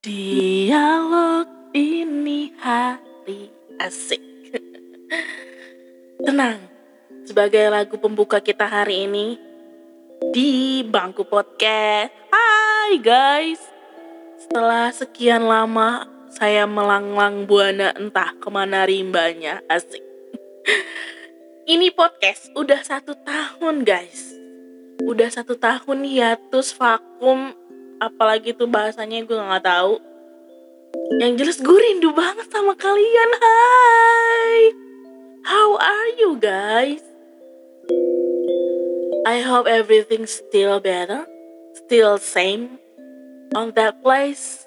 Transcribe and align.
Dialog 0.00 1.44
ini 1.76 2.56
hari 2.56 3.52
asik. 3.76 4.24
Tenang, 6.24 6.64
sebagai 7.28 7.68
lagu 7.68 8.00
pembuka 8.00 8.40
kita 8.40 8.64
hari 8.64 9.04
ini 9.04 9.36
di 10.32 10.80
bangku 10.88 11.28
podcast. 11.28 12.16
Hai 12.32 12.96
guys, 12.96 13.60
setelah 14.40 14.88
sekian 14.88 15.44
lama 15.44 16.08
saya 16.32 16.64
melanglang 16.64 17.44
buana 17.44 17.92
entah 17.92 18.32
ke 18.40 18.48
mana 18.48 18.88
rimbanya 18.88 19.60
asik. 19.68 20.00
Ini 21.68 21.92
podcast 21.92 22.48
udah 22.56 22.80
satu 22.80 23.12
tahun 23.20 23.84
guys, 23.84 24.33
udah 25.04 25.28
satu 25.28 25.54
tahun 25.56 26.08
hiatus 26.08 26.74
vakum. 26.76 27.52
Apalagi 28.02 28.56
tuh 28.56 28.68
bahasanya 28.68 29.24
gue 29.24 29.38
nggak 29.38 29.64
tahu. 29.64 30.00
Yang 31.20 31.32
jelas 31.40 31.58
gue 31.62 31.78
rindu 31.78 32.10
banget 32.16 32.48
sama 32.50 32.74
kalian 32.74 33.30
hai. 33.38 34.56
How 35.44 35.76
are 35.76 36.10
you 36.16 36.40
guys? 36.40 37.04
I 39.24 39.40
hope 39.40 39.64
everything 39.64 40.28
still 40.28 40.80
better 40.80 41.24
still 41.74 42.16
same 42.16 42.80
on 43.52 43.74
that 43.76 44.00
place. 44.00 44.64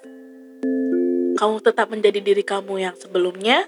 Kamu 1.38 1.62
tetap 1.64 1.90
menjadi 1.90 2.20
diri 2.22 2.44
kamu 2.44 2.82
yang 2.82 2.94
sebelumnya. 2.94 3.66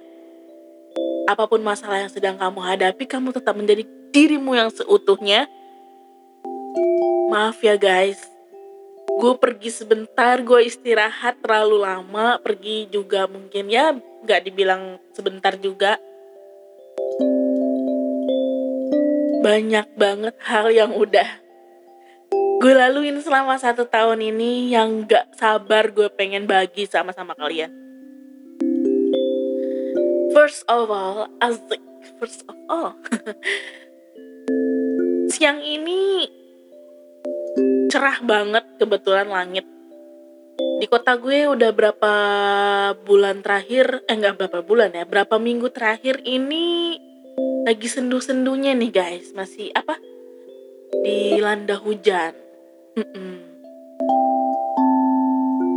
Apa 1.26 1.46
pun 1.46 1.62
masalah 1.62 2.02
yang 2.02 2.12
sedang 2.12 2.36
kamu 2.36 2.58
hadapi 2.62 3.06
kamu 3.06 3.30
tetap 3.30 3.54
menjadi 3.54 3.86
dirimu 4.10 4.58
yang 4.58 4.70
seutuhnya 4.70 5.46
maaf 7.30 7.62
ya 7.62 7.78
guys. 7.78 8.18
Gue 9.06 9.38
pergi 9.38 9.70
sebentar 9.70 10.42
gue 10.42 10.66
istirahat 10.66 11.38
terlalu 11.38 11.86
lama. 11.86 12.42
Pergi 12.42 12.90
juga 12.90 13.30
mungkin 13.30 13.70
ya 13.70 13.94
nggak 13.94 14.50
dibilang 14.50 14.98
sebentar 15.14 15.54
juga. 15.54 16.02
Banyak 19.40 19.94
banget 19.94 20.34
hal 20.42 20.74
yang 20.74 20.92
udah 20.92 21.50
gue 22.60 22.76
laluin 22.76 23.16
selama 23.24 23.56
satu 23.56 23.88
tahun 23.88 24.20
ini 24.20 24.76
yang 24.76 25.08
gak 25.08 25.32
sabar 25.32 25.88
gue 25.88 26.12
pengen 26.12 26.44
bagi 26.44 26.84
sama-sama 26.84 27.32
kalian. 27.32 27.72
First 30.36 30.68
of 30.68 30.92
all 30.92 31.24
asik. 31.40 31.80
First 32.20 32.44
of 32.44 32.56
all. 32.68 33.00
Siang 35.32 35.64
ini 35.64 36.28
cerah 37.90 38.22
banget 38.22 38.62
kebetulan 38.78 39.26
langit. 39.26 39.66
Di 40.78 40.86
kota 40.86 41.18
gue 41.18 41.50
udah 41.50 41.70
berapa 41.74 42.12
bulan 43.02 43.42
terakhir 43.42 44.06
eh 44.06 44.14
nggak 44.14 44.38
berapa 44.38 44.62
bulan 44.62 44.94
ya 44.94 45.04
berapa 45.04 45.36
minggu 45.36 45.68
terakhir 45.74 46.22
ini 46.22 46.96
lagi 47.66 47.90
sendu-sendunya 47.90 48.78
nih 48.78 48.94
guys. 48.94 49.34
Masih 49.34 49.74
apa? 49.74 49.98
Dilanda 51.02 51.82
hujan. 51.82 52.38
Mm-mm. 52.90 53.46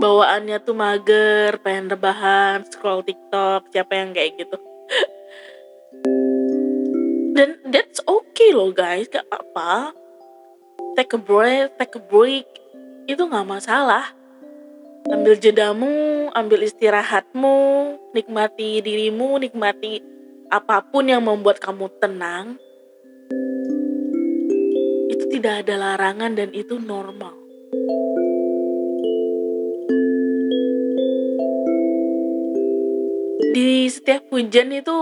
bawaannya 0.04 0.60
tuh 0.68 0.76
mager 0.76 1.64
pengen 1.64 1.88
rebahan 1.88 2.68
scroll 2.68 3.08
tiktok 3.08 3.72
siapa 3.72 3.96
yang 3.96 4.12
kayak 4.12 4.36
gitu. 4.36 4.60
Dan 7.38 7.64
that's 7.72 8.04
okay 8.04 8.52
loh 8.52 8.76
guys. 8.76 9.08
Gak 9.08 9.24
apa-apa 9.32 10.03
take 10.94 11.14
a 11.14 11.20
break, 11.20 11.74
take 11.82 11.98
a 11.98 12.02
break, 12.02 12.46
itu 13.10 13.22
nggak 13.26 13.50
masalah. 13.50 14.14
Ambil 15.10 15.36
jedamu, 15.36 16.30
ambil 16.32 16.64
istirahatmu, 16.64 17.58
nikmati 18.16 18.80
dirimu, 18.80 19.42
nikmati 19.42 20.00
apa 20.48 20.86
pun 20.86 21.10
yang 21.10 21.26
membuat 21.26 21.60
kamu 21.60 21.92
tenang. 22.00 22.56
Itu 25.12 25.28
tidak 25.28 25.68
ada 25.68 25.76
larangan 25.76 26.38
dan 26.38 26.54
itu 26.56 26.80
normal. 26.80 27.36
Di 33.54 33.86
setiap 33.92 34.30
hujan 34.34 34.74
itu 34.74 34.98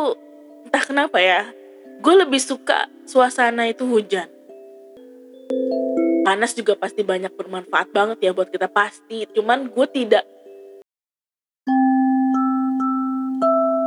entah 0.67 0.83
kenapa 0.83 1.21
ya, 1.21 1.47
gue 2.01 2.15
lebih 2.25 2.41
suka 2.41 2.89
suasana 3.05 3.69
itu 3.69 3.87
hujan 3.87 4.27
panas 6.21 6.53
juga 6.53 6.77
pasti 6.77 7.01
banyak 7.01 7.33
bermanfaat 7.33 7.89
banget 7.89 8.17
ya 8.21 8.31
buat 8.31 8.49
kita 8.49 8.69
pasti. 8.69 9.25
Cuman 9.33 9.69
gue 9.69 9.87
tidak 9.89 10.25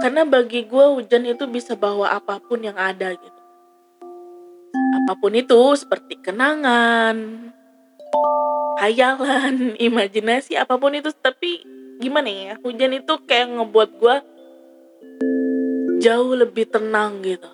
karena 0.04 0.28
bagi 0.28 0.68
gue 0.68 0.84
hujan 1.00 1.24
itu 1.24 1.48
bisa 1.48 1.72
bawa 1.80 2.12
apa 2.12 2.36
pun 2.36 2.60
yang 2.60 2.76
ada 2.76 3.16
gitu. 3.16 3.40
Apa 5.00 5.16
pun 5.16 5.32
itu 5.32 5.56
seperti 5.80 6.20
kenangan 6.20 7.48
hayalan 8.84 9.72
imajinasi 9.88 10.60
apa 10.60 10.76
pun 10.76 10.92
itu. 10.92 11.08
Tapi 11.08 11.64
gimana 12.04 12.28
ya 12.28 12.54
hujan 12.60 13.00
itu 13.00 13.16
kayak 13.24 13.56
ngebuat 13.56 13.90
gue 13.96 14.16
jauh 16.04 16.36
lebih 16.36 16.68
tenang 16.68 17.24
gitu. 17.24 17.48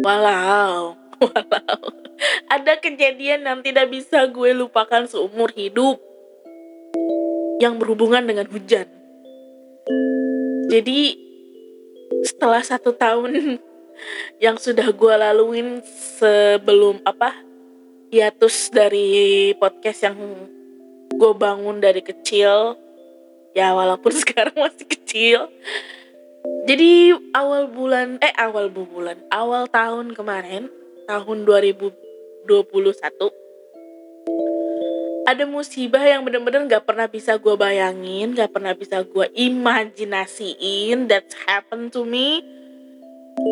Walau 0.00 0.99
walau. 1.20 1.82
Ada 2.54 2.80
kejadian 2.80 3.46
yang 3.46 3.60
tidak 3.64 3.88
bisa 3.92 4.26
gue 4.28 4.50
lupakan 4.52 5.06
seumur 5.08 5.52
hidup. 5.52 6.00
Yang 7.60 7.74
berhubungan 7.80 8.24
dengan 8.24 8.48
hujan. 8.48 8.88
Jadi 10.70 11.18
setelah 12.24 12.62
satu 12.62 12.94
tahun 12.94 13.60
yang 14.44 14.56
sudah 14.56 14.88
gue 14.92 15.14
laluin 15.14 15.84
sebelum 16.16 17.04
apa 17.04 17.36
hiatus 18.10 18.72
dari 18.74 19.52
podcast 19.60 20.08
yang 20.08 20.18
gue 21.10 21.32
bangun 21.36 21.78
dari 21.78 22.00
kecil 22.00 22.74
ya 23.52 23.74
walaupun 23.74 24.14
sekarang 24.22 24.56
masih 24.56 24.86
kecil. 24.86 25.38
Jadi 26.64 27.12
awal 27.36 27.68
bulan 27.68 28.16
eh 28.24 28.32
awal 28.38 28.72
bulan 28.72 29.20
awal 29.28 29.68
tahun 29.68 30.16
kemarin 30.16 30.72
tahun 31.10 31.42
2021 31.42 32.46
ada 35.26 35.42
musibah 35.46 36.02
yang 36.02 36.22
bener-bener 36.22 36.70
gak 36.70 36.86
pernah 36.86 37.06
bisa 37.10 37.34
gue 37.38 37.54
bayangin, 37.54 38.34
gak 38.34 38.50
pernah 38.54 38.74
bisa 38.74 39.02
gue 39.02 39.26
imajinasiin 39.34 41.10
that 41.10 41.26
happen 41.46 41.90
to 41.90 42.06
me, 42.06 42.42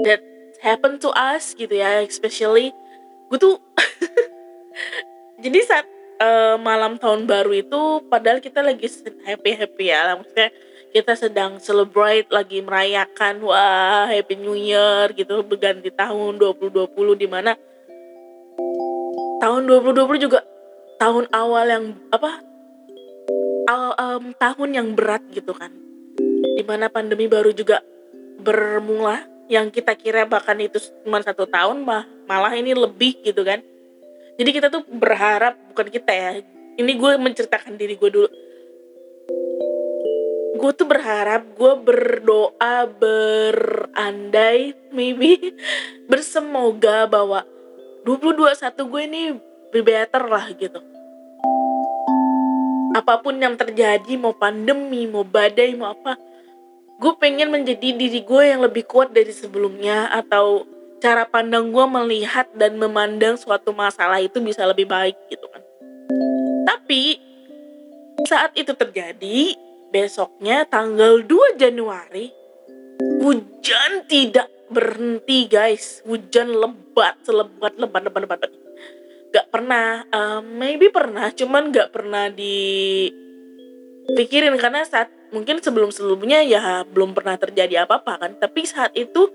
that 0.06 0.22
happen 0.62 1.02
to 1.02 1.10
us 1.14 1.54
gitu 1.54 1.70
ya, 1.70 2.02
especially 2.02 2.70
gue 3.30 3.38
tuh 3.38 3.58
jadi 5.44 5.58
saat 5.66 5.86
uh, 6.18 6.56
malam 6.58 6.98
tahun 6.98 7.26
baru 7.26 7.62
itu 7.62 8.06
padahal 8.10 8.42
kita 8.42 8.62
lagi 8.62 8.86
happy 9.26 9.50
happy 9.54 9.91
ya, 9.91 10.18
maksudnya 10.18 10.50
kita 10.88 11.12
sedang 11.12 11.60
celebrate 11.60 12.28
lagi 12.32 12.65
merayakan 12.65 13.44
wah 13.44 14.09
happy 14.09 14.41
new 14.41 14.56
year 14.56 15.12
gitu. 15.12 15.44
Berganti 15.44 15.93
tahun 15.93 16.41
2020 16.41 16.88
di 17.21 17.28
mana 17.28 17.53
tahun 19.38 19.69
2020 19.69 20.25
juga 20.25 20.41
tahun 20.98 21.31
awal 21.31 21.65
yang 21.71 21.84
apa 22.10 22.31
um, 23.69 24.25
tahun 24.34 24.69
yang 24.75 24.88
berat 24.97 25.22
gitu 25.31 25.53
kan. 25.53 25.71
Di 26.56 26.65
mana 26.66 26.88
pandemi 26.88 27.28
baru 27.28 27.53
juga 27.53 27.84
bermula 28.41 29.22
yang 29.48 29.72
kita 29.72 29.97
kira 29.97 30.28
bahkan 30.28 30.56
itu 30.60 30.81
cuma 31.04 31.21
satu 31.25 31.48
tahun 31.48 31.84
mah 31.84 32.04
malah 32.27 32.53
ini 32.56 32.72
lebih 32.72 33.21
gitu 33.22 33.44
kan. 33.44 33.60
Jadi 34.38 34.50
kita 34.54 34.71
tuh 34.71 34.87
berharap 34.87 35.59
bukan 35.74 35.89
kita 35.91 36.12
ya 36.15 36.30
ini 36.78 36.92
gue 36.95 37.12
menceritakan 37.18 37.74
diri 37.74 37.98
gue 37.98 38.10
dulu 38.10 38.28
gue 40.59 40.71
tuh 40.75 40.91
berharap 40.91 41.47
gue 41.55 41.72
berdoa 41.78 42.91
berandai 42.99 44.75
maybe 44.91 45.55
bersemoga 46.10 47.07
bahwa 47.07 47.47
2021 48.03 48.59
gue 48.91 49.03
ini 49.07 49.22
be 49.71 49.81
better 49.87 50.27
lah 50.27 50.51
gitu. 50.59 50.83
Apa 52.99 53.22
pun 53.22 53.39
yang 53.39 53.55
terjadi 53.55 54.19
mau 54.19 54.34
pandemi 54.34 55.07
mau 55.07 55.22
badai 55.22 55.78
mau 55.78 55.95
apa 55.95 56.19
gue 56.99 57.13
pengen 57.22 57.55
menjadi 57.55 57.95
diri 57.95 58.27
gue 58.27 58.43
yang 58.43 58.59
lebih 58.66 58.83
kuat 58.91 59.15
dari 59.15 59.31
sebelumnya 59.31 60.10
atau 60.10 60.66
cara 60.99 61.22
pandang 61.31 61.71
gue 61.71 61.87
melihat 61.87 62.51
dan 62.59 62.75
memandang 62.75 63.39
suatu 63.39 63.71
masalah 63.71 64.19
itu 64.19 64.43
bisa 64.43 64.66
lebih 64.66 64.91
baik 64.91 65.15
gitu 65.31 65.47
kan. 65.47 65.63
Tapi 66.66 67.22
saat 68.27 68.51
itu 68.59 68.75
terjadi 68.75 69.67
besoknya 69.88 70.68
tanggal 70.68 71.24
2 71.24 71.56
Januari 71.56 72.28
hujan 73.20 74.04
tidak 74.08 74.48
berhenti 74.68 75.48
guys 75.48 76.02
hujan 76.04 76.52
lebat 76.52 77.16
selebat 77.24 77.72
lebat 77.80 78.02
lebat 78.04 78.22
lebat, 78.24 78.38
lebat. 78.44 78.52
gak 79.32 79.48
pernah 79.52 80.04
uh, 80.12 80.40
maybe 80.44 80.88
pernah 80.92 81.32
cuman 81.32 81.72
gak 81.72 81.92
pernah 81.92 82.28
dipikirin 82.28 84.56
karena 84.60 84.84
saat 84.84 85.08
mungkin 85.32 85.60
sebelum 85.60 85.90
sebelumnya 85.92 86.42
ya 86.44 86.84
belum 86.84 87.14
pernah 87.16 87.36
terjadi 87.40 87.76
apa-apa 87.88 88.18
kan 88.20 88.36
tapi 88.40 88.64
saat 88.64 88.96
itu 88.96 89.28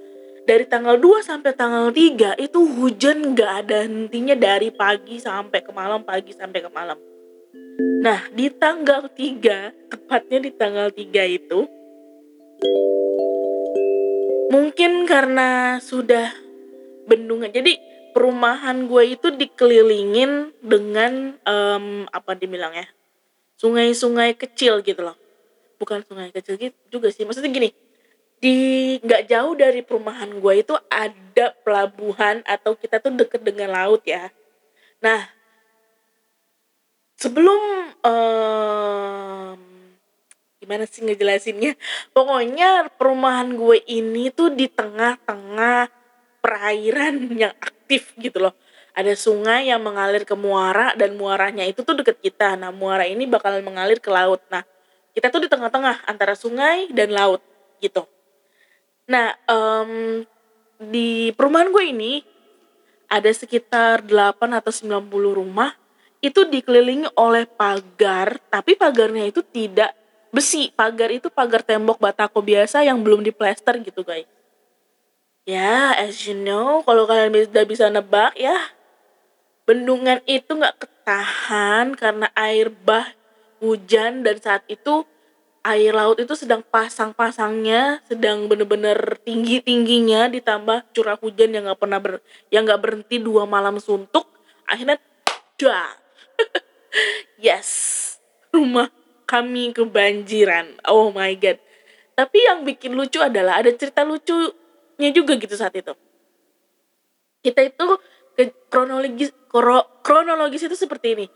dari 0.43 0.67
tanggal 0.67 0.99
2 0.99 1.23
sampai 1.23 1.55
tanggal 1.55 1.87
3 1.89 2.35
itu 2.35 2.59
hujan 2.59 3.31
gak 3.31 3.65
ada 3.65 3.87
hentinya 3.87 4.35
dari 4.35 4.75
pagi 4.75 5.15
sampai 5.15 5.63
ke 5.63 5.71
malam, 5.71 6.03
pagi 6.03 6.35
sampai 6.35 6.59
ke 6.59 6.67
malam. 6.67 6.99
Nah, 7.79 8.27
di 8.35 8.51
tanggal 8.53 9.09
3, 9.09 9.89
tepatnya 9.89 10.39
di 10.43 10.51
tanggal 10.53 10.91
3 10.91 11.23
itu, 11.25 11.65
mungkin 14.53 15.07
karena 15.09 15.79
sudah 15.79 16.29
bendungan. 17.09 17.49
Jadi 17.49 17.79
perumahan 18.13 18.85
gue 18.85 19.17
itu 19.17 19.33
dikelilingin 19.33 20.53
dengan 20.61 21.33
um, 21.43 22.05
apa 22.13 22.37
dibilang 22.37 22.77
ya 22.77 22.85
sungai-sungai 23.57 24.37
kecil 24.37 24.85
gitu 24.85 25.01
loh 25.01 25.17
bukan 25.81 26.05
sungai 26.05 26.29
kecil 26.29 26.61
gitu 26.61 26.77
juga 26.93 27.09
sih 27.09 27.25
maksudnya 27.25 27.49
gini 27.49 27.73
di 28.43 28.55
nggak 28.99 29.31
jauh 29.31 29.55
dari 29.55 29.79
perumahan 29.81 30.27
gue 30.35 30.53
itu 30.59 30.75
ada 30.91 31.55
pelabuhan 31.63 32.43
atau 32.43 32.75
kita 32.75 32.99
tuh 32.99 33.15
deket 33.15 33.39
dengan 33.39 33.71
laut 33.71 34.03
ya. 34.03 34.35
Nah, 34.99 35.31
sebelum 37.23 37.61
um, 38.03 39.55
gimana 40.59 40.83
sih 40.83 41.07
ngejelasinnya? 41.07 41.79
Pokoknya 42.11 42.91
perumahan 42.99 43.55
gue 43.55 43.79
ini 43.87 44.27
tuh 44.35 44.51
di 44.51 44.67
tengah-tengah 44.67 45.87
perairan 46.43 47.31
yang 47.47 47.55
aktif 47.63 48.11
gitu 48.19 48.43
loh. 48.43 48.55
Ada 48.93 49.17
sungai 49.17 49.73
yang 49.73 49.81
mengalir 49.81 50.21
ke 50.21 50.37
muara 50.37 50.93
dan 50.93 51.17
muaranya 51.17 51.65
itu 51.65 51.81
tuh 51.81 51.97
deket 51.97 52.21
kita. 52.21 52.53
Nah, 52.59 52.69
muara 52.69 53.09
ini 53.09 53.25
bakal 53.25 53.57
mengalir 53.65 53.97
ke 53.97 54.13
laut. 54.13 54.43
Nah, 54.53 54.61
kita 55.17 55.33
tuh 55.33 55.41
di 55.41 55.49
tengah-tengah 55.49 56.05
antara 56.05 56.37
sungai 56.37 56.93
dan 56.93 57.09
laut 57.09 57.41
gitu. 57.81 58.05
Nah, 59.09 59.33
um, 59.49 60.21
di 60.77 61.33
perumahan 61.33 61.73
gue 61.73 61.83
ini 61.89 62.13
ada 63.09 63.33
sekitar 63.33 64.05
8 64.05 64.61
atau 64.61 64.69
90 64.69 65.09
rumah 65.41 65.73
itu 66.23 66.47
dikelilingi 66.47 67.19
oleh 67.19 67.43
pagar, 67.43 68.39
tapi 68.47 68.79
pagarnya 68.79 69.27
itu 69.27 69.43
tidak 69.43 69.91
besi. 70.31 70.71
Pagar 70.71 71.11
itu 71.11 71.27
pagar 71.27 71.67
tembok 71.67 71.99
batako 71.99 72.39
biasa 72.39 72.87
yang 72.87 73.03
belum 73.03 73.27
diplester 73.27 73.75
gitu, 73.83 74.07
guys. 74.07 74.23
Ya, 75.43 75.91
as 75.99 76.23
you 76.23 76.39
know, 76.39 76.79
kalau 76.87 77.03
kalian 77.03 77.35
sudah 77.35 77.67
bisa 77.67 77.91
nebak 77.91 78.31
ya, 78.39 78.55
bendungan 79.67 80.23
itu 80.23 80.47
nggak 80.47 80.79
ketahan 80.79 81.99
karena 81.99 82.31
air 82.39 82.71
bah 82.71 83.11
hujan 83.59 84.23
dan 84.23 84.39
saat 84.39 84.63
itu 84.71 85.03
air 85.63 85.91
laut 85.91 86.19
itu 86.19 86.35
sedang 86.35 86.63
pasang-pasangnya, 86.63 88.03
sedang 88.07 88.47
bener-bener 88.47 89.19
tinggi-tingginya 89.27 90.31
ditambah 90.31 90.91
curah 90.95 91.19
hujan 91.19 91.55
yang 91.55 91.67
nggak 91.67 91.79
pernah 91.79 91.99
ber, 91.99 92.23
yang 92.47 92.63
nggak 92.63 92.79
berhenti 92.79 93.19
dua 93.19 93.43
malam 93.43 93.79
suntuk, 93.79 94.27
akhirnya 94.67 94.95
dah. 95.59 96.02
Yes, 97.41 97.69
rumah 98.53 98.89
kami 99.25 99.73
kebanjiran. 99.73 100.77
Oh 100.87 101.09
my 101.11 101.33
god. 101.37 101.57
Tapi 102.13 102.37
yang 102.45 102.61
bikin 102.61 102.93
lucu 102.93 103.17
adalah 103.17 103.61
ada 103.61 103.73
cerita 103.73 104.05
lucunya 104.05 105.09
juga 105.09 105.33
gitu 105.37 105.55
saat 105.57 105.73
itu. 105.73 105.93
Kita 107.41 107.59
itu 107.65 107.87
kronologis 108.69 109.29
kronologis 110.01 110.65
itu 110.65 110.73
seperti 110.73 111.07
ini 111.13 111.27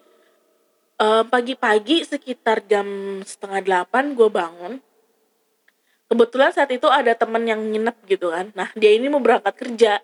pagi-pagi 1.30 2.01
sekitar 2.01 2.65
jam 2.65 3.19
setengah 3.21 3.62
delapan 3.62 4.18
gue 4.18 4.30
bangun 4.33 4.74
kebetulan 6.10 6.50
saat 6.50 6.74
itu 6.74 6.89
ada 6.89 7.13
temen 7.13 7.45
yang 7.45 7.62
nginep 7.62 7.98
gitu 8.10 8.33
kan 8.33 8.50
nah 8.57 8.74
dia 8.74 8.98
ini 8.98 9.06
mau 9.06 9.21
berangkat 9.21 9.53
kerja 9.53 10.01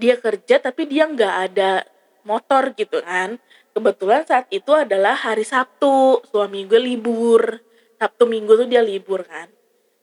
dia 0.00 0.14
kerja 0.16 0.56
tapi 0.64 0.88
dia 0.88 1.04
nggak 1.04 1.34
ada 1.52 1.84
motor 2.24 2.72
gitu 2.72 3.04
kan 3.04 3.36
kebetulan 3.72 4.22
saat 4.28 4.46
itu 4.52 4.70
adalah 4.72 5.16
hari 5.16 5.42
Sabtu 5.42 6.20
suami 6.28 6.68
gue 6.68 6.80
libur. 6.80 7.60
Sabtu 7.96 8.28
Minggu 8.28 8.54
tuh 8.58 8.68
dia 8.68 8.84
libur 8.84 9.24
kan. 9.24 9.48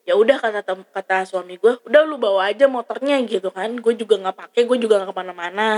Ya 0.07 0.17
udah 0.17 0.41
kata 0.41 0.65
kata 0.89 1.29
suami 1.29 1.61
gue 1.61 1.77
udah 1.85 2.01
lu 2.01 2.17
bawa 2.17 2.49
aja 2.49 2.65
motornya 2.65 3.21
gitu 3.29 3.53
kan. 3.53 3.77
Gue 3.77 3.93
juga 3.93 4.17
nggak 4.17 4.35
pakai 4.35 4.61
gue 4.65 4.77
juga 4.81 5.01
nggak 5.01 5.13
ke 5.13 5.15
mana-mana. 5.15 5.69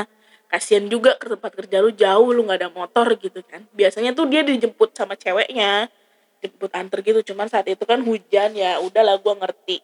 Kasian 0.48 0.88
juga 0.92 1.16
ke 1.16 1.32
tempat 1.32 1.52
kerja 1.56 1.80
lu 1.80 1.92
jauh 1.96 2.30
lu 2.32 2.48
nggak 2.48 2.60
ada 2.64 2.70
motor 2.72 3.08
gitu 3.20 3.44
kan. 3.44 3.68
Biasanya 3.76 4.16
tuh 4.16 4.28
dia 4.32 4.44
dijemput 4.44 4.96
sama 4.96 5.20
ceweknya 5.20 5.92
jemput 6.40 6.72
antar 6.72 7.04
gitu. 7.04 7.20
Cuman 7.34 7.52
saat 7.52 7.68
itu 7.68 7.84
kan 7.84 8.00
hujan 8.02 8.56
ya 8.56 8.80
udahlah 8.80 9.20
gue 9.20 9.34
ngerti. 9.36 9.78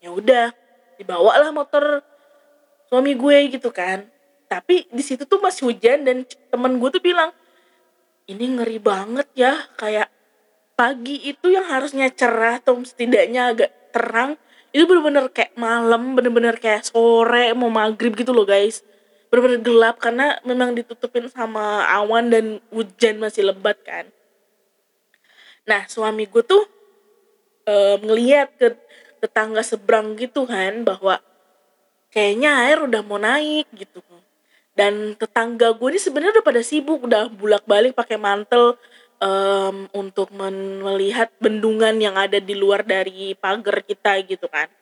Ya 0.00 0.10
udah 0.10 0.56
dibawa 0.96 1.36
lah 1.36 1.50
motor 1.52 2.00
suami 2.88 3.12
gue 3.12 3.36
gitu 3.52 3.68
kan. 3.68 4.08
Tapi 4.48 4.88
di 4.92 5.00
situ 5.04 5.24
tuh 5.24 5.40
masih 5.40 5.72
hujan 5.72 6.04
dan 6.04 6.24
temen 6.52 6.76
gue 6.76 6.90
tuh 6.92 7.00
bilang 7.00 7.32
ini 8.28 8.44
ngeri 8.58 8.78
banget 8.78 9.28
ya 9.34 9.54
kayak 9.78 10.08
pagi 10.78 11.20
itu 11.28 11.52
yang 11.52 11.66
harusnya 11.66 12.10
cerah 12.10 12.58
atau 12.58 12.78
setidaknya 12.82 13.54
agak 13.54 13.70
terang 13.92 14.38
itu 14.72 14.88
bener-bener 14.88 15.28
kayak 15.28 15.52
malam 15.54 16.16
bener-bener 16.16 16.56
kayak 16.56 16.88
sore 16.88 17.52
mau 17.52 17.68
maghrib 17.68 18.16
gitu 18.16 18.32
loh 18.32 18.48
guys 18.48 18.80
benar-benar 19.32 19.60
gelap 19.64 19.96
karena 19.96 20.36
memang 20.44 20.76
ditutupin 20.76 21.24
sama 21.32 21.88
awan 21.88 22.28
dan 22.28 22.60
hujan 22.68 23.16
masih 23.16 23.48
lebat 23.48 23.80
kan. 23.80 24.04
Nah 25.64 25.88
suami 25.88 26.28
gue 26.28 26.44
tuh 26.44 26.68
e, 27.64 27.96
ngeliat 28.04 28.52
ke 28.60 28.76
tetangga 29.24 29.64
seberang 29.64 30.20
gitu 30.20 30.44
kan 30.44 30.84
bahwa 30.84 31.16
kayaknya 32.12 32.68
air 32.68 32.84
udah 32.84 33.00
mau 33.00 33.16
naik 33.16 33.72
gitu. 33.72 34.04
Dan 34.72 35.14
tetangga 35.20 35.76
gue 35.76 35.88
ini 35.92 36.00
sebenarnya 36.00 36.40
udah 36.40 36.46
pada 36.46 36.62
sibuk 36.64 37.04
udah 37.04 37.28
bulak 37.28 37.68
balik 37.68 37.92
pakai 37.92 38.16
mantel 38.16 38.80
um, 39.20 39.84
untuk 39.92 40.32
melihat 40.32 41.28
bendungan 41.36 41.92
yang 42.00 42.16
ada 42.16 42.40
di 42.40 42.56
luar 42.56 42.80
dari 42.80 43.36
pagar 43.36 43.84
kita 43.84 44.16
gitu 44.24 44.48
kan 44.48 44.72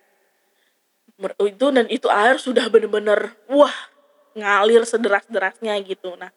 itu 1.29 1.67
dan 1.69 1.85
itu 1.93 2.09
air 2.09 2.41
sudah 2.41 2.65
bener-bener 2.73 3.37
wah 3.53 3.75
ngalir 4.33 4.87
sederas-derasnya 4.89 5.77
gitu. 5.85 6.17
Nah, 6.17 6.33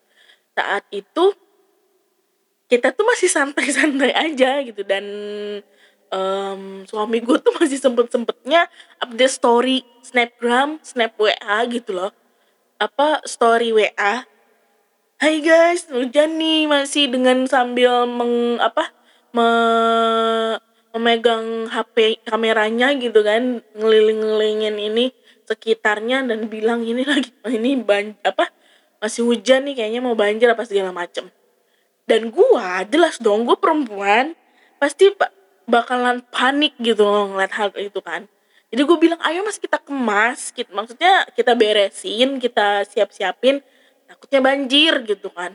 saat 0.51 0.83
itu 0.91 1.31
kita 2.67 2.91
tuh 2.91 3.05
masih 3.07 3.29
santai-santai 3.31 4.11
aja 4.27 4.59
gitu 4.65 4.81
dan 4.83 5.05
um, 6.11 6.83
suami 6.89 7.23
gue 7.23 7.37
tuh 7.39 7.53
masih 7.55 7.79
sempet-sempetnya 7.79 8.67
update 8.99 9.33
story 9.33 9.77
snapgram, 10.03 10.81
snap 10.83 11.15
WA 11.15 11.59
gitu 11.71 11.95
loh. 11.95 12.11
Apa 12.81 13.21
story 13.29 13.69
WA. 13.69 14.25
Hai 15.21 15.35
guys, 15.39 15.87
hujan 15.93 16.41
nih 16.41 16.65
masih 16.65 17.07
dengan 17.07 17.45
sambil 17.45 18.09
meng 18.09 18.57
apa 18.57 18.89
me, 19.29 19.47
memegang 20.93 21.69
HP 21.69 22.25
kameranya 22.25 22.91
gitu 22.97 23.21
kan 23.21 23.61
ngeliling-ngelilingin 23.77 24.75
ini 24.77 25.05
sekitarnya 25.45 26.25
dan 26.25 26.49
bilang 26.49 26.81
ini 26.81 27.05
lagi 27.05 27.29
ini 27.45 27.77
ban 27.77 28.17
apa 28.25 28.49
masih 28.99 29.25
hujan 29.27 29.69
nih 29.69 29.77
kayaknya 29.77 30.01
mau 30.01 30.17
banjir 30.17 30.49
apa 30.49 30.63
segala 30.65 30.89
macem 30.89 31.29
dan 32.09 32.33
gua 32.33 32.83
jelas 32.89 33.21
dong 33.21 33.45
gua 33.45 33.55
perempuan 33.59 34.33
pasti 34.81 35.13
bakalan 35.69 36.25
panik 36.31 36.75
gitu 36.79 37.05
loh 37.05 37.31
ngeliat 37.31 37.53
hal 37.53 37.69
itu 37.79 37.99
kan 37.99 38.27
jadi 38.73 38.89
gue 38.89 38.97
bilang 38.97 39.21
ayo 39.21 39.45
mas 39.45 39.61
kita 39.61 39.77
kemas 39.77 40.49
kita, 40.49 40.73
maksudnya 40.73 41.29
kita 41.37 41.53
beresin 41.53 42.41
kita 42.41 42.81
siap 42.89 43.13
siapin 43.13 43.61
takutnya 44.09 44.41
banjir 44.41 44.97
gitu 45.05 45.29
kan. 45.29 45.53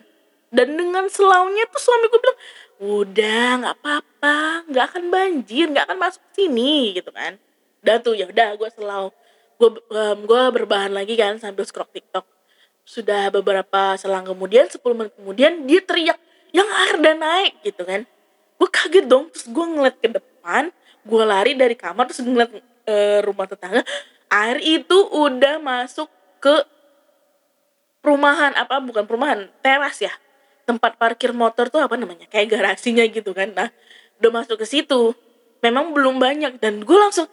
Dan 0.55 0.79
dengan 0.79 1.11
selaunya 1.11 1.67
tuh 1.67 1.83
suami 1.83 2.07
gue 2.07 2.21
bilang 2.23 2.39
udah 2.79 3.47
nggak 3.59 3.75
apa-apa 3.75 4.39
nggak 4.71 4.85
akan 4.95 5.05
banjir 5.11 5.67
nggak 5.67 5.91
akan 5.91 5.99
masuk 5.99 6.23
sini 6.31 6.95
gitu 6.95 7.11
kan. 7.11 7.35
Udah 7.83 7.99
tuh 7.99 8.15
ya 8.15 8.31
udah 8.31 8.55
gue 8.55 8.71
selau. 8.79 9.11
Gue 9.59 9.75
um, 9.75 10.19
gue 10.23 10.43
berbahan 10.55 10.95
lagi 10.95 11.19
kan 11.19 11.43
sambil 11.43 11.67
scroll 11.67 11.91
TikTok. 11.91 12.23
Sudah 12.87 13.35
beberapa 13.35 13.99
selang 13.99 14.31
kemudian 14.31 14.71
10 14.71 14.79
menit 14.95 15.13
kemudian 15.19 15.67
dia 15.67 15.83
teriak 15.83 16.23
yang 16.55 16.71
air 16.71 17.03
udah 17.03 17.15
naik 17.19 17.67
gitu 17.67 17.83
kan. 17.83 18.07
Gue 18.63 18.69
kaget 18.71 19.11
dong 19.11 19.27
terus 19.35 19.51
gue 19.51 19.65
ngeliat 19.75 19.99
ke 19.99 20.07
depan 20.07 20.71
gue 21.03 21.25
lari 21.27 21.59
dari 21.59 21.75
kamar 21.75 22.07
terus 22.07 22.23
ngeliat 22.23 22.78
e, 22.89 23.21
rumah 23.21 23.45
tetangga 23.45 23.85
air 24.33 24.59
itu 24.65 24.99
udah 25.13 25.61
masuk 25.61 26.09
ke 26.41 26.65
perumahan 28.01 28.57
apa 28.57 28.81
bukan 28.81 29.05
perumahan 29.05 29.49
teras 29.61 30.01
ya. 30.01 30.13
Tempat 30.69 31.01
parkir 31.01 31.33
motor 31.33 31.73
tuh 31.73 31.81
apa 31.81 31.97
namanya 31.97 32.29
kayak 32.29 32.57
garasinya 32.57 33.05
gitu 33.09 33.33
kan. 33.33 33.53
Nah 33.57 33.69
udah 34.21 34.31
masuk 34.45 34.61
ke 34.61 34.67
situ. 34.69 35.17
Memang 35.65 35.91
belum 35.97 36.21
banyak 36.23 36.61
dan 36.63 36.85
gue 36.85 36.99
langsung 36.99 37.27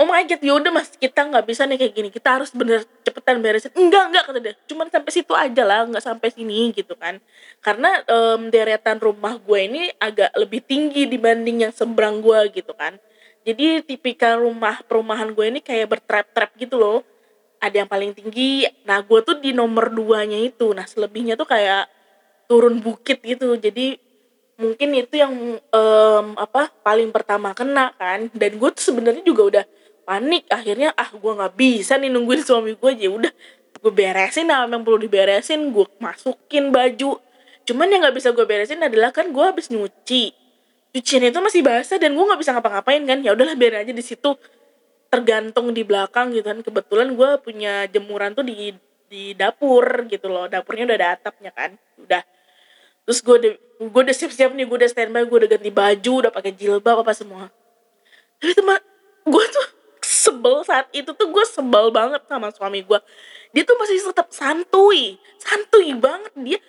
oh 0.00 0.08
my 0.08 0.24
god 0.24 0.40
yaudah 0.40 0.72
mas 0.72 0.88
kita 0.96 1.28
nggak 1.28 1.44
bisa 1.44 1.68
nih 1.68 1.76
kayak 1.76 1.92
gini. 1.92 2.08
Kita 2.08 2.40
harus 2.40 2.50
bener 2.56 2.88
cepetan 3.04 3.44
beresin. 3.44 3.72
Enggak 3.76 4.04
enggak 4.08 4.24
kata 4.32 4.38
dia. 4.40 4.54
Cuman 4.64 4.88
sampai 4.88 5.12
situ 5.12 5.32
aja 5.36 5.62
lah 5.68 5.84
nggak 5.84 6.04
sampai 6.04 6.28
sini 6.32 6.72
gitu 6.72 6.96
kan. 6.96 7.20
Karena 7.60 8.00
um, 8.08 8.48
deretan 8.48 8.96
rumah 8.96 9.36
gue 9.36 9.60
ini 9.60 9.92
agak 10.00 10.32
lebih 10.40 10.64
tinggi 10.64 11.04
dibanding 11.04 11.68
yang 11.68 11.72
seberang 11.76 12.24
gue 12.24 12.48
gitu 12.56 12.72
kan 12.72 12.96
jadi 13.40 13.80
tipikal 13.80 14.44
rumah 14.44 14.84
perumahan 14.84 15.32
gue 15.32 15.46
ini 15.48 15.60
kayak 15.64 15.96
bertrap-trap 15.96 16.52
gitu 16.60 16.76
loh. 16.76 17.00
Ada 17.60 17.84
yang 17.84 17.88
paling 17.88 18.12
tinggi. 18.12 18.68
Nah 18.84 19.00
gue 19.00 19.20
tuh 19.24 19.40
di 19.40 19.56
nomor 19.56 19.88
duanya 19.88 20.36
itu. 20.36 20.76
Nah 20.76 20.84
selebihnya 20.84 21.40
tuh 21.40 21.48
kayak 21.48 21.88
turun 22.44 22.84
bukit 22.84 23.24
gitu. 23.24 23.56
Jadi 23.56 23.96
mungkin 24.60 24.92
itu 24.92 25.16
yang 25.16 25.56
um, 25.56 26.26
apa 26.36 26.68
paling 26.84 27.08
pertama 27.08 27.56
kena 27.56 27.96
kan. 27.96 28.28
Dan 28.36 28.60
gue 28.60 28.70
tuh 28.76 28.92
sebenarnya 28.92 29.24
juga 29.24 29.42
udah 29.48 29.64
panik. 30.04 30.44
Akhirnya 30.52 30.92
ah 30.92 31.08
gue 31.08 31.32
nggak 31.32 31.54
bisa 31.56 31.96
nih 31.96 32.12
nungguin 32.12 32.44
suami 32.44 32.76
gue. 32.76 32.90
Aja 32.92 33.08
udah 33.08 33.32
gue 33.80 33.92
beresin 33.92 34.52
apa 34.52 34.68
yang 34.68 34.84
perlu 34.84 35.00
diberesin. 35.00 35.72
Gue 35.72 35.88
masukin 35.96 36.68
baju. 36.68 37.16
Cuman 37.64 37.88
yang 37.88 38.04
nggak 38.04 38.20
bisa 38.20 38.36
gue 38.36 38.44
beresin 38.44 38.84
adalah 38.84 39.16
kan 39.16 39.32
gue 39.32 39.44
habis 39.44 39.72
nyuci 39.72 40.39
cucian 40.90 41.22
itu 41.22 41.38
masih 41.38 41.62
basah 41.62 41.98
dan 42.02 42.14
gue 42.14 42.24
nggak 42.24 42.40
bisa 42.40 42.50
ngapa-ngapain 42.54 43.02
kan. 43.06 43.18
Ya 43.22 43.30
udahlah 43.34 43.54
biar 43.54 43.86
aja 43.86 43.92
di 43.94 44.04
situ. 44.04 44.34
Tergantung 45.10 45.74
di 45.74 45.82
belakang 45.82 46.34
gitu 46.34 46.46
kan. 46.46 46.58
Kebetulan 46.62 47.14
gue 47.14 47.30
punya 47.42 47.86
jemuran 47.90 48.34
tuh 48.34 48.46
di 48.46 48.74
di 49.10 49.34
dapur 49.34 50.06
gitu 50.06 50.30
loh. 50.30 50.46
Dapurnya 50.46 50.86
udah 50.90 50.96
ada 50.98 51.08
atapnya 51.18 51.50
kan. 51.54 51.74
Udah. 51.98 52.22
Terus 53.06 53.18
gue 53.22 53.36
udah 53.42 53.52
gue 53.90 54.02
udah 54.06 54.16
siap-siap 54.16 54.50
nih 54.54 54.66
gue 54.68 54.76
udah 54.76 54.90
standby 54.90 55.24
gue 55.26 55.38
udah 55.46 55.50
ganti 55.50 55.70
baju 55.72 56.12
udah 56.26 56.32
pakai 56.34 56.52
jilbab 56.54 57.02
apa 57.02 57.12
semua. 57.14 57.50
Tapi 58.38 58.52
teman 58.54 58.78
gue 59.26 59.44
tuh 59.50 59.66
sebel 60.04 60.62
saat 60.66 60.86
itu 60.90 61.10
tuh 61.14 61.28
gue 61.30 61.44
sebel 61.48 61.88
banget 61.88 62.20
sama 62.28 62.52
suami 62.52 62.84
gue 62.84 62.98
dia 63.50 63.62
tuh 63.66 63.74
masih 63.78 63.98
tetap 63.98 64.30
santuy. 64.30 65.18
Santuy 65.42 65.90
banget 65.98 66.32
dia 66.38 66.60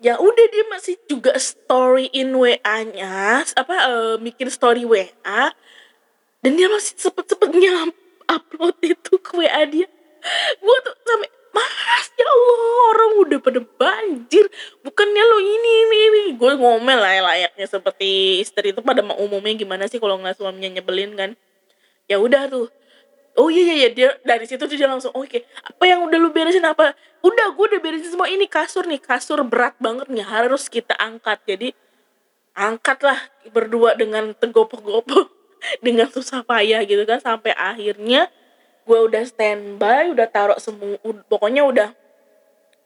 ya 0.00 0.16
udah 0.16 0.46
dia 0.48 0.64
masih 0.72 0.96
juga 1.04 1.36
story 1.36 2.08
in 2.16 2.32
WA-nya 2.32 3.44
apa 3.44 3.76
uh, 3.92 4.14
bikin 4.16 4.48
story 4.48 4.88
WA 4.88 5.52
dan 6.40 6.52
dia 6.56 6.72
masih 6.72 6.96
cepet-cepetnya 6.96 7.92
upload 8.24 8.76
itu 8.80 9.20
ke 9.20 9.32
WA 9.36 9.62
dia. 9.68 9.88
Gue 10.56 10.76
tuh 10.84 10.96
sampai 11.04 11.28
mas 11.50 12.06
ya 12.16 12.24
Allah 12.24 12.80
orang 12.96 13.12
udah 13.28 13.38
pada 13.44 13.60
banjir. 13.60 14.48
Bukannya 14.80 15.20
lo 15.20 15.38
ini 15.44 15.72
ini 15.84 15.98
ini. 16.08 16.24
Gue 16.40 16.56
ngomel 16.56 16.96
lah 16.96 17.12
ya 17.12 17.22
layaknya 17.22 17.66
seperti 17.68 18.40
istri 18.40 18.72
itu 18.72 18.80
pada 18.80 19.04
umumnya 19.04 19.52
gimana 19.52 19.84
sih 19.84 20.00
kalau 20.00 20.16
nggak 20.16 20.40
suaminya 20.40 20.80
nyebelin 20.80 21.12
kan. 21.12 21.30
Ya 22.08 22.16
udah 22.16 22.48
tuh 22.48 22.72
oh 23.40 23.48
iya 23.48 23.62
iya, 23.64 23.74
iya. 23.74 23.88
dia 23.88 24.08
dari 24.20 24.44
situ 24.44 24.60
tuh 24.60 24.76
dia 24.76 24.84
langsung 24.84 25.08
oke 25.16 25.24
okay, 25.24 25.48
apa 25.64 25.84
yang 25.88 26.04
udah 26.04 26.18
lu 26.20 26.28
beresin 26.28 26.62
apa 26.68 26.92
udah 27.24 27.46
gue 27.56 27.64
udah 27.72 27.80
beresin 27.80 28.12
semua 28.12 28.28
ini 28.28 28.44
kasur 28.44 28.84
nih 28.84 29.00
kasur 29.00 29.40
berat 29.48 29.72
banget 29.80 30.12
nih 30.12 30.24
harus 30.24 30.68
kita 30.68 30.92
angkat 31.00 31.40
jadi 31.48 31.72
angkatlah 32.52 33.16
berdua 33.48 33.96
dengan 33.96 34.36
tegopok-gopok 34.36 35.32
dengan 35.86 36.12
susah 36.12 36.44
payah 36.44 36.84
gitu 36.84 37.08
kan 37.08 37.16
sampai 37.24 37.56
akhirnya 37.56 38.28
gue 38.84 38.98
udah 39.00 39.24
standby 39.24 40.12
udah 40.12 40.28
taruh 40.28 40.60
semua 40.60 41.00
pokoknya 41.32 41.64
udah 41.64 41.88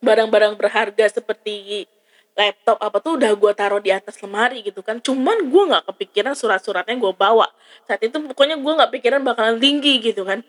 barang-barang 0.04 0.54
berharga 0.54 1.08
seperti 1.08 1.88
laptop 2.34 2.82
apa 2.82 2.98
tuh 2.98 3.16
udah 3.16 3.30
gue 3.38 3.52
taruh 3.54 3.78
di 3.78 3.94
atas 3.94 4.18
lemari 4.18 4.62
gitu 4.66 4.82
kan. 4.82 4.98
Cuman 4.98 5.46
gue 5.48 5.62
nggak 5.70 5.84
kepikiran 5.94 6.34
surat-suratnya 6.34 6.98
gue 6.98 7.12
bawa. 7.14 7.46
Saat 7.86 8.02
itu 8.02 8.18
pokoknya 8.18 8.58
gue 8.58 8.72
nggak 8.74 8.90
pikiran 8.90 9.22
bakalan 9.22 9.56
tinggi 9.62 10.02
gitu 10.02 10.26
kan. 10.26 10.42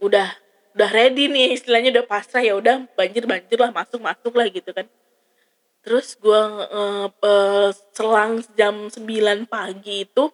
Udah 0.00 0.32
udah 0.72 0.88
ready 0.88 1.28
nih 1.28 1.52
istilahnya 1.52 1.92
udah 1.92 2.04
pasrah 2.08 2.40
ya 2.40 2.56
udah 2.56 2.88
banjir 2.96 3.28
banjir 3.28 3.60
lah 3.60 3.68
masuk 3.68 4.00
masuk 4.00 4.32
lah 4.32 4.48
gitu 4.48 4.72
kan. 4.72 4.88
Terus 5.84 6.16
gue 6.16 6.42
uh, 6.72 7.06
uh, 7.10 7.68
selang 7.92 8.40
jam 8.56 8.88
9 8.88 9.44
pagi 9.50 10.08
itu 10.08 10.24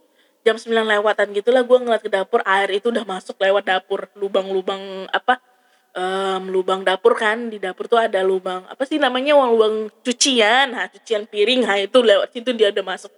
jam 0.47 0.55
9 0.55 0.71
lewatan 0.71 1.35
gitulah 1.35 1.67
gue 1.67 1.79
ngeliat 1.83 2.03
ke 2.05 2.11
dapur 2.13 2.41
air 2.47 2.71
itu 2.71 2.95
udah 2.95 3.03
masuk 3.03 3.37
lewat 3.43 3.65
dapur 3.67 4.07
lubang-lubang 4.15 5.11
apa 5.11 5.43
um, 5.95 6.43
lubang 6.53 6.85
dapur 6.85 7.17
kan 7.17 7.53
di 7.53 7.57
dapur 7.61 7.89
tuh 7.89 8.01
ada 8.01 8.21
lubang 8.25 8.65
apa 8.69 8.85
sih 8.85 9.01
namanya 9.01 9.37
uang 9.37 9.51
lubang 9.55 9.77
cucian. 10.05 10.75
Nah 10.75 10.89
cucian 10.91 11.25
piring 11.25 11.65
nah 11.65 11.77
itu 11.79 11.99
lewat 12.01 12.35
situ 12.35 12.51
dia 12.57 12.73
udah 12.75 12.85
masuk. 12.85 13.13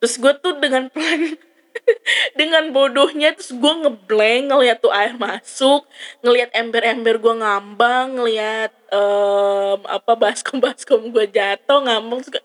Terus 0.00 0.14
gue 0.16 0.32
tuh 0.40 0.54
dengan 0.58 0.88
pelan 0.90 1.36
dengan 2.40 2.64
bodohnya 2.74 3.30
terus 3.34 3.54
gue 3.54 3.74
ngeblank 3.86 4.50
ngeliat 4.50 4.78
tuh 4.82 4.90
air 4.90 5.14
masuk 5.14 5.86
ngeliat 6.24 6.50
ember-ember 6.50 7.20
gue 7.20 7.34
ngambang 7.38 8.18
ngeliat 8.18 8.74
um, 8.90 9.78
apa 9.86 10.12
baskom 10.18 10.58
baskom 10.58 11.14
gue 11.14 11.30
jatuh 11.30 11.78
ngambang 11.86 12.26
terus 12.26 12.42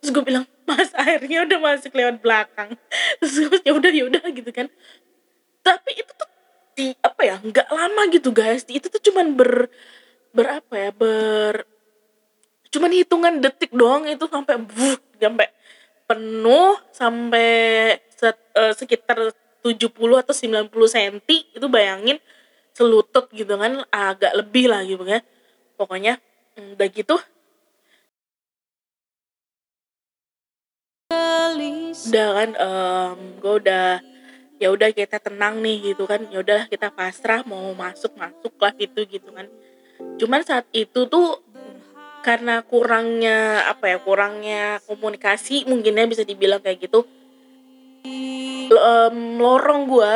terus 0.00 0.10
gue 0.14 0.24
bilang 0.24 0.46
mas 0.66 0.90
airnya 0.94 1.44
udah 1.44 1.58
masuk 1.58 1.92
lewat 1.92 2.16
belakang. 2.22 2.70
Terus 3.20 3.34
gue 3.48 3.58
ya 3.66 3.72
udah 3.74 3.90
ya 3.90 4.04
udah 4.08 4.24
gitu 4.32 4.50
kan. 4.54 4.66
Tapi 5.62 5.90
itu 5.94 6.12
tuh 6.14 6.30
di 6.72 6.92
apa 7.04 7.20
ya 7.24 7.36
nggak 7.40 7.68
lama 7.68 8.02
gitu 8.12 8.30
guys. 8.34 8.64
Itu 8.68 8.88
tuh 8.88 9.02
cuman 9.10 9.36
ber 9.36 9.68
berapa 10.32 10.72
ya 10.72 10.90
ber 10.92 11.68
cuman 12.72 12.90
hitungan 12.96 13.34
detik 13.44 13.68
doang 13.76 14.08
itu 14.08 14.24
sampai 14.24 14.56
buh 14.56 14.96
sampai 15.20 15.48
penuh 16.08 16.72
sampai 16.92 17.50
set, 18.08 18.36
uh, 18.56 18.72
sekitar 18.72 19.32
70 19.62 19.92
atau 20.18 20.34
90 20.34 20.68
cm 20.72 21.16
itu 21.28 21.66
bayangin 21.70 22.18
selutut 22.72 23.28
gitu 23.30 23.54
kan 23.60 23.84
agak 23.92 24.32
lebih 24.34 24.72
lah 24.72 24.82
gitu 24.82 25.04
kan. 25.04 25.20
Pokoknya 25.76 26.18
mm, 26.56 26.76
udah 26.76 26.88
gitu. 26.90 27.16
Udah 32.08 32.28
kan 32.34 32.50
um, 32.56 33.18
gue 33.38 33.54
udah 33.62 34.11
ya 34.62 34.70
udah 34.70 34.94
kita 34.94 35.18
tenang 35.18 35.58
nih 35.58 35.90
gitu 35.90 36.06
kan 36.06 36.22
ya 36.30 36.38
udahlah 36.38 36.70
kita 36.70 36.94
pasrah 36.94 37.42
mau 37.42 37.74
masuk 37.74 38.14
masuk 38.14 38.54
lah 38.62 38.70
gitu 38.78 39.02
gitu 39.10 39.34
kan 39.34 39.50
cuman 40.22 40.46
saat 40.46 40.70
itu 40.70 41.10
tuh 41.10 41.42
karena 42.22 42.62
kurangnya 42.62 43.66
apa 43.66 43.90
ya 43.90 43.98
kurangnya 43.98 44.78
komunikasi 44.86 45.66
mungkinnya 45.66 46.06
bisa 46.06 46.22
dibilang 46.22 46.62
kayak 46.62 46.86
gitu 46.86 47.02
um, 48.70 49.42
lorong 49.42 49.90
gue 49.90 50.14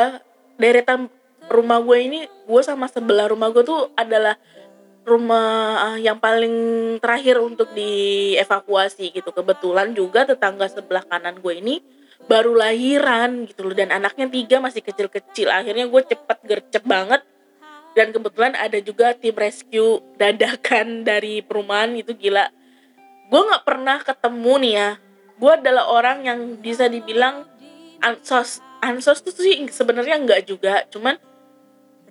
deretan 0.55 1.11
rumah 1.51 1.83
gue 1.83 1.97
ini 1.99 2.19
gue 2.23 2.61
sama 2.63 2.87
sebelah 2.87 3.27
rumah 3.27 3.51
gue 3.51 3.67
tuh 3.67 3.91
adalah 3.99 4.39
rumah 5.07 5.79
ah, 5.79 5.97
yang 5.97 6.19
paling 6.19 6.51
terakhir 6.99 7.39
untuk 7.39 7.71
dievakuasi 7.71 9.15
gitu. 9.15 9.31
Kebetulan 9.31 9.95
juga 9.95 10.27
tetangga 10.27 10.67
sebelah 10.67 11.07
kanan 11.07 11.39
gue 11.39 11.63
ini 11.63 11.79
baru 12.25 12.57
lahiran 12.57 13.45
gitu 13.45 13.69
loh 13.69 13.77
dan 13.77 13.93
anaknya 13.93 14.25
tiga 14.25 14.57
masih 14.57 14.81
kecil-kecil. 14.81 15.53
Akhirnya 15.53 15.85
gue 15.85 16.01
cepet 16.01 16.37
gercep 16.43 16.83
banget 16.83 17.21
dan 17.93 18.09
kebetulan 18.09 18.57
ada 18.57 18.77
juga 18.81 19.13
tim 19.13 19.37
rescue 19.37 20.01
dadakan 20.17 21.05
dari 21.05 21.45
perumahan 21.45 21.93
itu 21.93 22.17
gila. 22.17 22.49
Gue 23.29 23.41
nggak 23.45 23.63
pernah 23.63 23.97
ketemu 24.01 24.53
nih 24.65 24.73
ya. 24.73 24.89
Gue 25.37 25.51
adalah 25.53 25.85
orang 25.93 26.25
yang 26.25 26.39
bisa 26.57 26.89
dibilang 26.89 27.45
ansos 28.01 28.61
ansos 28.81 29.25
tuh 29.25 29.33
sih 29.33 29.57
sebenarnya 29.69 30.21
nggak 30.21 30.41
juga, 30.45 30.85
cuman 30.89 31.17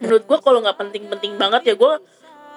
menurut 0.02 0.26
gue 0.26 0.38
kalau 0.42 0.58
nggak 0.60 0.78
penting-penting 0.78 1.38
banget 1.38 1.72
ya 1.72 1.74
gue 1.78 1.94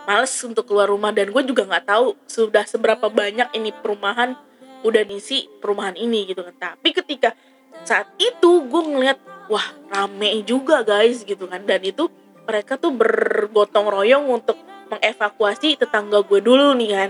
males 0.09 0.33
untuk 0.41 0.65
keluar 0.65 0.89
rumah 0.89 1.13
dan 1.13 1.29
gue 1.29 1.43
juga 1.45 1.69
nggak 1.69 1.85
tahu 1.85 2.17
sudah 2.25 2.65
seberapa 2.65 3.07
banyak 3.07 3.53
ini 3.53 3.69
perumahan 3.69 4.33
udah 4.83 5.03
diisi 5.03 5.47
perumahan 5.59 5.95
ini 5.95 6.29
gitu 6.29 6.43
kan. 6.43 6.55
Tapi 6.75 6.89
ketika 6.95 7.35
saat 7.83 8.11
itu 8.19 8.67
gue 8.67 8.81
ngeliat 8.83 9.19
wah 9.51 9.65
rame 9.91 10.43
juga 10.47 10.83
guys 10.83 11.23
gitu 11.23 11.47
kan. 11.49 11.63
Dan 11.67 11.83
itu 11.83 12.07
mereka 12.47 12.79
tuh 12.79 12.95
bergotong 12.95 13.87
royong 13.91 14.25
untuk 14.29 14.57
mengevakuasi 14.89 15.77
tetangga 15.77 16.23
gue 16.23 16.39
dulu 16.39 16.73
nih 16.79 16.91
kan. 16.95 17.09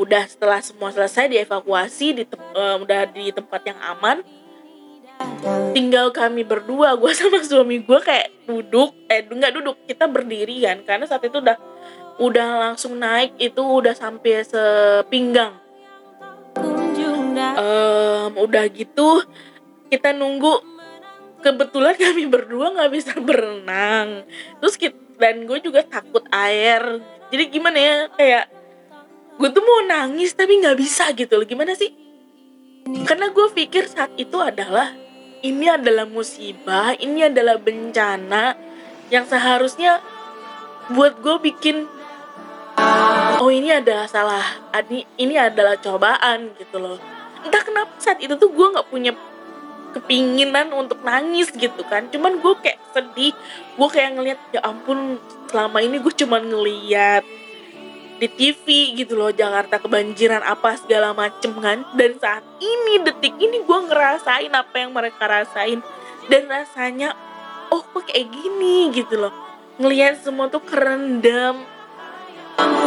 Udah 0.00 0.24
setelah 0.24 0.64
semua 0.64 0.88
selesai 0.94 1.28
dievakuasi 1.28 2.06
di 2.16 2.24
uh, 2.56 2.80
udah 2.80 3.10
di 3.12 3.34
tempat 3.34 3.60
yang 3.66 3.78
aman. 3.82 4.24
Tinggal 5.76 6.16
kami 6.16 6.48
berdua 6.48 6.94
gue 7.00 7.12
sama 7.12 7.44
suami 7.44 7.84
gue 7.84 8.00
kayak 8.00 8.48
duduk 8.48 8.96
eh 9.12 9.20
nggak 9.26 9.52
duduk 9.52 9.76
kita 9.84 10.08
berdiri 10.08 10.64
kan. 10.64 10.80
Karena 10.86 11.04
saat 11.04 11.26
itu 11.26 11.42
udah 11.42 11.58
udah 12.20 12.48
langsung 12.68 13.00
naik 13.00 13.36
itu 13.40 13.60
udah 13.64 13.96
sampai 13.96 14.44
sepinggang 14.44 15.69
um, 17.60 18.30
udah 18.40 18.64
gitu 18.72 19.20
kita 19.92 20.16
nunggu 20.16 20.64
kebetulan 21.44 21.92
kami 22.08 22.24
berdua 22.24 22.72
nggak 22.72 22.92
bisa 22.92 23.12
berenang. 23.20 24.24
Terus 24.64 24.74
kita, 24.80 24.96
dan 25.20 25.44
gue 25.44 25.60
juga 25.60 25.84
takut 25.84 26.24
air. 26.32 27.04
Jadi 27.28 27.44
gimana 27.52 27.76
ya 27.76 27.96
kayak 28.16 28.44
gue 29.36 29.48
tuh 29.52 29.60
mau 29.60 29.84
nangis 29.84 30.32
tapi 30.32 30.56
nggak 30.56 30.78
bisa 30.80 31.12
gitu 31.12 31.36
loh. 31.36 31.44
Gimana 31.44 31.76
sih? 31.76 31.92
Karena 33.04 33.28
gue 33.28 33.46
pikir 33.52 33.86
saat 33.86 34.16
itu 34.16 34.40
adalah 34.40 34.96
ini 35.40 35.66
adalah 35.72 36.04
musibah 36.04 36.92
ini 37.00 37.28
adalah 37.28 37.56
bencana 37.56 38.56
yang 39.08 39.24
seharusnya 39.24 40.04
buat 40.92 41.18
gue 41.20 41.36
bikin 41.50 41.88
oh 43.40 43.50
ini 43.50 43.72
adalah 43.72 44.06
salah 44.06 44.44
ini 44.84 45.04
ini 45.16 45.34
adalah 45.40 45.80
cobaan 45.80 46.52
gitu 46.60 46.76
loh 46.76 46.98
entah 47.46 47.62
kenapa 47.64 47.92
saat 47.98 48.18
itu 48.20 48.34
tuh 48.36 48.50
gue 48.52 48.66
nggak 48.76 48.88
punya 48.88 49.12
kepinginan 49.90 50.70
untuk 50.72 51.02
nangis 51.02 51.50
gitu 51.50 51.82
kan. 51.86 52.06
Cuman 52.08 52.38
gue 52.38 52.54
kayak 52.62 52.78
sedih. 52.94 53.34
Gue 53.74 53.88
kayak 53.90 54.10
ngeliat 54.16 54.38
ya 54.54 54.60
ampun 54.62 55.18
selama 55.50 55.82
ini 55.82 55.98
gue 55.98 56.14
cuman 56.14 56.42
ngeliat 56.46 57.24
di 58.20 58.28
TV 58.28 58.92
gitu 59.00 59.16
loh 59.16 59.32
Jakarta 59.32 59.80
kebanjiran 59.80 60.44
apa 60.44 60.78
segala 60.78 61.12
macem 61.12 61.56
kan. 61.58 61.82
Dan 61.98 62.16
saat 62.22 62.44
ini 62.62 63.02
detik 63.02 63.34
ini 63.36 63.64
gue 63.66 63.78
ngerasain 63.90 64.52
apa 64.54 64.74
yang 64.78 64.94
mereka 64.94 65.26
rasain. 65.26 65.82
Dan 66.30 66.46
rasanya 66.46 67.16
oh 67.74 67.82
kok 67.82 68.10
kayak 68.10 68.30
gini? 68.30 68.90
gitu 68.94 69.18
loh. 69.18 69.34
Ngelihat 69.80 70.20
semua 70.20 70.52
tuh 70.52 70.62
kerendam 70.62 71.64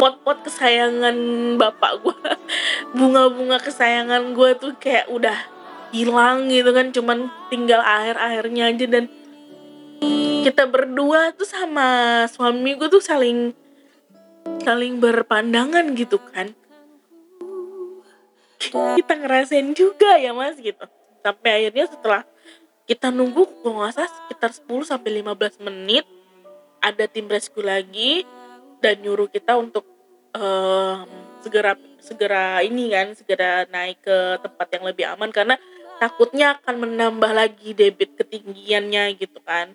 pot-pot 0.00 0.38
kesayangan 0.44 1.16
bapak 1.56 2.02
gue 2.02 2.18
bunga-bunga 2.96 3.58
kesayangan 3.62 4.34
gue 4.36 4.50
tuh 4.58 4.72
kayak 4.78 5.08
udah 5.08 5.54
hilang 5.94 6.50
gitu 6.50 6.74
kan 6.74 6.90
cuman 6.90 7.30
tinggal 7.46 7.78
air-airnya 7.78 8.74
aja. 8.74 8.86
Dan 8.90 9.06
kita 10.42 10.66
berdua 10.66 11.30
tuh 11.38 11.46
sama 11.46 12.20
suami 12.26 12.74
gue 12.74 12.90
tuh 12.90 13.00
saling 13.00 13.54
saling 14.66 14.98
berpandangan 14.98 15.94
gitu 15.94 16.18
kan. 16.34 16.50
Kita 18.64 19.12
ngerasain 19.14 19.70
juga 19.72 20.18
ya 20.18 20.34
mas 20.34 20.58
gitu. 20.58 20.82
Sampai 21.22 21.62
akhirnya 21.62 21.86
setelah 21.88 22.22
kita 22.84 23.08
nunggu 23.08 23.48
kalau 23.62 23.80
nggak 23.80 23.96
salah 23.96 24.12
sekitar 24.12 24.50
10 24.52 24.84
sampai 24.84 25.10
15 25.24 25.64
menit 25.64 26.04
ada 26.84 27.08
tim 27.08 27.24
rescue 27.32 27.64
lagi 27.64 28.28
dan 28.84 29.00
nyuruh 29.00 29.32
kita 29.32 29.56
untuk 29.56 29.88
um, 30.36 31.08
segera 31.40 31.72
segera 32.04 32.60
ini 32.60 32.92
kan 32.92 33.16
segera 33.16 33.64
naik 33.72 34.04
ke 34.04 34.44
tempat 34.44 34.68
yang 34.76 34.84
lebih 34.84 35.04
aman. 35.08 35.32
Karena 35.32 35.56
takutnya 35.96 36.60
akan 36.60 36.84
menambah 36.84 37.32
lagi 37.32 37.72
debit 37.72 38.12
ketinggiannya 38.20 39.16
gitu 39.16 39.40
kan. 39.40 39.72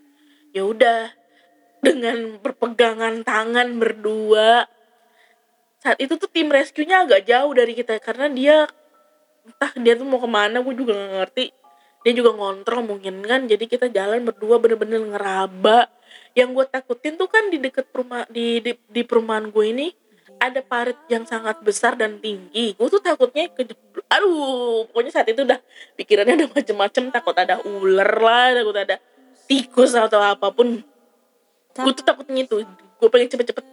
Ya 0.54 0.62
udah 0.62 1.10
dengan 1.82 2.38
berpegangan 2.38 3.26
tangan 3.26 3.82
berdua 3.82 4.70
saat 5.80 5.96
itu 6.04 6.20
tuh 6.20 6.28
tim 6.28 6.52
rescue-nya 6.52 7.10
agak 7.10 7.26
jauh 7.26 7.50
dari 7.58 7.74
kita. 7.74 7.98
Karena 7.98 8.30
dia 8.30 8.70
entah 9.42 9.74
dia 9.74 9.98
tuh 9.98 10.06
mau 10.06 10.22
ke 10.22 10.30
mana 10.30 10.62
gue 10.62 10.76
juga 10.78 10.94
gak 10.94 11.14
ngerti. 11.26 11.46
Dia 12.06 12.14
juga 12.14 12.32
ngontrol 12.38 12.86
mungkin 12.86 13.26
kan 13.26 13.50
jadi 13.50 13.66
kita 13.66 13.90
jalan 13.90 14.22
berdua 14.24 14.62
bener-bener 14.62 15.02
ngeraba 15.02 15.99
yang 16.40 16.56
gue 16.56 16.66
takutin 16.66 17.20
tuh 17.20 17.28
kan 17.28 17.52
di 17.52 17.60
deket 17.60 17.92
rumah 17.92 18.24
di, 18.32 18.64
di 18.64 18.72
di 18.76 19.02
perumahan 19.04 19.52
gue 19.52 19.66
ini 19.70 19.88
ada 20.40 20.64
parit 20.64 20.96
yang 21.12 21.28
sangat 21.28 21.60
besar 21.60 22.00
dan 22.00 22.18
tinggi. 22.24 22.74
Gue 22.80 22.88
tuh 22.88 23.04
takutnya 23.04 23.52
ke 23.52 23.68
aduh 24.08 24.88
pokoknya 24.90 25.12
saat 25.12 25.28
itu 25.28 25.44
udah 25.44 25.60
pikirannya 26.00 26.40
udah 26.40 26.50
macem-macem 26.56 27.04
takut 27.12 27.36
ada 27.36 27.60
ular 27.68 28.12
lah 28.18 28.48
takut 28.56 28.76
ada 28.80 28.96
tikus 29.46 29.92
atau 29.94 30.24
apa 30.24 30.48
pun. 30.56 30.80
Gue 31.76 31.94
tuh 31.94 32.06
takutnya 32.08 32.48
itu 32.48 32.64
gue 33.00 33.10
pengen 33.12 33.32
cepet-cepet 33.32 33.66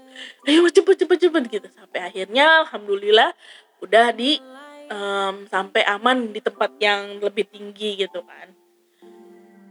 ayo 0.51 0.67
cepet 0.67 0.97
cepet 1.07 1.19
cepet 1.31 1.43
gitu. 1.49 1.69
Sampai 1.71 2.03
akhirnya 2.03 2.67
alhamdulillah 2.67 3.31
udah 3.79 4.11
di 4.11 4.43
um, 4.91 5.47
sampai 5.47 5.83
aman 5.87 6.35
di 6.35 6.41
tempat 6.43 6.75
yang 6.83 7.23
lebih 7.23 7.47
tinggi 7.47 8.07
gitu 8.07 8.23
kan 8.27 8.66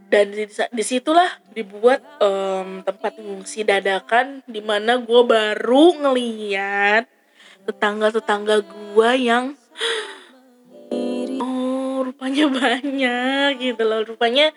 dan 0.06 0.30
di, 0.30 0.46
di 0.46 0.84
situlah 0.86 1.26
dibuat 1.50 1.98
um, 2.22 2.82
tempat 2.86 3.18
pengungsi 3.18 3.66
dadakan 3.66 4.42
di 4.46 4.62
mana 4.62 5.02
gue 5.02 5.22
baru 5.26 5.98
ngeliat 5.98 7.10
tetangga-tetangga 7.66 8.62
gue 8.62 9.10
yang 9.18 9.58
oh 11.42 12.06
rupanya 12.06 12.46
banyak 12.46 13.58
gitu 13.58 13.82
loh. 13.82 14.06
Rupanya 14.06 14.54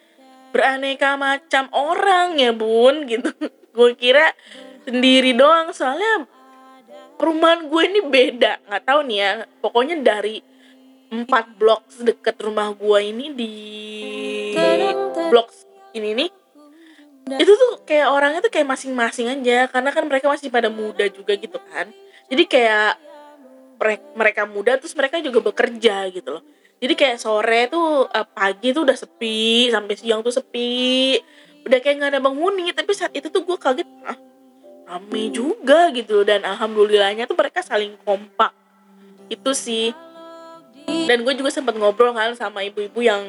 beraneka 0.54 1.18
macam 1.18 1.66
orang 1.74 2.38
ya 2.38 2.54
bun 2.54 3.10
gitu. 3.10 3.34
Gue 3.76 3.94
kira 3.94 4.34
sendiri 4.84 5.38
doang 5.38 5.72
soalnya 5.72 6.26
perumahan 7.18 7.70
gue 7.70 7.84
ini 7.90 8.02
beda. 8.06 8.62
Nggak 8.70 8.84
tahu 8.86 9.00
nih 9.10 9.18
ya 9.18 9.32
pokoknya 9.62 9.96
dari 10.02 10.42
empat 11.10 11.58
blok 11.58 11.90
sedekat 11.90 12.38
rumah 12.42 12.70
gue 12.74 13.00
ini 13.02 13.26
di 13.34 13.54
blok 15.34 15.50
ini 15.98 16.14
nih 16.14 16.30
itu 17.38 17.52
tuh 17.54 17.86
kayak 17.86 18.10
orangnya 18.10 18.42
tuh 18.42 18.50
kayak 18.50 18.66
masing-masing 18.66 19.30
aja 19.30 19.70
karena 19.70 19.90
kan 19.94 20.04
mereka 20.10 20.26
masih 20.26 20.50
pada 20.50 20.74
muda 20.74 21.06
juga 21.12 21.38
gitu 21.38 21.62
kan. 21.70 21.94
Jadi 22.26 22.44
kayak 22.50 22.98
mereka 24.18 24.50
muda 24.50 24.82
terus 24.82 24.98
mereka 24.98 25.22
juga 25.22 25.54
bekerja 25.54 26.10
gitu 26.10 26.40
loh. 26.40 26.44
Jadi 26.80 26.94
kayak 26.96 27.22
sore 27.22 27.68
tuh 27.70 28.08
uh, 28.08 28.28
pagi 28.34 28.74
tuh 28.74 28.88
udah 28.88 28.98
sepi 28.98 29.70
sampai 29.70 29.94
siang 30.00 30.26
tuh 30.26 30.34
sepi. 30.34 31.20
Udah 31.68 31.78
kayak 31.84 31.96
nggak 32.02 32.12
ada 32.18 32.22
penghuni 32.24 32.72
tapi 32.74 32.98
saat 32.98 33.14
itu 33.14 33.30
tuh 33.30 33.46
gue 33.46 33.58
kaget 33.60 33.86
ah, 34.08 34.18
rame 34.90 35.30
juga 35.30 35.94
gitu 35.94 36.26
dan 36.26 36.42
alhamdulillahnya 36.48 37.30
tuh 37.30 37.38
mereka 37.38 37.62
saling 37.62 37.94
kompak. 38.02 38.56
Itu 39.30 39.54
sih 39.54 39.94
dan 40.88 41.26
gue 41.26 41.34
juga 41.34 41.50
sempat 41.50 41.74
ngobrol 41.74 42.14
kan 42.14 42.38
sama 42.38 42.62
ibu-ibu 42.62 43.02
yang 43.02 43.26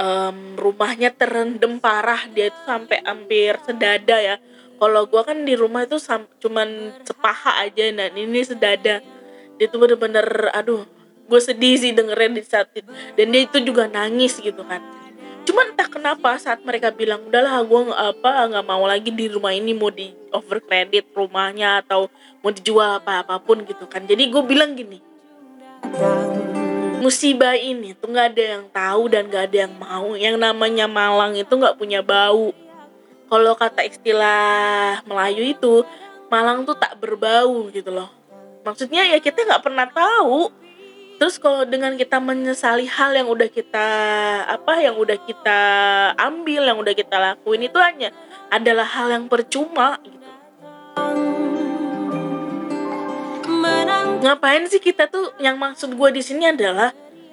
um, 0.00 0.56
rumahnya 0.56 1.12
terendam 1.12 1.76
parah. 1.76 2.24
Dia 2.32 2.48
itu 2.48 2.60
sampai 2.64 3.04
hampir 3.04 3.52
sedada 3.68 4.16
ya. 4.16 4.36
Kalau 4.80 5.04
gue 5.06 5.22
kan 5.22 5.44
di 5.44 5.52
rumah 5.52 5.84
itu 5.84 6.00
cuman 6.40 6.96
sepaha 7.04 7.60
aja. 7.64 7.84
Dan 7.92 8.16
ini 8.16 8.40
sedada. 8.40 9.04
Dia 9.60 9.66
tuh 9.68 9.78
bener-bener 9.84 10.24
aduh 10.56 10.88
gue 11.28 11.40
sedih 11.40 11.76
sih 11.76 11.92
dengerin 11.92 12.32
di 12.32 12.42
saat 12.44 12.72
itu. 12.72 12.88
Dan 13.12 13.28
dia 13.28 13.44
itu 13.44 13.60
juga 13.60 13.84
nangis 13.92 14.40
gitu 14.40 14.64
kan. 14.64 14.80
Cuman 15.42 15.74
entah 15.74 15.92
kenapa 15.92 16.38
saat 16.40 16.64
mereka 16.64 16.94
bilang 16.94 17.28
udahlah 17.28 17.60
gue 17.60 17.80
apa 17.92 18.48
nggak 18.56 18.66
mau 18.66 18.88
lagi 18.88 19.12
di 19.12 19.28
rumah 19.28 19.52
ini 19.52 19.76
mau 19.76 19.92
di 19.92 20.08
over 20.32 20.64
credit 20.64 21.12
rumahnya 21.12 21.84
atau 21.84 22.08
mau 22.40 22.48
dijual 22.54 23.04
apa 23.04 23.20
apa 23.20 23.36
pun 23.36 23.68
gitu 23.68 23.84
kan. 23.84 24.06
Jadi 24.08 24.32
gue 24.32 24.42
bilang 24.48 24.72
gini 24.72 25.12
musibah 27.02 27.58
ini 27.58 27.98
tuh 27.98 28.14
nggak 28.14 28.26
ada 28.30 28.44
yang 28.54 28.64
tahu 28.70 29.02
dan 29.10 29.26
nggak 29.26 29.44
ada 29.50 29.58
yang 29.66 29.74
mau. 29.74 30.14
Yang 30.14 30.36
namanya 30.38 30.86
Malang 30.86 31.34
itu 31.34 31.50
nggak 31.50 31.74
punya 31.74 31.98
bau. 31.98 32.54
Kalau 33.26 33.52
kata 33.58 33.82
istilah 33.82 35.02
Melayu 35.02 35.50
itu 35.50 35.82
Malang 36.30 36.62
tuh 36.62 36.78
tak 36.78 36.94
berbau 37.02 37.66
gitu 37.74 37.90
loh. 37.90 38.06
Maksudnya 38.62 39.10
ya 39.10 39.18
kita 39.18 39.42
nggak 39.42 39.66
pernah 39.66 39.90
tahu. 39.90 40.54
Terus 41.18 41.38
kalau 41.42 41.66
dengan 41.66 41.98
kita 41.98 42.22
menyesali 42.22 42.86
hal 42.86 43.14
yang 43.14 43.26
udah 43.26 43.50
kita 43.50 43.88
apa 44.46 44.82
yang 44.82 44.94
udah 44.94 45.18
kita 45.18 45.60
ambil 46.18 46.66
yang 46.66 46.78
udah 46.78 46.94
kita 46.94 47.14
lakuin 47.18 47.66
itu 47.66 47.78
hanya 47.78 48.10
adalah 48.50 48.86
hal 48.86 49.06
yang 49.10 49.30
percuma 49.30 50.02
gitu 50.02 51.21
ngapain 54.20 54.66
sih 54.68 54.82
kita 54.82 55.08
tuh? 55.08 55.32
Yang 55.40 55.56
maksud 55.56 55.90
gue 55.96 56.08
di 56.12 56.22
sini 56.24 56.50
adalah 56.50 56.92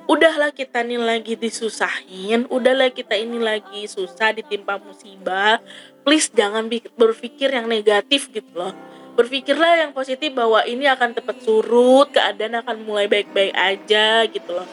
udahlah 0.10 0.50
kita 0.50 0.82
ini 0.82 0.98
lagi 0.98 1.38
disusahin 1.38 2.50
udahlah 2.50 2.90
kita 2.90 3.14
ini 3.14 3.38
lagi 3.38 3.86
susah 3.86 4.34
ditimpa 4.34 4.80
musibah. 4.82 5.60
Please 6.08 6.32
jangan 6.32 6.66
berpikir 6.98 7.52
yang 7.52 7.68
negatif 7.68 8.32
gitu 8.32 8.50
loh. 8.56 8.74
Berpikirlah 9.14 9.84
yang 9.84 9.92
positif 9.92 10.32
bahwa 10.32 10.64
ini 10.64 10.88
akan 10.88 11.12
tepat 11.12 11.44
surut 11.44 12.10
keadaan 12.16 12.64
akan 12.64 12.88
mulai 12.88 13.06
baik-baik 13.12 13.52
aja 13.52 14.24
gitu 14.32 14.50
loh. 14.56 14.66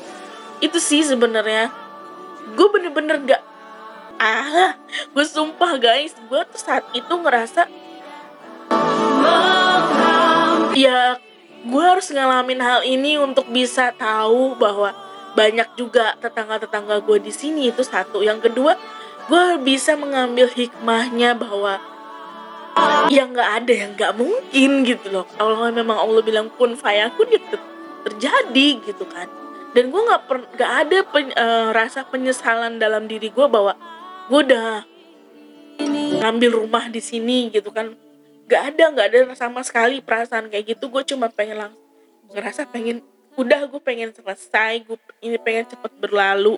Itu 0.63 0.79
sih 0.79 1.03
sebenarnya. 1.03 1.69
Gue 2.55 2.71
bener-bener 2.71 3.19
gak 3.27 3.43
ah 4.17 4.73
gue 5.13 5.25
sumpah 5.29 5.77
guys 5.77 6.17
gue 6.17 6.41
tuh 6.49 6.61
saat 6.61 6.89
itu 6.97 7.13
ngerasa 7.13 7.69
ya 10.73 11.21
gue 11.67 11.83
harus 11.83 12.09
ngalamin 12.15 12.63
hal 12.63 12.81
ini 12.87 13.19
untuk 13.19 13.51
bisa 13.51 13.91
tahu 13.99 14.55
bahwa 14.55 14.95
banyak 15.35 15.69
juga 15.75 16.15
tetangga-tetangga 16.23 17.03
gue 17.03 17.19
di 17.21 17.33
sini 17.35 17.69
itu 17.75 17.83
satu. 17.83 18.23
Yang 18.23 18.51
kedua 18.51 18.79
gue 19.27 19.45
bisa 19.67 19.99
mengambil 19.99 20.47
hikmahnya 20.47 21.35
bahwa 21.35 21.83
ya 23.11 23.27
nggak 23.27 23.51
ada 23.63 23.73
yang 23.75 23.91
nggak 23.99 24.13
mungkin 24.15 24.71
gitu 24.87 25.07
loh. 25.11 25.27
Kalau 25.35 25.67
memang 25.69 25.99
Allah 25.99 26.23
bilang 26.23 26.49
pun 26.55 26.79
fayakun 26.79 27.29
ya 27.35 27.43
terjadi 28.07 28.69
gitu 28.87 29.05
kan. 29.05 29.27
Dan 29.75 29.93
gue 29.93 30.01
nggak 30.01 30.23
nggak 30.57 30.73
ada 30.87 30.99
pen, 31.05 31.27
uh, 31.37 31.69
rasa 31.75 32.07
penyesalan 32.09 32.81
dalam 32.81 33.11
diri 33.11 33.29
gue 33.29 33.47
bahwa 33.51 33.77
gue 34.31 34.41
udah 34.41 34.87
ngambil 36.17 36.65
rumah 36.65 36.89
di 36.89 37.05
sini 37.05 37.53
gitu 37.53 37.69
kan 37.69 37.93
gak 38.47 38.63
ada 38.75 38.85
nggak 38.95 39.07
ada 39.11 39.19
sama 39.35 39.61
sekali 39.67 39.99
perasaan 40.01 40.49
kayak 40.51 40.77
gitu. 40.77 40.91
Gue 40.91 41.03
cuma 41.03 41.31
pengen 41.31 41.67
langsung 41.67 41.83
ngerasa 42.31 42.67
pengen 42.71 43.03
udah 43.37 43.69
gue 43.69 43.81
pengen 43.83 44.11
selesai 44.17 44.87
gue 44.87 44.99
ini 45.23 45.37
pengen 45.39 45.67
cepet 45.71 45.93
berlalu. 45.99 46.57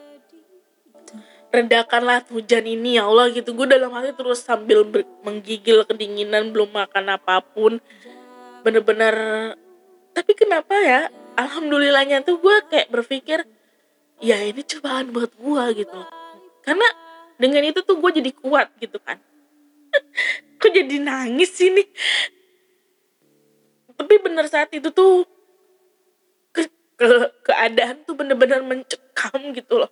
Redakanlah 1.48 2.29
hujan 2.29 2.68
ini 2.68 3.01
ya 3.01 3.09
Allah 3.09 3.33
gitu. 3.33 3.57
Gue 3.57 3.64
dalam 3.64 3.88
hati 3.96 4.12
terus 4.12 4.44
sambil 4.44 4.85
menggigil 5.24 5.85
kedinginan 5.88 6.53
belum 6.53 6.68
makan 6.72 7.16
apa 7.16 7.40
pun. 7.40 7.81
Bener-bener 8.61 9.14
tapi 10.12 10.33
kenapa 10.37 10.77
ya? 10.81 11.09
Alhamdulillahnya 11.38 12.27
tuh 12.27 12.42
gue 12.42 12.57
kayak 12.66 12.90
berpikir 12.90 13.46
ya 14.18 14.42
ini 14.42 14.61
cobaan 14.61 15.14
buat 15.14 15.31
gue 15.38 15.64
gitu. 15.87 16.01
Karena 16.66 16.85
dengan 17.38 17.62
itu 17.62 17.81
tuh 17.87 17.96
gue 18.03 18.11
jadi 18.18 18.31
kuat 18.35 18.68
gitu 18.83 18.98
kan 18.98 19.16
kok 20.59 20.75
jadi 20.75 20.99
nangis 20.99 21.55
sih 21.55 21.71
nih 21.71 21.88
tapi 23.99 24.14
bener 24.23 24.47
saat 24.47 24.71
itu 24.71 24.94
tuh 24.94 25.27
ke, 26.55 26.71
ke 26.94 27.11
keadaan 27.42 28.07
tuh 28.07 28.14
bener-bener 28.14 28.62
mencekam 28.62 29.51
gitu 29.51 29.83
loh. 29.83 29.90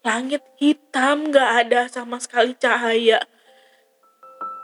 Langit 0.00 0.40
hitam 0.56 1.28
gak 1.28 1.68
ada 1.68 1.86
sama 1.92 2.16
sekali 2.16 2.56
cahaya. 2.56 3.20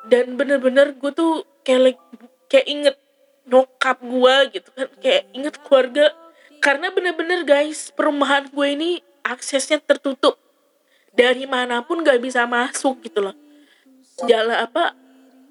Dan 0.09 0.41
bener-bener 0.41 0.97
gue 0.97 1.13
tuh 1.13 1.45
kayak 1.63 2.01
kayak 2.49 2.67
inget 2.67 2.97
nokap 3.45 4.01
gue 4.01 4.35
gitu 4.57 4.69
kan. 4.73 4.89
Kayak 5.05 5.23
inget 5.37 5.55
keluarga. 5.61 6.07
Karena 6.65 6.89
bener-bener 6.89 7.45
guys 7.45 7.93
perumahan 7.93 8.49
gue 8.49 8.67
ini 8.73 8.91
aksesnya 9.21 9.85
tertutup. 9.85 10.41
Dari 11.13 11.45
mana 11.45 11.85
pun 11.85 12.01
gak 12.01 12.25
bisa 12.25 12.49
masuk 12.49 13.05
gitu 13.05 13.21
loh. 13.21 13.37
Jalan 14.27 14.65
apa 14.65 14.97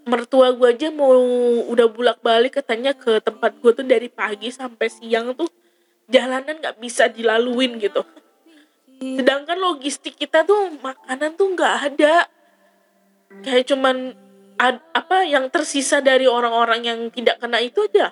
mertua 0.07 0.55
gue 0.55 0.71
aja 0.71 0.89
mau 0.89 1.13
udah 1.67 1.87
bulak 1.91 2.23
balik 2.23 2.63
katanya 2.63 2.95
ke 2.95 3.19
tempat 3.19 3.59
gue 3.59 3.71
tuh 3.75 3.85
dari 3.85 4.07
pagi 4.07 4.49
sampai 4.49 4.87
siang 4.87 5.35
tuh 5.35 5.51
jalanan 6.07 6.57
gak 6.63 6.79
bisa 6.79 7.11
dilaluin 7.11 7.75
gitu. 7.77 8.01
Sedangkan 8.97 9.61
logistik 9.61 10.17
kita 10.17 10.41
tuh 10.41 10.73
makanan 10.81 11.37
tuh 11.37 11.53
nggak 11.53 11.75
ada. 11.93 12.25
Kayak 13.45 13.69
cuman 13.69 14.17
ad, 14.57 14.81
apa 14.95 15.21
yang 15.27 15.53
tersisa 15.53 16.01
dari 16.01 16.25
orang-orang 16.25 16.81
yang 16.81 16.99
tidak 17.13 17.37
kena 17.37 17.61
itu 17.61 17.85
aja. 17.85 18.09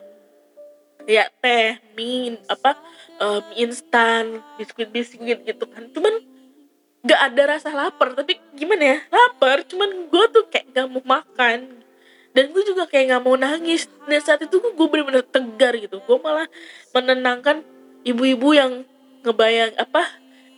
Kayak 1.06 1.34
teh 1.42 1.82
mie 1.98 2.38
apa 2.46 2.78
um, 3.18 3.44
instan 3.58 4.46
biskuit 4.62 4.94
biskuit 4.94 5.42
gitu 5.42 5.66
kan. 5.66 5.90
Cuman 5.90 6.22
nggak 7.06 7.22
ada 7.34 7.58
rasa 7.58 7.70
lapar 7.74 8.14
tapi 8.14 8.38
gimana 8.54 8.84
ya 8.94 8.98
lapar. 9.10 9.66
Cuman 9.66 9.90
gue 10.06 10.26
tuh 10.30 10.46
kayak 10.54 10.70
gak 10.70 10.86
mau 10.86 11.02
makan 11.02 11.85
dan 12.36 12.52
gue 12.52 12.64
juga 12.68 12.84
kayak 12.84 13.16
gak 13.16 13.24
mau 13.24 13.40
nangis. 13.40 13.88
Dan 14.04 14.20
saat 14.20 14.44
itu 14.44 14.60
gue 14.60 14.88
bener-bener 14.92 15.24
tegar 15.24 15.72
gitu. 15.80 16.04
Gue 16.04 16.20
malah 16.20 16.52
menenangkan 16.92 17.64
ibu-ibu 18.04 18.52
yang 18.52 18.84
ngebayang 19.24 19.72
apa 19.80 20.04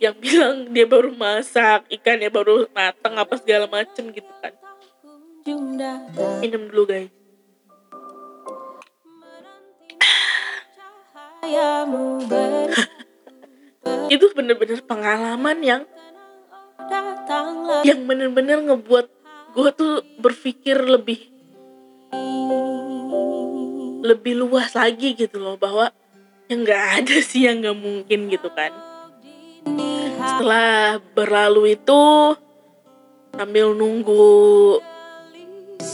yang 0.02 0.18
bilang 0.22 0.74
dia 0.74 0.90
baru 0.90 1.14
masak 1.14 1.86
ikan 2.02 2.18
ya 2.18 2.34
baru 2.34 2.66
matang 2.74 3.14
apa 3.14 3.38
segala 3.38 3.70
macem 3.70 4.10
gitu 4.10 4.26
kan. 4.42 4.50
Minum 6.42 6.66
dulu 6.66 6.90
guys. 6.90 7.14
Itu 14.12 14.34
bener-bener 14.34 14.82
pengalaman 14.82 15.62
yang 15.62 15.82
yang 17.86 18.02
bener-bener 18.02 18.66
ngebuat 18.66 19.06
gue 19.54 19.70
tuh 19.78 20.02
berpikir 20.20 20.76
lebih 20.82 21.37
lebih 24.02 24.40
luas 24.40 24.72
lagi 24.72 25.12
gitu 25.12 25.36
loh 25.36 25.60
bahwa 25.60 25.92
yang 26.48 26.64
nggak 26.64 26.84
ada 27.04 27.16
sih 27.28 27.44
yang 27.44 27.60
nggak 27.60 27.78
mungkin 27.78 28.32
gitu 28.32 28.48
kan. 28.52 28.72
Setelah 30.18 30.98
berlalu 31.12 31.76
itu 31.76 32.00
sambil 33.36 33.70
nunggu 33.76 34.80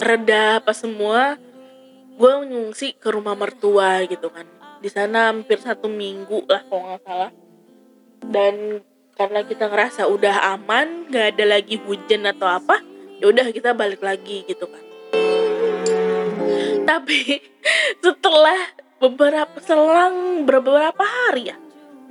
reda 0.05 0.61
apa 0.61 0.73
semua 0.77 1.41
gue 2.15 2.33
ngungsi 2.47 3.01
ke 3.01 3.09
rumah 3.11 3.35
mertua 3.35 4.07
gitu 4.07 4.31
kan. 4.31 4.47
Di 4.79 4.93
sana 4.93 5.33
hampir 5.33 5.59
satu 5.59 5.91
minggu 5.91 6.47
lah 6.47 6.63
kalau 6.69 6.93
nggak 6.93 7.03
salah. 7.03 7.33
Dan 8.25 8.85
karena 9.15 9.41
kita 9.47 9.71
ngerasa 9.71 10.11
udah 10.11 10.55
aman 10.59 11.09
nggak 11.11 11.39
ada 11.39 11.45
lagi 11.47 11.79
hujan 11.79 12.27
atau 12.27 12.51
apa 12.51 12.83
ya 13.23 13.31
udah 13.31 13.47
kita 13.55 13.71
balik 13.73 14.03
lagi 14.03 14.43
gitu 14.45 14.67
kan 14.67 14.84
tapi 16.85 17.41
setelah 18.05 18.61
beberapa 19.01 19.57
selang 19.61 20.47
beberapa 20.49 21.05
hari 21.05 21.53
ya 21.53 21.57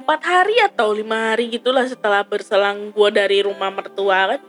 empat 0.03 0.21
hari 0.25 0.59
atau 0.59 0.91
lima 0.91 1.31
hari 1.31 1.47
gitulah 1.47 1.87
setelah 1.87 2.27
berselang 2.27 2.91
gue 2.91 3.09
dari 3.13 3.39
rumah 3.39 3.71
mertua 3.71 4.35
kan 4.35 4.41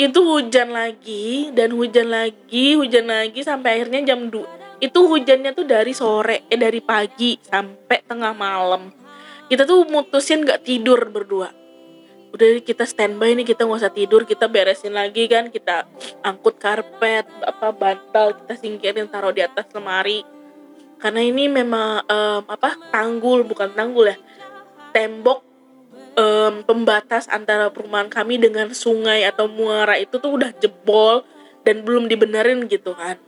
itu 0.00 0.16
hujan 0.24 0.72
lagi 0.72 1.52
dan 1.52 1.76
hujan 1.76 2.08
lagi 2.08 2.80
hujan 2.80 3.12
lagi 3.12 3.44
sampai 3.44 3.76
akhirnya 3.76 4.16
jam 4.16 4.32
2 4.32 4.80
itu 4.80 4.96
hujannya 4.96 5.52
tuh 5.52 5.68
dari 5.68 5.92
sore 5.92 6.48
eh 6.48 6.56
dari 6.56 6.80
pagi 6.80 7.36
sampai 7.36 8.00
tengah 8.08 8.32
malam. 8.32 8.88
Kita 9.44 9.68
tuh 9.68 9.84
mutusin 9.84 10.40
gak 10.48 10.64
tidur 10.64 10.96
berdua 11.12 11.59
udah 12.30 12.62
kita 12.62 12.86
standby 12.86 13.34
nih 13.34 13.46
kita 13.46 13.66
nggak 13.66 13.80
usah 13.82 13.94
tidur 13.94 14.22
kita 14.22 14.46
beresin 14.46 14.94
lagi 14.94 15.26
kan 15.26 15.50
kita 15.50 15.86
angkut 16.22 16.62
karpet 16.62 17.26
apa 17.42 17.74
bantal 17.74 18.38
kita 18.38 18.54
singkirin 18.54 19.10
taruh 19.10 19.34
di 19.34 19.42
atas 19.42 19.66
lemari 19.74 20.22
karena 21.02 21.20
ini 21.26 21.50
memang 21.50 22.06
um, 22.06 22.42
apa 22.46 22.78
tanggul 22.94 23.42
bukan 23.42 23.74
tanggul 23.74 24.14
ya 24.14 24.16
tembok 24.94 25.50
um, 26.16 26.54
pembatas 26.66 27.26
antara 27.30 27.70
perumahan 27.70 28.10
kami 28.10 28.40
dengan 28.40 28.70
sungai 28.74 29.26
atau 29.26 29.46
muara 29.46 29.98
itu 29.98 30.18
tuh 30.18 30.38
udah 30.38 30.50
jebol 30.58 31.22
dan 31.62 31.84
belum 31.84 32.08
dibenerin 32.08 32.66
gitu 32.66 32.96
kan. 32.96 33.20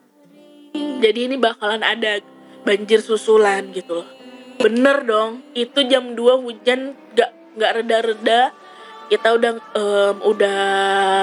Jadi 1.02 1.28
ini 1.28 1.36
bakalan 1.36 1.84
ada 1.84 2.22
banjir 2.64 3.02
susulan 3.04 3.70
gitu 3.74 4.02
loh. 4.02 4.08
Bener 4.62 5.02
dong, 5.02 5.42
itu 5.52 5.82
jam 5.90 6.14
2 6.14 6.38
hujan 6.38 6.94
gak 7.12 7.32
gak 7.58 7.82
reda-reda. 7.82 8.54
Kita 9.12 9.36
udah 9.36 9.52
um, 9.76 10.16
udah 10.24 10.60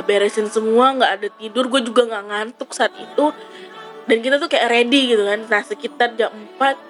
beresin 0.05 0.45
semua, 0.45 0.93
nggak 0.93 1.11
ada 1.17 1.27
tidur. 1.41 1.65
Gue 1.65 1.81
juga 1.81 2.05
nggak 2.05 2.25
ngantuk 2.29 2.69
saat 2.69 2.93
itu. 2.93 3.33
Dan 4.05 4.21
kita 4.21 4.37
tuh 4.37 4.45
kayak 4.45 4.69
ready 4.69 5.17
gitu 5.17 5.25
kan. 5.25 5.41
Nah 5.49 5.61
sekitar 5.65 6.13
jam 6.13 6.29
4 6.61 6.89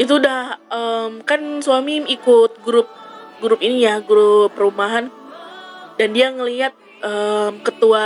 itu 0.00 0.16
udah 0.16 0.60
um, 0.72 1.20
kan 1.24 1.40
suami 1.60 2.00
ikut 2.08 2.64
grup 2.64 2.88
grup 3.40 3.60
ini 3.60 3.84
ya 3.84 4.00
grup 4.00 4.56
perumahan 4.56 5.12
dan 6.00 6.08
dia 6.16 6.32
ngelihat 6.32 6.72
um, 7.04 7.60
ketua 7.60 8.04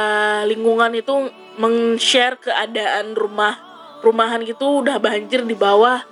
lingkungan 0.50 0.90
itu 0.94 1.30
meng-share 1.58 2.34
keadaan 2.42 3.14
rumah 3.14 3.58
rumahan 4.02 4.42
gitu 4.42 4.82
udah 4.82 4.98
banjir 4.98 5.46
di 5.46 5.54
bawah 5.54 6.02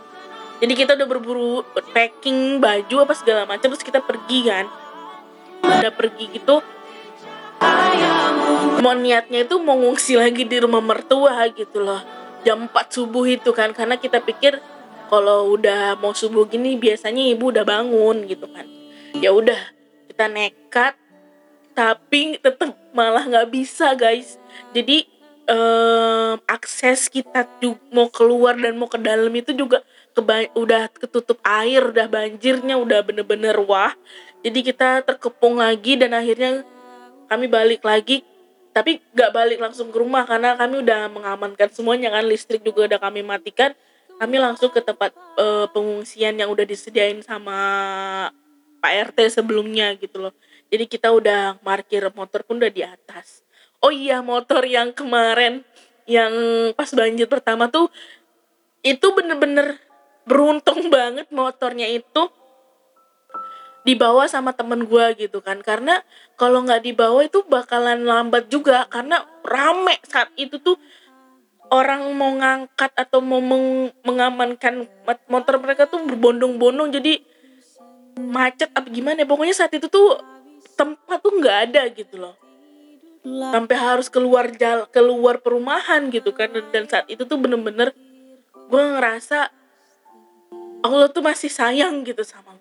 jadi 0.62 0.72
kita 0.78 0.90
udah 0.94 1.08
berburu 1.10 1.66
packing 1.90 2.62
baju 2.62 2.96
apa 3.02 3.14
segala 3.18 3.42
macam 3.50 3.66
terus 3.74 3.82
kita 3.82 3.98
pergi 3.98 4.46
kan 4.46 4.70
udah 5.62 5.92
pergi 5.94 6.26
gitu 6.36 6.60
mau 8.82 8.98
niatnya 8.98 9.46
itu 9.46 9.56
mau 9.62 9.78
ngungsi 9.78 10.18
lagi 10.18 10.42
di 10.42 10.58
rumah 10.58 10.82
mertua 10.82 11.46
gitu 11.54 11.78
loh. 11.78 12.02
Jam 12.42 12.66
4 12.66 12.74
subuh 12.90 13.22
itu 13.30 13.54
kan 13.54 13.70
karena 13.70 13.94
kita 13.94 14.18
pikir 14.18 14.58
kalau 15.06 15.54
udah 15.54 15.94
mau 16.02 16.10
subuh 16.10 16.50
gini 16.50 16.74
biasanya 16.74 17.22
ibu 17.30 17.54
udah 17.54 17.62
bangun 17.62 18.26
gitu 18.26 18.50
kan. 18.50 18.66
Ya 19.22 19.30
udah 19.30 19.58
kita 20.10 20.26
nekat 20.26 20.98
tapi 21.72 22.42
tetap 22.42 22.74
malah 22.90 23.22
nggak 23.22 23.54
bisa 23.54 23.94
guys. 23.94 24.42
Jadi 24.74 25.06
um, 25.46 26.42
akses 26.50 27.06
kita 27.06 27.46
mau 27.94 28.10
keluar 28.10 28.58
dan 28.58 28.74
mau 28.74 28.90
ke 28.90 28.98
dalam 28.98 29.30
itu 29.30 29.54
juga 29.54 29.86
udah 30.52 30.92
ketutup 30.92 31.40
air 31.40 31.80
udah 31.88 32.04
banjirnya 32.04 32.76
udah 32.76 33.00
bener-bener 33.00 33.56
wah 33.64 33.96
jadi 34.42 34.60
kita 34.62 34.88
terkepung 35.06 35.58
lagi 35.58 35.96
dan 35.96 36.14
akhirnya 36.14 36.66
kami 37.30 37.46
balik 37.48 37.82
lagi 37.86 38.26
tapi 38.72 39.00
nggak 39.12 39.30
balik 39.32 39.58
langsung 39.60 39.88
ke 39.92 39.96
rumah 39.96 40.24
karena 40.24 40.56
kami 40.56 40.82
udah 40.82 41.08
mengamankan 41.12 41.68
semuanya 41.72 42.10
kan 42.12 42.24
listrik 42.24 42.64
juga 42.64 42.88
udah 42.88 42.98
kami 43.00 43.20
matikan 43.22 43.72
kami 44.22 44.38
langsung 44.38 44.70
ke 44.70 44.78
tempat 44.78 45.10
uh, 45.34 45.66
pengungsian 45.74 46.38
yang 46.38 46.46
udah 46.46 46.62
disediain 46.62 47.18
sama 47.26 47.58
Pak 48.82 49.14
RT 49.14 49.18
sebelumnya 49.42 49.94
gitu 49.98 50.28
loh. 50.28 50.34
Jadi 50.70 50.84
kita 50.86 51.10
udah 51.10 51.58
parkir 51.58 52.06
motor 52.14 52.46
pun 52.46 52.62
udah 52.62 52.70
di 52.70 52.86
atas. 52.86 53.42
Oh 53.82 53.90
iya 53.90 54.22
motor 54.22 54.62
yang 54.62 54.94
kemarin 54.94 55.66
yang 56.06 56.30
pas 56.78 56.90
banjir 56.94 57.26
pertama 57.26 57.66
tuh 57.66 57.90
itu 58.82 59.06
bener-bener 59.10 59.78
beruntung 60.22 60.86
banget 60.94 61.26
motornya 61.34 61.90
itu 61.90 62.30
dibawa 63.82 64.30
sama 64.30 64.54
temen 64.54 64.86
gue 64.86 65.06
gitu 65.18 65.42
kan. 65.42 65.58
Karena 65.62 66.02
kalau 66.38 66.62
nggak 66.62 66.82
dibawa 66.86 67.26
itu 67.26 67.42
bakalan 67.46 68.06
lambat 68.06 68.46
juga. 68.48 68.86
Karena 68.90 69.22
rame 69.42 69.98
saat 70.06 70.30
itu 70.38 70.58
tuh 70.62 70.78
orang 71.72 72.06
mau 72.14 72.32
ngangkat 72.36 72.92
atau 72.94 73.18
mau 73.24 73.42
meng 73.42 73.90
mengamankan 74.06 74.86
motor 75.26 75.58
mereka 75.58 75.90
tuh 75.90 76.02
berbondong-bondong. 76.06 76.94
Jadi 76.94 77.22
macet 78.18 78.70
apa 78.74 78.86
gimana 78.88 79.22
ya. 79.22 79.28
Pokoknya 79.28 79.54
saat 79.54 79.74
itu 79.74 79.90
tuh 79.90 80.18
tempat 80.78 81.18
tuh 81.20 81.32
nggak 81.38 81.58
ada 81.70 81.82
gitu 81.90 82.22
loh. 82.22 82.34
Sampai 83.22 83.78
harus 83.78 84.10
keluar 84.10 84.50
jal 84.58 84.90
keluar 84.90 85.38
perumahan 85.38 86.10
gitu 86.10 86.34
kan. 86.34 86.50
Dan, 86.50 86.86
saat 86.90 87.06
itu 87.10 87.22
tuh 87.22 87.38
bener-bener 87.38 87.94
gue 88.72 88.82
ngerasa 88.82 89.52
Allah 90.82 91.08
tuh 91.14 91.22
masih 91.22 91.46
sayang 91.46 92.02
gitu 92.02 92.26
sama 92.26 92.51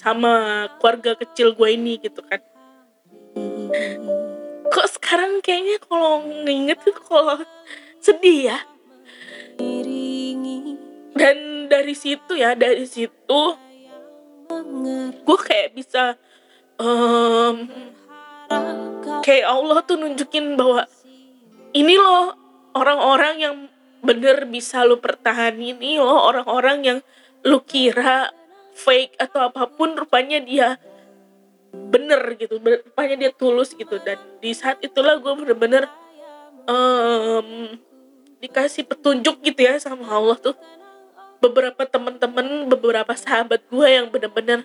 sama 0.00 0.64
keluarga 0.80 1.12
kecil 1.20 1.52
gue 1.52 1.68
ini 1.76 2.00
gitu 2.00 2.24
kan. 2.24 2.40
Kok 4.72 4.88
sekarang 4.96 5.44
kayaknya 5.44 5.76
kalau 5.84 6.24
nginget 6.24 6.80
tuh 6.80 6.96
kalau 7.04 7.36
sedih 8.00 8.56
ya. 8.56 8.58
Dan 11.12 11.68
dari 11.68 11.92
situ 11.92 12.32
ya 12.32 12.56
dari 12.56 12.88
situ 12.88 13.42
gue 15.20 15.38
kayak 15.46 15.76
bisa 15.76 16.16
um, 16.80 17.68
kayak 19.22 19.46
Allah 19.46 19.84
tuh 19.84 20.00
nunjukin 20.00 20.56
bahwa 20.56 20.88
ini 21.76 21.94
loh 21.94 22.34
orang-orang 22.74 23.34
yang 23.38 23.56
bener 24.00 24.48
bisa 24.48 24.82
lu 24.82 24.98
pertahanin 24.98 25.76
ini 25.76 26.00
loh 26.00 26.24
orang-orang 26.24 26.78
yang 26.82 26.98
lu 27.44 27.62
kira 27.62 28.32
fake 28.74 29.18
atau 29.18 29.50
apa 29.50 29.66
pun 29.68 29.94
rupanya 29.94 30.40
dia 30.40 30.78
bener 31.70 32.34
gitu 32.34 32.58
rupanya 32.58 33.16
dia 33.16 33.30
tulus 33.34 33.74
gitu. 33.74 33.98
Dan 34.02 34.18
di 34.42 34.50
saat 34.54 34.82
itulah 34.82 35.18
gue 35.22 35.32
bener-bener 35.34 35.86
um, 36.66 37.78
dikasih 38.42 38.88
petunjuk 38.88 39.42
gitu 39.44 39.60
ya 39.60 39.78
sama 39.78 40.08
Allah 40.10 40.38
tuh. 40.38 40.56
Beberapa 41.40 41.88
teman-teman 41.88 42.68
beberapa 42.68 43.16
sahabat 43.16 43.64
gue 43.70 43.86
yang 43.88 44.12
bener-bener 44.12 44.60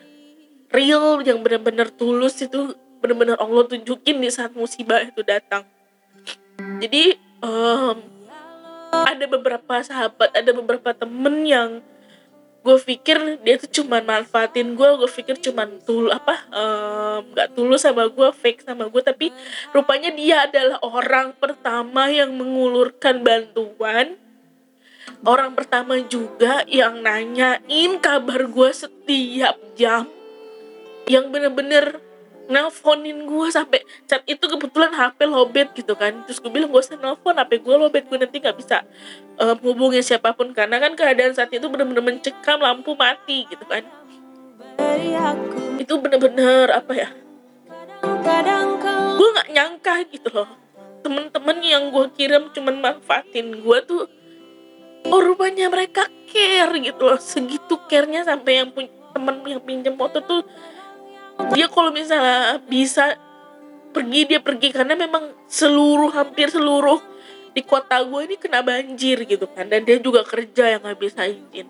real 0.73 1.23
yang 1.23 1.39
bener-bener 1.39 1.87
tulus 1.87 2.41
itu 2.43 2.75
bener-bener 2.99 3.37
Allah 3.37 3.63
tunjukin 3.69 4.19
di 4.19 4.27
saat 4.33 4.51
musibah 4.57 4.99
itu 5.05 5.21
datang. 5.21 5.63
Jadi 6.81 7.15
um, 7.39 7.97
ada 8.91 9.25
beberapa 9.29 9.75
sahabat 9.83 10.35
ada 10.35 10.51
beberapa 10.51 10.91
temen 10.95 11.45
yang 11.45 11.69
gue 12.65 12.77
pikir 12.81 13.45
dia 13.45 13.61
tuh 13.61 13.69
cuman 13.69 14.01
manfaatin 14.01 14.73
gue 14.73 14.89
gue 14.97 15.09
pikir 15.13 15.37
cuman 15.37 15.77
tul 15.85 16.09
apa 16.09 16.49
nggak 17.29 17.49
um, 17.49 17.53
tulus 17.53 17.85
sama 17.85 18.09
gue 18.09 18.29
fake 18.33 18.65
sama 18.65 18.89
gue 18.89 19.01
tapi 19.05 19.29
rupanya 19.69 20.09
dia 20.09 20.49
adalah 20.49 20.81
orang 20.81 21.37
pertama 21.37 22.09
yang 22.09 22.33
mengulurkan 22.33 23.21
bantuan. 23.21 24.17
Orang 25.25 25.53
pertama 25.53 26.01
juga 26.05 26.65
yang 26.65 27.01
nanyain 27.01 28.01
kabar 28.01 28.49
gue 28.49 28.69
setiap 28.73 29.57
jam. 29.77 30.09
Yang 31.05 31.25
bener-bener 31.29 32.01
nelponin 32.45 33.25
gue 33.25 33.47
sampai 33.49 33.81
saat 34.05 34.21
itu 34.29 34.45
kebetulan 34.45 34.93
HP 34.93 35.25
lobet 35.25 35.73
gitu 35.73 35.93
kan. 35.97 36.25
Terus 36.29 36.41
gue 36.41 36.51
bilang 36.53 36.69
gue 36.69 36.81
usah 36.81 36.97
nelfon 36.97 37.35
HP 37.37 37.61
gue 37.61 37.75
lobet 37.75 38.05
gue 38.05 38.17
nanti 38.21 38.37
nggak 38.41 38.57
bisa 38.57 38.85
um, 39.41 39.57
hubungin 39.65 40.01
siapa 40.05 40.33
pun. 40.37 40.53
Karena 40.53 40.77
kan 40.77 40.93
keadaan 40.93 41.33
saat 41.33 41.49
itu 41.53 41.65
bener-bener 41.65 42.01
mencekam 42.01 42.61
lampu 42.61 42.93
mati 42.93 43.49
gitu 43.49 43.65
kan. 43.65 43.83
Itu 45.81 45.97
bener-bener 46.01 46.71
apa 46.71 46.93
ya 46.93 47.09
gue 49.15 49.27
nggak 49.33 49.49
nyangka 49.51 49.95
gitu 50.11 50.29
loh. 50.33 50.49
Temen-temen 51.01 51.57
yang 51.61 51.83
gue 51.93 52.05
kirim 52.17 52.49
cuman 52.53 52.75
manfaatin 52.81 53.61
gue 53.61 53.77
tuh 53.85 54.03
oh 55.05 55.21
rupanya 55.21 55.69
mereka 55.69 56.05
care 56.29 56.73
gitu 56.81 57.01
loh. 57.05 57.19
Segitu 57.19 57.79
carenya 57.89 58.25
sampai 58.25 58.61
yang 58.61 58.69
punya 58.73 58.91
temen 59.15 59.35
yang 59.47 59.63
pinjam 59.63 59.95
motor 59.95 60.19
tuh 60.21 60.43
dia 61.53 61.67
kalau 61.67 61.91
misalnya 61.91 62.59
bisa 62.65 63.19
pergi 63.95 64.27
dia 64.27 64.39
pergi. 64.43 64.71
Karena 64.75 64.95
memang 64.95 65.31
seluruh 65.47 66.11
hampir 66.11 66.51
seluruh 66.51 66.99
di 67.55 67.63
kota 67.63 68.03
gue 68.03 68.21
ini 68.27 68.35
kena 68.35 68.59
banjir 68.59 69.23
gitu 69.23 69.47
kan. 69.51 69.67
Dan 69.67 69.87
dia 69.87 69.99
juga 69.99 70.23
kerja 70.27 70.75
yang 70.75 70.81
nggak 70.83 70.99
bisa 70.99 71.27
izin. 71.27 71.67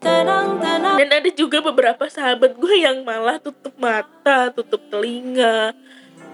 Dan 0.00 1.08
ada 1.12 1.30
juga 1.32 1.60
beberapa 1.60 2.08
sahabat 2.08 2.56
gue 2.56 2.74
yang 2.80 3.04
malah 3.04 3.36
tutup 3.40 3.72
mata 3.76 4.50
tutup 4.52 4.80
telinga. 4.88 5.76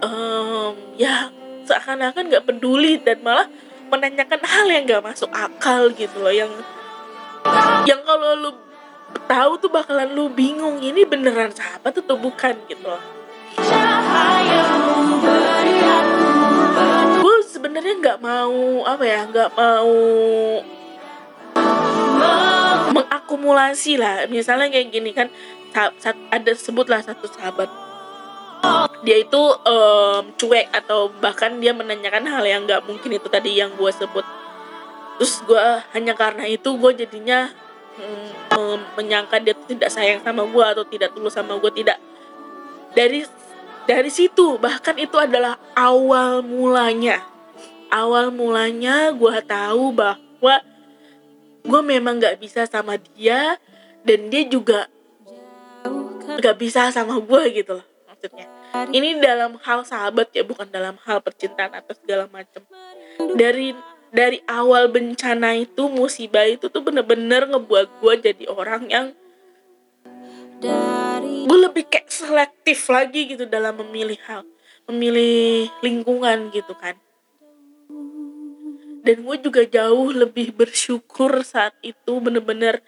Um, 0.03 0.77
ya 1.01 1.33
seakan-akan 1.67 2.31
nggak 2.31 2.47
peduli 2.47 3.01
dan 3.01 3.21
malah 3.25 3.51
menanyakan 3.91 4.41
hal 4.45 4.67
yang 4.71 4.85
nggak 4.87 5.03
masuk 5.03 5.31
akal 5.35 5.91
gitu 5.95 6.17
loh. 6.23 6.35
Yang 6.35 6.53
yang 7.87 8.03
kalau 8.03 8.35
lu 8.39 8.51
tahu 9.25 9.53
tuh 9.57 9.73
bakalan 9.73 10.13
lu 10.13 10.29
bingung 10.29 10.85
ini 10.85 11.09
beneran 11.09 11.53
sahabat 11.55 11.97
atau 11.97 12.17
bukan 12.21 12.55
gitu. 12.69 12.85
Loh 12.85 13.17
gue 17.17 17.37
sebenarnya 17.49 17.95
nggak 17.99 18.19
mau 18.21 18.85
apa 18.85 19.05
ya 19.05 19.21
nggak 19.27 19.51
mau 19.57 19.97
mengakumulasi 22.93 23.97
lah. 23.97 24.29
Misalnya 24.29 24.69
kayak 24.69 24.89
gini 24.93 25.11
kan 25.17 25.33
ada 26.33 26.53
sebutlah 26.57 27.01
satu 27.01 27.29
sahabat. 27.29 27.69
Dia 29.05 29.23
itu 29.23 29.43
um, 29.63 30.23
cuek 30.35 30.73
atau 30.73 31.13
bahkan 31.21 31.61
dia 31.61 31.71
menanyakan 31.77 32.27
hal 32.27 32.45
yang 32.45 32.65
nggak 32.65 32.83
mungkin 32.89 33.15
itu 33.15 33.29
tadi 33.29 33.57
yang 33.57 33.73
gue 33.77 33.91
sebut. 33.93 34.25
Terus 35.17 35.35
gue 35.49 35.65
hanya 35.97 36.13
karena 36.13 36.45
itu 36.49 36.77
gue 36.77 36.93
jadinya 36.93 37.53
menyangka 38.97 39.41
dia 39.41 39.55
tidak 39.69 39.91
sayang 39.93 40.21
sama 40.25 40.45
gue 40.45 40.65
atau 40.65 40.85
tidak 40.85 41.13
tulus 41.13 41.37
sama 41.37 41.57
gue 41.61 41.73
tidak. 41.73 41.99
Dari 42.97 43.25
dari 43.87 44.11
situ 44.11 44.57
bahkan 44.59 44.97
itu 44.97 45.17
adalah 45.17 45.61
awal 45.77 46.41
mulanya. 46.43 47.23
Awal 47.93 48.35
mulanya 48.35 49.15
gue 49.15 49.37
tahu 49.47 49.95
bahwa 49.95 50.57
gue 51.67 51.81
memang 51.83 52.19
nggak 52.19 52.39
bisa 52.41 52.67
sama 52.67 52.99
dia 53.17 53.59
dan 54.07 54.31
dia 54.31 54.47
juga 54.47 54.91
nggak 56.27 56.57
bisa 56.59 56.91
sama 56.91 57.19
gue 57.23 57.43
gitu 57.63 57.79
loh 57.79 57.87
maksudnya. 58.11 58.47
Ini 58.93 59.23
dalam 59.23 59.57
hal 59.63 59.87
sahabat 59.87 60.35
ya 60.37 60.45
bukan 60.45 60.69
dalam 60.69 60.99
hal 61.07 61.23
percintaan 61.23 61.73
atau 61.73 61.95
segala 61.97 62.29
macam. 62.29 62.61
Dari 63.39 63.73
dari 64.17 64.41
awal 64.49 64.89
bencana 64.89 65.61
itu 65.61 65.93
musibah 65.93 66.49
itu 66.49 66.73
tuh 66.73 66.81
bener-bener 66.81 67.45
ngebuat 67.53 68.01
gue 68.01 68.15
jadi 68.25 68.45
orang 68.49 68.89
yang 68.89 69.07
gue 71.47 71.59
lebih 71.61 71.85
kayak 71.85 72.09
selektif 72.09 72.89
lagi 72.89 73.37
gitu 73.37 73.45
dalam 73.45 73.77
memilih 73.77 74.17
hal 74.25 74.49
memilih 74.87 75.69
lingkungan 75.83 76.55
gitu 76.55 76.73
kan. 76.79 76.95
Dan 79.07 79.23
gue 79.23 79.37
juga 79.39 79.63
jauh 79.63 80.11
lebih 80.11 80.51
bersyukur 80.55 81.43
saat 81.47 81.75
itu 81.83 82.19
bener-bener 82.19 82.83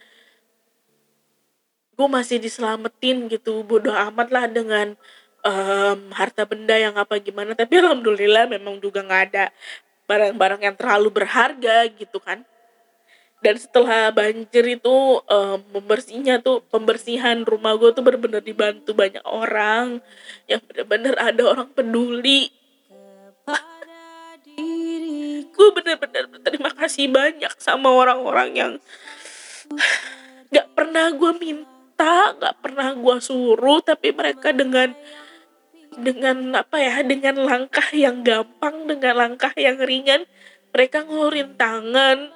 gue 1.94 2.08
masih 2.08 2.42
diselamatin 2.42 3.30
gitu. 3.30 3.62
Bodoh 3.62 3.94
amat 3.94 4.28
lah 4.30 4.46
dengan 4.50 4.94
um, 5.46 5.98
harta 6.14 6.46
benda 6.46 6.74
yang 6.74 6.94
apa 6.98 7.18
gimana. 7.22 7.54
Tapi 7.54 7.78
alhamdulillah 7.78 8.50
memang 8.50 8.82
juga 8.82 9.02
nggak 9.02 9.22
ada 9.30 9.44
barang-barang 10.08 10.64
yang 10.64 10.74
terlalu 10.74 11.12
berharga 11.12 11.84
gitu 11.92 12.18
kan. 12.18 12.42
Dan 13.38 13.54
setelah 13.54 14.10
banjir 14.10 14.66
itu 14.66 15.22
um, 15.22 15.58
membersihnya 15.70 16.42
tuh 16.42 16.58
pembersihan 16.74 17.46
rumah 17.46 17.78
gue 17.78 17.94
tuh 17.94 18.02
bener-bener 18.02 18.42
dibantu 18.42 18.96
banyak 18.96 19.22
orang. 19.22 20.02
Yang 20.50 20.62
bener-bener 20.66 21.14
ada 21.14 21.42
orang 21.46 21.70
peduli. 21.70 22.50
Gue 25.54 25.68
bener-bener 25.70 26.26
terima 26.42 26.74
kasih 26.74 27.06
banyak 27.06 27.54
sama 27.62 27.94
orang-orang 27.94 28.48
yang 28.58 28.72
gak 30.54 30.68
pernah 30.74 31.14
gue 31.14 31.32
minta 31.38 32.34
gak 32.34 32.56
pernah 32.58 32.90
gue 32.90 33.16
suruh 33.22 33.78
tapi 33.82 34.10
mereka 34.10 34.50
dengan 34.50 34.98
dengan 35.98 36.54
apa 36.54 36.78
ya 36.78 37.02
dengan 37.02 37.42
langkah 37.42 37.90
yang 37.90 38.22
gampang 38.22 38.86
dengan 38.86 39.14
langkah 39.18 39.50
yang 39.58 39.76
ringan 39.82 40.24
mereka 40.70 41.02
ngeluarin 41.02 41.58
tangan. 41.58 42.30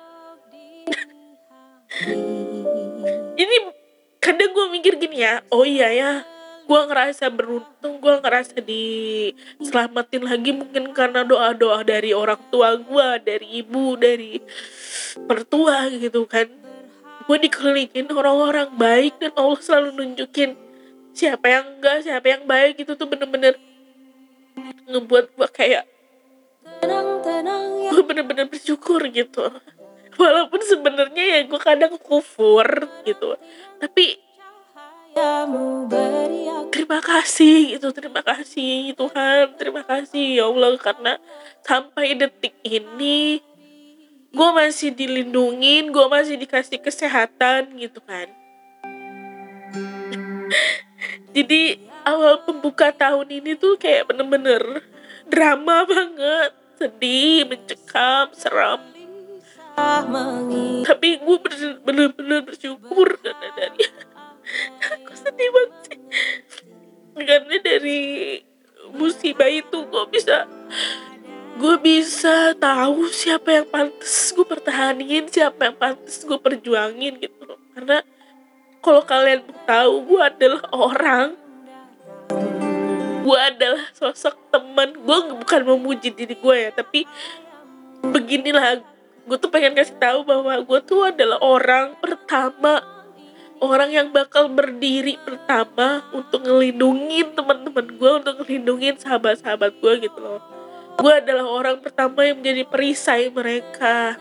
Ini 3.42 3.57
kadang 4.22 4.51
gue 4.55 4.66
mikir 4.70 5.03
gini 5.03 5.18
ya 5.27 5.42
oh 5.51 5.66
iya 5.66 5.90
ya 5.90 6.12
gue 6.62 6.81
ngerasa 6.88 7.27
beruntung 7.35 7.98
gue 7.98 8.14
ngerasa 8.22 8.62
diselamatin 8.62 10.22
lagi 10.22 10.55
mungkin 10.55 10.94
karena 10.94 11.27
doa 11.27 11.51
doa 11.53 11.83
dari 11.83 12.14
orang 12.14 12.38
tua 12.55 12.79
gue 12.79 13.09
dari 13.27 13.61
ibu 13.61 13.98
dari 13.98 14.38
mertua 15.27 15.90
gitu 15.90 16.25
kan. 16.25 16.46
Gue 17.27 17.38
dikelilingin 17.38 18.11
orang-orang 18.11 18.70
baik 18.75 19.18
dan 19.22 19.31
Allah 19.38 19.61
selalu 19.62 19.90
nunjukin 19.94 20.59
siapa 21.12 21.46
yang 21.48 21.64
enggak 21.79 21.96
siapa 22.05 22.27
yang 22.29 22.42
baik 22.48 22.83
itu 22.83 22.92
tuh 22.96 23.09
bener-bener 23.09 23.57
ngebuat 24.88 25.37
gue 25.37 25.48
kayak 25.53 25.85
gue 27.92 28.03
bener-bener 28.05 28.46
bersyukur 28.48 29.01
gitu. 29.12 29.44
Walaupun 30.16 30.61
sebenarnya 30.61 31.25
ya 31.25 31.40
gue 31.48 31.61
kadang 31.61 31.96
kufur 31.96 32.66
gitu. 33.05 33.37
Tapi 33.81 34.20
terima 36.72 37.01
kasih 37.05 37.77
itu 37.77 37.88
terima 37.92 38.25
kasih 38.25 38.96
Tuhan 38.96 39.61
terima 39.61 39.85
kasih 39.85 40.40
ya 40.40 40.48
Allah 40.48 40.72
karena 40.81 41.20
sampai 41.61 42.16
detik 42.16 42.57
ini 42.64 43.44
gue 44.33 44.51
masih 44.57 44.96
dilindungin 44.96 45.92
gue 45.92 46.07
masih 46.09 46.40
dikasih 46.40 46.81
kesehatan 46.81 47.77
gitu 47.77 48.01
kan 48.01 48.25
jadi 51.33 51.81
awal 52.05 52.45
pembuka 52.45 52.92
tahun 52.92 53.29
ini 53.33 53.57
tuh 53.57 53.81
kayak 53.81 54.12
bener-bener 54.12 54.85
drama 55.27 55.88
banget. 55.88 56.53
Sedih 56.77 57.49
mencekam 57.49 58.37
seram. 58.37 58.81
Tapi 60.85 61.09
gue 61.25 61.37
bener-bener 61.81 62.45
bersyukur 62.45 63.16
karena 63.16 63.49
dari 63.57 63.85
aku 64.92 65.12
sedih 65.16 65.49
banget 65.49 65.73
sih. 65.88 66.01
Karena 67.16 67.57
dari 67.64 68.03
musibah 68.92 69.49
itu 69.49 69.88
gue 69.88 70.05
bisa 70.12 70.45
gue 71.53 71.77
bisa 71.81 72.57
tahu 72.57 73.09
siapa 73.12 73.62
yang 73.62 73.66
pantas 73.68 74.33
gue 74.33 74.45
pertahanin 74.45 75.29
siapa 75.29 75.71
yang 75.71 75.77
pantas 75.77 76.29
gue 76.29 76.37
perjuangin 76.37 77.16
gitu 77.16 77.40
loh. 77.49 77.61
Karena 77.73 78.05
kalau 78.83 79.03
kalian 79.07 79.47
tahu 79.62 80.03
gue 80.11 80.21
adalah 80.21 80.62
orang. 80.75 81.29
Gue 83.23 83.38
adalah 83.38 83.87
sosok 83.95 84.35
teman. 84.51 84.99
Gue 84.99 85.18
bukan 85.38 85.62
memuji 85.62 86.11
diri 86.11 86.35
gue 86.35 86.57
ya 86.59 86.71
tapi 86.75 87.07
beginilah. 88.03 88.83
Gue 89.23 89.38
tuh 89.38 89.55
pengen 89.55 89.79
kasih 89.79 89.95
tahu 90.03 90.27
bahwa 90.27 90.59
gue 90.59 90.81
tuh 90.83 91.07
adalah 91.07 91.38
orang 91.38 91.95
pertama. 92.03 92.83
Orang 93.62 93.95
yang 93.95 94.11
bakal 94.11 94.51
berdiri 94.51 95.14
pertama 95.23 96.03
untuk 96.11 96.42
ngelindungin 96.42 97.31
teman-teman 97.38 97.87
gue 97.95 98.11
untuk 98.18 98.42
ngelindungin 98.42 98.99
sahabat-sahabat 98.99 99.79
gue 99.79 100.11
gitu 100.11 100.18
loh. 100.18 100.42
Gue 100.99 101.23
adalah 101.23 101.47
orang 101.47 101.79
pertama 101.79 102.27
yang 102.27 102.42
menjadi 102.42 102.66
perisai 102.66 103.31
mereka. 103.31 104.18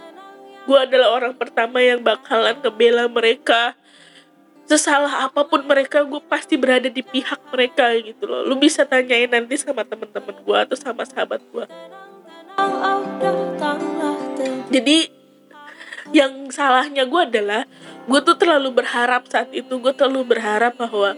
Gue 0.69 0.77
adalah 0.77 1.17
orang 1.17 1.33
pertama 1.33 1.81
yang 1.81 2.05
bakalan 2.05 2.61
ngebela 2.61 3.09
mereka 3.09 3.73
sesalah 4.69 5.27
apa 5.27 5.45
pun 5.45 5.63
mereka 5.67 6.01
gue 6.05 6.21
pasti 6.25 6.55
berada 6.55 6.87
di 6.87 7.03
pihak 7.03 7.39
mereka 7.51 7.91
gitu 7.99 8.23
loh. 8.25 8.47
Lu 8.47 8.55
bisa 8.55 8.87
tanyain 8.87 9.27
nanti 9.27 9.59
sama 9.59 9.83
temen-temen 9.83 10.35
gue 10.41 10.57
atau 10.57 10.77
sama 10.77 11.03
sahabat 11.03 11.43
gue 11.51 11.65
jadi 14.71 15.11
yang 16.11 16.47
salahnya 16.51 17.03
gue 17.07 17.21
adalah 17.21 17.63
gue 18.07 18.19
tuh 18.23 18.35
terlalu 18.39 18.83
berharap 18.83 19.27
saat 19.27 19.51
itu. 19.51 19.79
Gue 19.79 19.93
terlalu 19.95 20.35
berharap 20.35 20.75
bahwa 20.75 21.15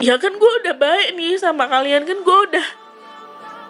ya 0.00 0.16
kan 0.16 0.32
gue 0.32 0.52
udah 0.64 0.74
baik 0.76 1.08
nih 1.16 1.36
sama 1.36 1.68
kalian 1.68 2.04
kan 2.04 2.18
gue 2.20 2.38
udah 2.52 2.66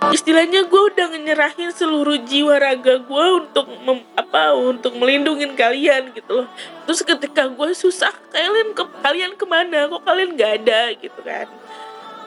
istilahnya 0.09 0.65
gue 0.65 0.83
udah 0.97 1.13
nyerahin 1.13 1.69
seluruh 1.77 2.17
jiwa 2.25 2.57
raga 2.57 3.05
gue 3.05 3.27
untuk 3.37 3.69
mem, 3.85 4.01
apa 4.17 4.57
untuk 4.57 4.97
melindungi 4.97 5.45
kalian 5.53 6.17
gitu 6.17 6.41
loh. 6.41 6.49
Terus 6.89 7.05
ketika 7.05 7.45
gue 7.53 7.71
susah 7.77 8.09
kalian 8.33 8.73
ke 8.73 8.81
kalian 9.05 9.37
ke 9.37 9.45
mana? 9.45 9.93
Kok 9.93 10.01
kalian 10.01 10.41
nggak 10.41 10.53
ada? 10.65 10.97
gitu 10.97 11.21
kan. 11.21 11.47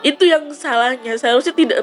Itu 0.06 0.30
yang 0.30 0.54
salahnya. 0.54 1.18
Seharusnya 1.18 1.58
tidak 1.58 1.82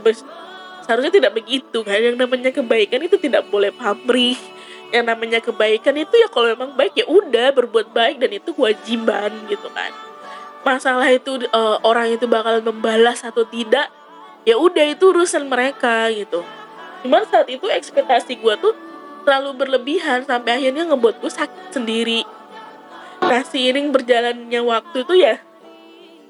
seharusnya 0.86 1.10
tidak 1.10 1.32
begitu 1.34 1.82
kan. 1.82 1.98
Yang 1.98 2.16
namanya 2.22 2.54
kebaikan 2.54 3.02
itu 3.02 3.18
tidak 3.18 3.50
boleh 3.50 3.74
pamrih. 3.74 4.38
Yang 4.94 5.04
namanya 5.06 5.38
kebaikan 5.42 5.94
itu 5.98 6.14
ya 6.14 6.30
kalau 6.30 6.54
memang 6.54 6.78
baik 6.78 6.94
ya 6.94 7.06
udah 7.10 7.50
berbuat 7.50 7.90
baik 7.90 8.22
dan 8.22 8.30
itu 8.30 8.54
kewajiban 8.54 9.34
gitu 9.50 9.66
kan. 9.74 9.90
Masalah 10.62 11.08
itu 11.10 11.50
uh, 11.50 11.82
orang 11.82 12.14
itu 12.14 12.30
bakal 12.30 12.62
membalas 12.62 13.26
atau 13.26 13.42
tidak 13.48 13.90
ya 14.44 14.56
udah 14.56 14.84
itu 14.88 15.12
urusan 15.12 15.46
mereka 15.48 16.08
gitu. 16.12 16.40
Cuman 17.04 17.24
saat 17.28 17.48
itu 17.48 17.64
ekspektasi 17.68 18.40
gue 18.40 18.54
tuh 18.60 18.74
terlalu 19.24 19.64
berlebihan 19.64 20.24
sampai 20.24 20.60
akhirnya 20.60 20.88
ngebuat 20.92 21.20
gue 21.20 21.32
sakit 21.32 21.76
sendiri. 21.76 22.24
Nah 23.20 23.42
seiring 23.44 23.92
berjalannya 23.92 24.60
waktu 24.64 25.04
itu 25.04 25.14
ya 25.20 25.36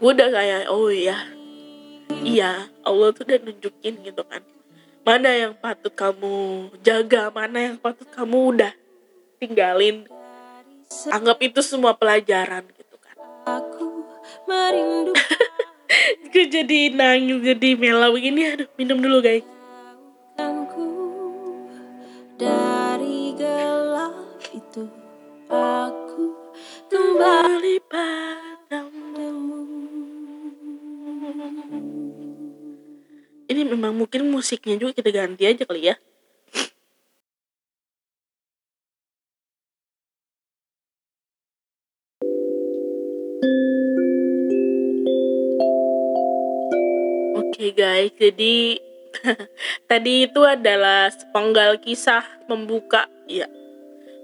gue 0.00 0.10
udah 0.16 0.30
kayak 0.32 0.72
oh 0.72 0.88
iya 0.88 1.28
iya 2.24 2.72
Allah 2.82 3.12
tuh 3.14 3.26
udah 3.26 3.38
nunjukin 3.46 4.02
gitu 4.02 4.22
kan. 4.26 4.42
Mana 5.00 5.32
yang 5.32 5.54
patut 5.56 5.94
kamu 5.94 6.68
jaga 6.84 7.32
mana 7.32 7.72
yang 7.72 7.76
patut 7.78 8.06
kamu 8.10 8.38
udah 8.58 8.72
tinggalin. 9.38 10.06
Anggap 11.08 11.38
itu 11.38 11.62
semua 11.62 11.94
pelajaran 11.94 12.66
gitu 12.74 12.96
kan. 12.98 13.16
Aku 13.46 14.02
merindu 14.50 15.14
gue 16.32 16.44
jadi 16.48 16.92
nangis 16.94 17.40
jadi 17.44 17.78
melau. 17.78 18.14
Begini 18.16 18.52
aduh 18.52 18.68
minum 18.76 18.98
dulu 19.00 19.22
guys. 19.24 19.44
Dari 22.40 23.36
gelap 23.36 24.40
itu. 24.52 24.84
Aku 25.50 26.24
kembali 26.88 27.76
padamu. 27.90 29.28
Ini 33.50 33.62
memang 33.66 33.92
mungkin 33.98 34.30
musiknya 34.30 34.78
juga 34.78 34.94
kita 34.94 35.10
ganti 35.10 35.42
aja 35.42 35.66
kali 35.66 35.90
ya 35.90 35.98
Okay 47.60 47.76
guys, 47.76 48.08
jadi 48.16 48.80
tadi 49.92 50.24
itu 50.24 50.40
adalah 50.48 51.12
sepenggal 51.12 51.76
kisah 51.76 52.24
membuka 52.48 53.04
ya 53.28 53.44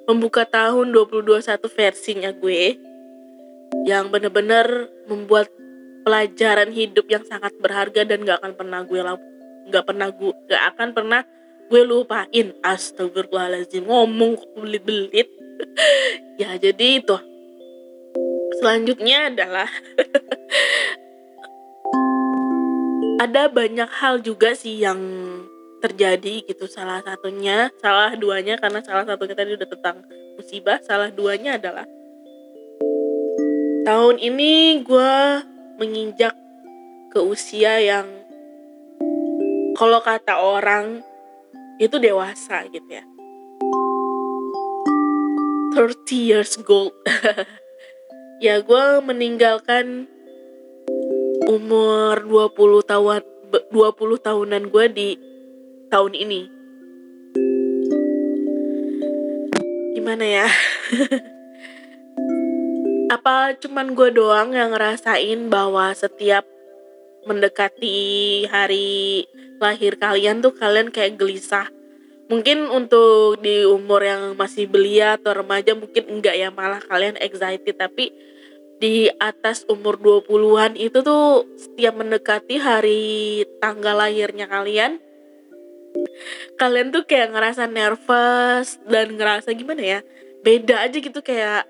membuka 0.08 0.48
tahun 0.48 0.88
2021 0.88 1.44
versinya 1.68 2.32
gue 2.32 2.80
yang 3.84 4.08
bener-bener 4.08 4.88
membuat 5.04 5.52
pelajaran 6.00 6.72
hidup 6.72 7.04
yang 7.12 7.28
sangat 7.28 7.52
berharga 7.60 8.08
dan 8.08 8.24
gak 8.24 8.40
akan 8.40 8.56
pernah 8.56 8.80
gue 8.88 9.00
nggak 9.68 9.84
pernah 9.84 10.08
gue 10.08 10.32
gak 10.48 10.64
akan 10.72 10.88
pernah 10.96 11.20
gue 11.68 11.82
lupain. 11.84 12.56
Astagfirullahaladzim. 12.64 13.84
Ngomong 13.84 14.56
belit-belit. 14.56 15.28
Ya 16.40 16.56
jadi 16.56 17.04
itu. 17.04 17.16
Selanjutnya 18.56 19.28
adalah 19.28 19.68
ada 23.16 23.48
banyak 23.48 23.88
hal 23.88 24.20
juga 24.20 24.52
sih 24.52 24.80
yang 24.80 25.00
terjadi 25.80 26.44
gitu 26.44 26.68
salah 26.68 27.04
satunya 27.04 27.68
salah 27.80 28.16
duanya 28.16 28.56
karena 28.56 28.80
salah 28.80 29.04
satunya 29.04 29.36
tadi 29.36 29.54
udah 29.56 29.68
tentang 29.68 29.96
musibah 30.36 30.80
salah 30.84 31.12
duanya 31.12 31.60
adalah 31.60 31.86
tahun 33.86 34.18
ini 34.18 34.82
gue 34.82 35.14
menginjak 35.78 36.34
ke 37.12 37.20
usia 37.22 37.78
yang 37.78 38.08
kalau 39.76 40.00
kata 40.00 40.40
orang 40.40 41.04
itu 41.76 42.00
dewasa 42.00 42.64
gitu 42.72 42.88
ya. 42.88 43.04
30 45.76 46.08
years 46.16 46.56
old. 46.64 46.96
Ya 48.36 48.60
gue 48.60 49.00
meninggalkan 49.00 50.04
umur 51.46 52.26
20 52.26 52.82
tahun 52.82 53.22
20 53.70 54.26
tahunan 54.26 54.62
gue 54.66 54.84
di 54.90 55.08
tahun 55.86 56.12
ini. 56.18 56.42
Gimana 59.94 60.24
ya? 60.26 60.46
Apa 63.14 63.54
cuman 63.62 63.94
gue 63.94 64.10
doang 64.10 64.50
yang 64.50 64.74
ngerasain 64.74 65.46
bahwa 65.46 65.94
setiap 65.94 66.42
mendekati 67.26 68.46
hari 68.50 69.26
lahir 69.62 69.98
kalian 69.98 70.42
tuh 70.42 70.50
kalian 70.50 70.90
kayak 70.90 71.14
gelisah. 71.14 71.70
Mungkin 72.26 72.66
untuk 72.74 73.38
di 73.38 73.62
umur 73.62 74.02
yang 74.02 74.34
masih 74.34 74.66
belia 74.66 75.14
atau 75.14 75.30
remaja 75.30 75.78
mungkin 75.78 76.10
enggak 76.10 76.34
ya 76.34 76.50
malah 76.50 76.82
kalian 76.82 77.14
excited 77.22 77.78
tapi 77.78 78.10
di 78.76 79.08
atas 79.16 79.64
umur 79.72 79.96
20-an 79.96 80.76
itu 80.76 81.00
tuh 81.00 81.48
setiap 81.56 81.96
mendekati 81.96 82.60
hari 82.60 83.44
tanggal 83.58 83.96
lahirnya 83.96 84.44
kalian 84.44 85.00
kalian 86.60 86.92
tuh 86.92 87.08
kayak 87.08 87.32
ngerasa 87.32 87.64
nervous 87.64 88.76
dan 88.84 89.16
ngerasa 89.16 89.56
gimana 89.56 89.80
ya 89.80 90.00
beda 90.44 90.84
aja 90.84 90.98
gitu 91.00 91.20
kayak 91.24 91.64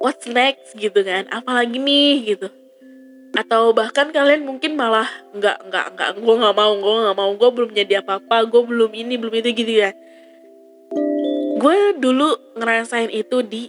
what's 0.00 0.24
next 0.30 0.74
gitu 0.74 1.02
kan 1.04 1.26
apalagi 1.28 1.76
nih 1.76 2.34
gitu. 2.34 2.48
Atau 3.36 3.76
bahkan 3.76 4.08
kalian 4.08 4.48
mungkin 4.48 4.74
malah 4.74 5.06
nggak 5.36 5.68
nggak 5.68 5.86
nggak 5.94 6.10
gue 6.16 6.34
nggak 6.40 6.56
mau 6.56 6.72
gue 6.80 6.94
nggak 7.04 7.18
mau 7.18 7.30
gue 7.36 7.50
belum 7.52 7.70
jadi 7.76 8.00
apa 8.00 8.18
apa 8.22 8.48
gue 8.48 8.62
belum 8.64 8.90
ini 8.96 9.14
belum 9.20 9.34
itu 9.44 9.48
gitu 9.52 9.72
ya. 9.84 9.90
Gue 11.58 11.92
dulu 12.00 12.56
ngerasain 12.56 13.12
itu 13.12 13.44
di 13.44 13.68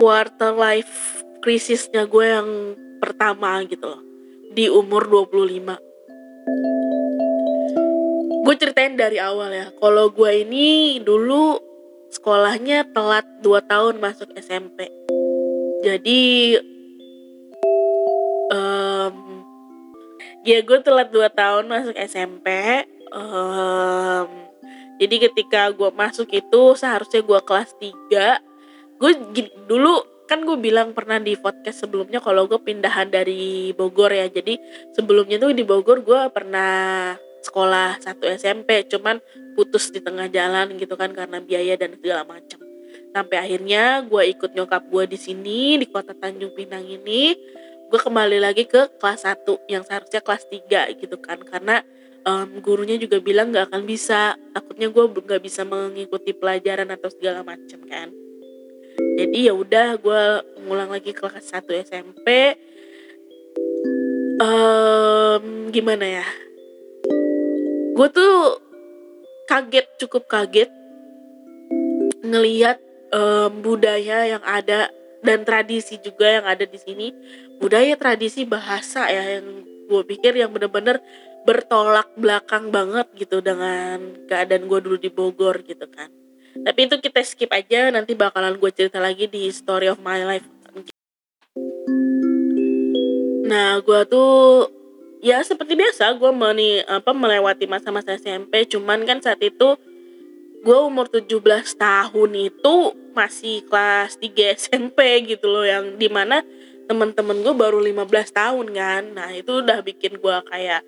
quarter 0.00 0.52
life 0.56 1.24
krisisnya 1.40 2.08
gue 2.08 2.26
yang 2.26 2.48
pertama 2.98 3.62
gitu 3.68 3.86
loh. 3.86 4.02
Di 4.52 4.72
umur 4.72 5.08
25 5.08 5.84
gue 8.46 8.54
ceritain 8.54 8.94
dari 8.94 9.18
awal 9.18 9.50
ya. 9.50 9.66
Kalau 9.74 10.06
gue 10.14 10.30
ini 10.46 11.02
dulu 11.02 11.58
sekolahnya 12.14 12.94
telat 12.94 13.26
2 13.42 13.66
tahun 13.66 13.94
masuk 13.98 14.30
SMP 14.38 14.86
jadi 15.82 16.22
um, 18.50 19.14
ya 20.46 20.58
gue 20.62 20.78
telat 20.82 21.12
2 21.12 21.26
tahun 21.30 21.64
masuk 21.68 21.94
SMP 21.98 22.48
um, 23.12 24.28
jadi 24.96 25.28
ketika 25.28 25.68
gue 25.74 25.90
masuk 25.92 26.30
itu 26.32 26.62
seharusnya 26.78 27.20
gue 27.20 27.40
kelas 27.44 27.70
3 27.78 28.55
gue 28.96 29.12
dulu 29.68 30.16
kan 30.26 30.42
gue 30.42 30.58
bilang 30.58 30.90
pernah 30.90 31.22
di 31.22 31.38
podcast 31.38 31.86
sebelumnya 31.86 32.18
kalau 32.18 32.50
gue 32.50 32.58
pindahan 32.58 33.08
dari 33.08 33.70
Bogor 33.72 34.10
ya. 34.10 34.26
Jadi 34.26 34.58
sebelumnya 34.92 35.38
tuh 35.38 35.54
di 35.54 35.62
Bogor 35.62 36.02
gue 36.02 36.20
pernah 36.34 37.14
sekolah 37.46 38.02
satu 38.02 38.26
SMP 38.26 38.90
cuman 38.90 39.22
putus 39.54 39.94
di 39.94 40.02
tengah 40.02 40.26
jalan 40.26 40.74
gitu 40.74 40.98
kan 40.98 41.14
karena 41.14 41.38
biaya 41.38 41.78
dan 41.78 41.94
segala 41.94 42.26
macam 42.26 42.58
sampai 43.14 43.38
akhirnya 43.38 44.02
gue 44.02 44.34
ikut 44.34 44.50
nyokap 44.50 44.82
gue 44.90 45.14
di 45.14 45.18
sini 45.20 45.78
di 45.78 45.86
kota 45.86 46.12
Tanjung 46.12 46.52
Pinang 46.52 46.84
ini. 46.84 47.32
Gue 47.86 48.02
kembali 48.02 48.42
lagi 48.42 48.66
ke 48.66 48.98
kelas 48.98 49.22
1 49.22 49.70
yang 49.70 49.86
seharusnya 49.86 50.18
kelas 50.18 50.50
3 50.50 50.98
gitu 50.98 51.22
kan. 51.22 51.38
Karena 51.38 51.86
um, 52.26 52.58
gurunya 52.58 52.98
juga 52.98 53.22
bilang 53.22 53.54
gak 53.54 53.70
akan 53.70 53.86
bisa. 53.86 54.34
Takutnya 54.50 54.90
gue 54.90 55.04
nggak 55.06 55.38
bisa 55.38 55.62
mengikuti 55.62 56.34
pelajaran 56.34 56.90
atau 56.90 57.06
segala 57.14 57.46
macam 57.46 57.78
kan 57.86 58.25
jadi 59.16 59.48
ya 59.48 59.52
udah 59.56 59.96
gue 59.96 60.22
ngulang 60.68 60.92
lagi 60.92 61.16
kelas 61.16 61.56
1 61.56 61.88
SMP 61.88 62.52
um, 64.36 65.72
gimana 65.72 66.20
ya? 66.20 66.26
Gue 67.96 68.08
tuh 68.12 68.60
kaget 69.48 69.88
cukup 70.04 70.28
kaget 70.28 70.68
ngeliat 72.20 72.76
um, 73.16 73.64
budaya 73.64 74.36
yang 74.36 74.44
ada 74.44 74.92
dan 75.24 75.48
tradisi 75.48 75.96
juga 76.04 76.28
yang 76.28 76.44
ada 76.44 76.68
di 76.68 76.76
sini. 76.76 77.16
Budaya 77.56 77.96
tradisi 77.96 78.44
bahasa 78.44 79.08
ya 79.08 79.40
yang 79.40 79.64
gue 79.88 80.02
pikir 80.04 80.36
yang 80.36 80.52
bener-bener 80.52 81.00
bertolak 81.48 82.12
belakang 82.20 82.68
banget 82.68 83.08
gitu 83.16 83.40
dengan 83.40 84.28
keadaan 84.28 84.68
gue 84.68 84.78
dulu 84.82 84.98
di 84.98 85.08
Bogor 85.08 85.62
gitu 85.62 85.86
kan 85.86 86.10
tapi 86.64 86.88
itu 86.88 86.96
kita 87.02 87.20
skip 87.26 87.50
aja 87.52 87.90
nanti 87.90 88.14
bakalan 88.16 88.56
gue 88.56 88.70
cerita 88.72 89.02
lagi 89.02 89.28
di 89.28 89.50
story 89.52 89.90
of 89.90 90.00
my 90.00 90.22
life. 90.24 90.46
Nah 93.46 93.78
gue 93.82 94.00
tuh 94.08 94.70
ya 95.20 95.42
seperti 95.42 95.74
biasa 95.74 96.14
gue 96.16 96.30
meni 96.30 96.80
apa 96.86 97.10
melewati 97.10 97.66
masa-masa 97.66 98.14
SMP 98.14 98.68
cuman 98.70 99.02
kan 99.02 99.18
saat 99.18 99.42
itu 99.42 99.74
gue 100.66 100.78
umur 100.82 101.06
17 101.06 101.30
tahun 101.78 102.30
itu 102.34 102.74
masih 103.14 103.62
kelas 103.70 104.18
3 104.18 104.58
SMP 104.58 104.98
gitu 105.30 105.46
loh 105.46 105.62
yang 105.62 105.94
di 105.94 106.10
mana 106.10 106.42
temen-temen 106.86 107.42
gue 107.42 107.54
baru 107.54 107.78
15 107.82 108.06
tahun 108.34 108.66
kan. 108.74 109.02
Nah 109.14 109.30
itu 109.34 109.62
udah 109.62 109.82
bikin 109.82 110.18
gue 110.18 110.36
kayak 110.50 110.82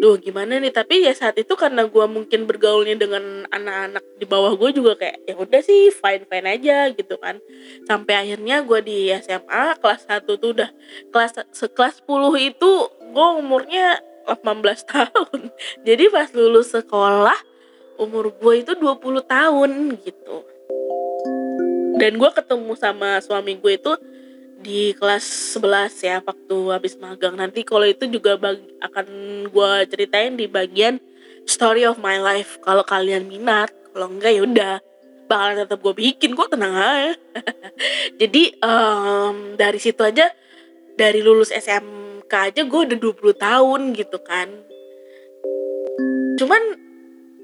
duh 0.00 0.16
gimana 0.18 0.58
nih? 0.58 0.72
Tapi 0.72 1.04
ya 1.04 1.12
saat 1.12 1.36
itu 1.38 1.52
karena 1.58 1.86
gue 1.86 2.06
mungkin 2.06 2.46
bergaulnya 2.48 2.96
dengan 2.98 3.44
anak-anak 3.50 4.04
di 4.16 4.26
bawah 4.26 4.54
gue 4.54 4.70
juga 4.74 4.98
kayak 4.98 5.26
ya 5.26 5.34
udah 5.34 5.60
sih 5.60 5.90
fine 5.92 6.24
fine 6.26 6.46
aja 6.48 6.88
gitu 6.94 7.18
kan. 7.18 7.42
Sampai 7.84 8.14
akhirnya 8.22 8.62
gue 8.62 8.80
di 8.84 8.98
SMA 9.20 9.78
kelas 9.78 10.06
1 10.08 10.24
tuh 10.26 10.50
udah 10.54 10.70
kelas 11.10 11.32
sekelas 11.52 12.04
10 12.06 12.50
itu 12.52 12.72
gue 13.14 13.28
umurnya 13.38 14.00
18 14.26 14.40
tahun. 14.92 15.40
Jadi 15.84 16.04
pas 16.10 16.28
lulus 16.32 16.72
sekolah 16.72 17.36
umur 18.00 18.34
gue 18.34 18.54
itu 18.62 18.72
20 18.74 19.00
tahun 19.26 19.70
gitu. 20.02 20.36
Dan 21.94 22.18
gue 22.18 22.30
ketemu 22.34 22.74
sama 22.74 23.22
suami 23.22 23.54
gue 23.54 23.78
itu 23.78 23.92
di 24.64 24.96
kelas 24.96 25.54
11 25.60 25.92
ya 26.00 26.16
waktu 26.24 26.56
habis 26.72 26.96
magang. 26.96 27.36
Nanti 27.36 27.60
kalau 27.62 27.84
itu 27.84 28.08
juga 28.08 28.40
bagi, 28.40 28.64
akan 28.80 29.06
gue 29.52 29.70
ceritain 29.92 30.32
di 30.34 30.48
bagian 30.48 30.96
story 31.44 31.84
of 31.84 32.00
my 32.00 32.16
life. 32.16 32.56
Kalau 32.64 32.80
kalian 32.80 33.28
minat 33.28 33.68
kalau 33.92 34.08
enggak 34.08 34.32
ya 34.32 34.42
udah 34.42 34.74
bakalan 35.28 35.68
tetap 35.68 35.78
gue 35.84 35.94
bikin. 35.94 36.32
Kok 36.32 36.56
tenang 36.56 36.74
aja. 36.74 37.12
Jadi 38.24 38.56
um, 38.64 39.54
dari 39.60 39.78
situ 39.78 40.00
aja 40.00 40.32
dari 40.96 41.20
lulus 41.20 41.52
SMK 41.52 42.32
aja 42.32 42.64
gue 42.64 42.80
udah 42.88 42.98
20 42.98 43.36
tahun 43.36 43.80
gitu 43.92 44.18
kan. 44.24 44.48
Cuman 46.40 46.83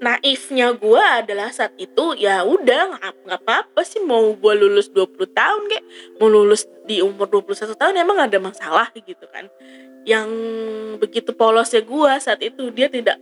naifnya 0.01 0.73
gue 0.73 1.05
adalah 1.05 1.53
saat 1.53 1.77
itu 1.77 2.17
ya 2.17 2.41
udah 2.41 2.97
nggak 3.29 3.41
apa-apa 3.45 3.85
sih 3.85 4.01
mau 4.01 4.33
gue 4.33 4.55
lulus 4.57 4.89
20 4.89 5.13
tahun 5.29 5.63
kayak 5.69 5.85
mau 6.17 6.33
lulus 6.33 6.65
di 6.89 7.05
umur 7.05 7.29
21 7.29 7.77
tahun 7.77 7.95
emang 8.01 8.17
ada 8.25 8.41
masalah 8.41 8.89
gitu 8.97 9.29
kan. 9.29 9.53
Yang 10.09 10.33
begitu 10.97 11.37
polosnya 11.37 11.85
gue 11.85 12.13
saat 12.17 12.41
itu 12.41 12.73
dia 12.73 12.89
tidak 12.89 13.21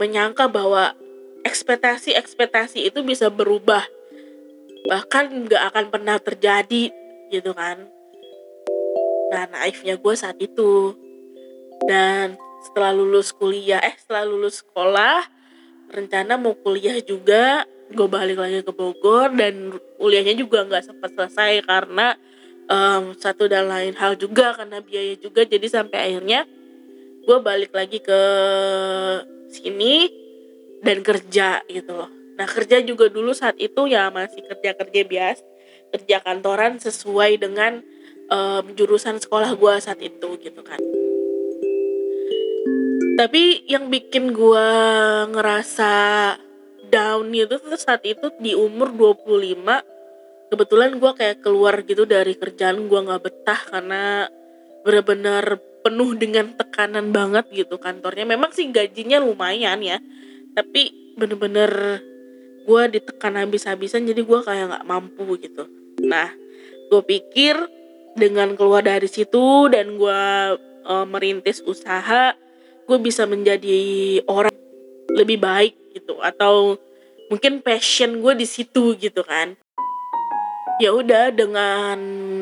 menyangka 0.00 0.48
bahwa 0.48 0.96
ekspektasi-ekspektasi 1.44 2.88
itu 2.88 3.04
bisa 3.04 3.28
berubah. 3.28 3.84
Bahkan 4.88 5.44
nggak 5.44 5.62
akan 5.76 5.84
pernah 5.92 6.16
terjadi 6.16 6.88
gitu 7.28 7.52
kan. 7.52 7.84
Nah 9.28 9.44
naifnya 9.52 10.00
gue 10.00 10.14
saat 10.16 10.40
itu. 10.40 10.96
Dan 11.84 12.40
setelah 12.64 12.96
lulus 12.96 13.28
kuliah 13.36 13.76
eh 13.84 13.92
setelah 14.00 14.24
lulus 14.24 14.64
sekolah 14.64 15.33
rencana 15.94 16.34
mau 16.34 16.58
kuliah 16.58 16.98
juga 17.00 17.62
gue 17.94 18.08
balik 18.10 18.42
lagi 18.42 18.66
ke 18.66 18.72
Bogor 18.74 19.30
dan 19.38 19.78
kuliahnya 20.02 20.34
juga 20.34 20.66
nggak 20.66 20.82
sempat 20.82 21.14
selesai 21.14 21.62
karena 21.62 22.18
um, 22.66 23.14
satu 23.14 23.46
dan 23.46 23.70
lain 23.70 23.94
hal 23.94 24.18
juga 24.18 24.58
karena 24.58 24.82
biaya 24.82 25.14
juga. 25.14 25.46
Jadi 25.46 25.66
sampai 25.70 25.98
akhirnya 26.10 26.42
gue 27.22 27.38
balik 27.38 27.70
lagi 27.70 28.02
ke 28.02 28.20
sini 29.54 30.10
dan 30.82 31.00
kerja 31.00 31.62
gitu 31.70 31.92
loh. 31.94 32.10
Nah 32.34 32.50
kerja 32.50 32.82
juga 32.82 33.06
dulu 33.06 33.30
saat 33.30 33.54
itu 33.62 33.86
ya 33.86 34.10
masih 34.10 34.42
kerja 34.42 34.74
kerja 34.74 35.00
biasa 35.06 35.44
kerja 35.94 36.18
kantoran 36.26 36.82
sesuai 36.82 37.38
dengan 37.38 37.78
um, 38.26 38.64
jurusan 38.74 39.22
sekolah 39.22 39.54
gue 39.54 39.74
saat 39.78 40.02
itu 40.02 40.28
gitu 40.42 40.60
kan 40.66 40.82
tapi 43.14 43.62
yang 43.70 43.88
bikin 43.90 44.34
gue 44.34 44.68
ngerasa 45.30 45.92
down 46.90 47.30
itu 47.30 47.58
tuh 47.58 47.78
saat 47.78 48.02
itu 48.06 48.30
di 48.38 48.54
umur 48.54 48.90
25 48.90 50.50
kebetulan 50.50 50.90
gue 50.98 51.12
kayak 51.18 51.38
keluar 51.42 51.82
gitu 51.82 52.06
dari 52.06 52.34
kerjaan 52.38 52.86
gue 52.86 53.00
nggak 53.00 53.22
betah 53.22 53.60
karena 53.70 54.30
bener-bener 54.84 55.58
penuh 55.82 56.16
dengan 56.16 56.54
tekanan 56.54 57.12
banget 57.12 57.44
gitu 57.50 57.76
kantornya. 57.76 58.24
Memang 58.24 58.54
sih 58.54 58.68
gajinya 58.70 59.18
lumayan 59.18 59.82
ya 59.82 59.98
tapi 60.54 61.14
bener-bener 61.18 62.00
gue 62.64 62.82
ditekan 62.94 63.36
habis-habisan 63.36 64.06
jadi 64.06 64.22
gue 64.22 64.40
kayak 64.42 64.64
nggak 64.70 64.86
mampu 64.86 65.38
gitu. 65.42 65.66
Nah 66.02 66.30
gue 66.90 67.02
pikir 67.02 67.58
dengan 68.14 68.54
keluar 68.54 68.86
dari 68.86 69.10
situ 69.10 69.66
dan 69.74 69.98
gue 69.98 70.22
uh, 70.86 71.06
merintis 71.10 71.58
usaha 71.66 72.38
gue 72.84 72.98
bisa 73.00 73.24
menjadi 73.24 74.20
orang 74.28 74.52
lebih 75.12 75.40
baik 75.40 75.74
gitu 75.94 76.20
atau 76.20 76.76
mungkin 77.32 77.64
passion 77.64 78.20
gue 78.20 78.34
di 78.36 78.46
situ 78.46 78.96
gitu 78.96 79.24
kan. 79.24 79.56
Ya 80.82 80.90
udah 80.90 81.30
dengan 81.30 81.98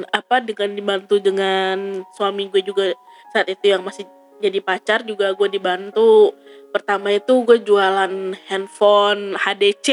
apa 0.08 0.40
dengan 0.40 0.72
dibantu 0.72 1.20
dengan 1.20 2.00
suami 2.16 2.48
gue 2.48 2.64
juga 2.64 2.96
saat 3.30 3.52
itu 3.52 3.70
yang 3.76 3.84
masih 3.84 4.08
jadi 4.40 4.58
pacar 4.64 5.04
juga 5.04 5.30
gue 5.36 5.48
dibantu. 5.52 6.32
Pertama 6.72 7.12
itu 7.12 7.44
gue 7.44 7.60
jualan 7.60 8.34
handphone 8.48 9.36
HDC 9.36 9.88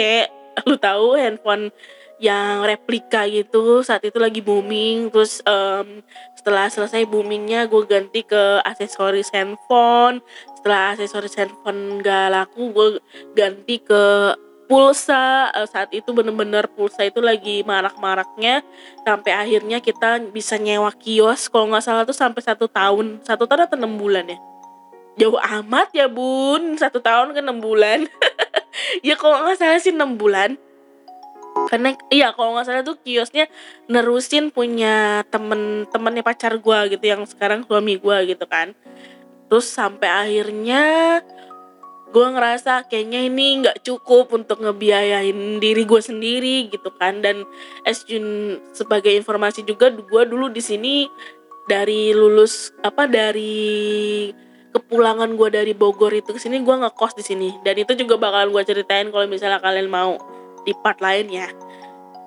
lu 0.68 0.76
tahu 0.80 1.20
handphone 1.20 1.72
yang 2.20 2.68
replika 2.68 3.24
gitu 3.32 3.80
saat 3.80 4.04
itu 4.04 4.20
lagi 4.20 4.44
booming 4.44 5.08
terus 5.08 5.40
um, 5.48 6.04
setelah 6.36 6.68
selesai 6.68 7.08
boomingnya 7.08 7.64
gue 7.72 7.84
ganti 7.88 8.28
ke 8.28 8.60
aksesoris 8.68 9.32
handphone 9.32 10.20
setelah 10.60 10.94
aksesoris 10.94 11.40
handphone 11.40 12.04
gak 12.04 12.28
laku 12.36 12.76
gue 12.76 12.88
ganti 13.32 13.80
ke 13.80 14.36
pulsa 14.70 15.50
uh, 15.50 15.66
saat 15.66 15.90
itu 15.96 16.12
bener-bener 16.12 16.68
pulsa 16.70 17.08
itu 17.08 17.24
lagi 17.24 17.66
marak-maraknya 17.66 18.62
sampai 19.02 19.32
akhirnya 19.34 19.82
kita 19.82 20.22
bisa 20.30 20.62
nyewa 20.62 20.94
kios 20.94 21.50
kalau 21.50 21.74
nggak 21.74 21.82
salah 21.82 22.04
tuh 22.06 22.14
sampai 22.14 22.44
satu 22.44 22.70
tahun 22.70 23.24
satu 23.26 23.50
tahun 23.50 23.66
atau 23.66 23.80
enam 23.82 23.98
bulan 23.98 24.30
ya? 24.30 24.38
Jauh 25.18 25.42
amat 25.42 25.90
ya 25.92 26.06
bun 26.06 26.78
satu 26.78 27.02
tahun 27.02 27.34
ke 27.34 27.42
enam 27.42 27.58
bulan. 27.58 28.06
Ya 29.04 29.20
kalau 29.20 29.44
nggak 29.44 29.60
salah 29.60 29.82
sih 29.82 29.92
enam 29.92 30.16
bulan 30.16 30.56
karena 31.70 31.94
iya 32.10 32.34
kalau 32.34 32.58
nggak 32.58 32.66
salah 32.66 32.82
tuh 32.82 32.98
kiosnya 33.02 33.46
nerusin 33.86 34.50
punya 34.50 35.22
temen 35.30 35.86
temennya 35.94 36.26
pacar 36.26 36.58
gue 36.58 36.80
gitu 36.98 37.06
yang 37.06 37.22
sekarang 37.30 37.62
suami 37.70 38.02
gue 38.02 38.18
gitu 38.34 38.46
kan. 38.50 38.74
Terus 39.50 39.70
sampai 39.70 40.10
akhirnya 40.10 40.82
gue 42.10 42.26
ngerasa 42.26 42.90
kayaknya 42.90 43.22
ini 43.22 43.62
nggak 43.62 43.86
cukup 43.86 44.34
untuk 44.34 44.66
ngebiayain 44.66 45.62
diri 45.62 45.86
gue 45.86 46.02
sendiri 46.02 46.74
gitu 46.74 46.90
kan. 46.98 47.22
Dan 47.22 47.46
as 47.86 48.02
Jun 48.06 48.58
sebagai 48.74 49.14
informasi 49.14 49.62
juga 49.62 49.94
gue 49.94 50.24
dulu 50.26 50.50
di 50.50 50.62
sini 50.66 51.06
dari 51.70 52.18
lulus 52.18 52.74
apa 52.82 53.06
dari 53.06 54.34
kepulangan 54.70 55.34
gue 55.38 55.50
dari 55.54 55.74
Bogor 55.78 56.14
itu 56.14 56.34
ke 56.34 56.42
sini 56.42 56.62
gue 56.66 56.76
ngekos 56.82 57.14
di 57.14 57.22
sini. 57.26 57.50
Dan 57.62 57.78
itu 57.78 57.94
juga 57.94 58.18
bakalan 58.18 58.50
gue 58.50 58.64
ceritain 58.66 59.10
kalau 59.14 59.30
misalnya 59.30 59.62
kalian 59.62 59.86
mau 59.86 60.18
di 60.70 60.74
part 60.78 61.02
lain 61.02 61.28
ya 61.34 61.50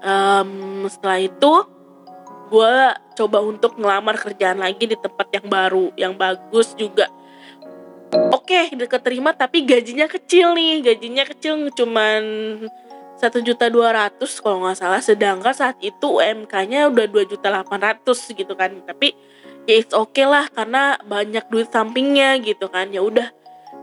um, 0.02 0.84
setelah 0.90 1.22
itu 1.22 1.52
gue 2.52 2.76
coba 3.16 3.38
untuk 3.40 3.80
ngelamar 3.80 4.20
kerjaan 4.20 4.60
lagi 4.60 4.84
di 4.84 4.96
tempat 4.98 5.24
yang 5.32 5.46
baru 5.48 5.86
yang 5.96 6.12
bagus 6.12 6.76
juga. 6.76 7.08
Oke 8.12 8.52
okay, 8.52 8.76
deket 8.76 9.00
terima 9.00 9.32
tapi 9.32 9.64
gajinya 9.64 10.04
kecil 10.04 10.52
nih. 10.52 10.84
Gajinya 10.84 11.24
kecil 11.24 11.72
cuman 11.72 12.22
satu 13.16 13.40
juta 13.40 13.72
dua 13.72 13.96
ratus 13.96 14.36
kalau 14.44 14.68
nggak 14.68 14.76
salah. 14.76 15.00
Sedangkan 15.00 15.56
saat 15.56 15.80
itu 15.80 16.20
UMK-nya 16.20 16.92
udah 16.92 17.08
dua 17.08 17.24
juta 17.24 17.48
delapan 17.48 17.80
ratus 17.80 18.28
gitu 18.36 18.52
kan. 18.52 18.84
Tapi 18.84 19.16
ya 19.64 19.80
it's 19.80 19.96
okay 19.96 20.28
lah 20.28 20.44
karena 20.52 21.00
banyak 21.08 21.48
duit 21.48 21.72
sampingnya 21.72 22.36
gitu 22.44 22.68
kan. 22.68 22.92
Ya 22.92 23.00
udah 23.00 23.32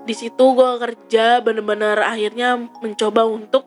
di 0.05 0.13
situ 0.13 0.53
gue 0.53 0.71
kerja 0.77 1.41
bener-bener 1.41 2.05
akhirnya 2.05 2.69
mencoba 2.85 3.25
untuk 3.25 3.65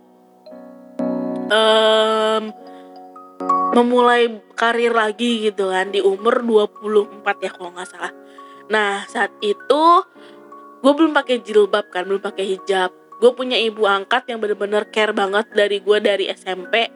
um, 1.53 2.43
memulai 3.77 4.41
karir 4.57 4.93
lagi 4.93 5.49
gitu 5.49 5.69
kan 5.69 5.93
di 5.93 6.01
umur 6.01 6.41
24 6.41 7.45
ya 7.45 7.51
kalau 7.53 7.71
nggak 7.73 7.89
salah. 7.89 8.13
Nah 8.73 9.05
saat 9.09 9.33
itu 9.45 9.85
gue 10.83 10.93
belum 10.93 11.13
pakai 11.13 11.45
jilbab 11.45 11.93
kan 11.93 12.09
belum 12.09 12.23
pakai 12.25 12.57
hijab. 12.57 12.91
Gue 13.23 13.31
punya 13.39 13.55
ibu 13.55 13.87
angkat 13.87 14.27
yang 14.35 14.43
bener-bener 14.43 14.83
care 14.91 15.15
banget 15.15 15.47
dari 15.55 15.79
gue 15.79 15.99
dari 16.03 16.27
SMP 16.27 16.91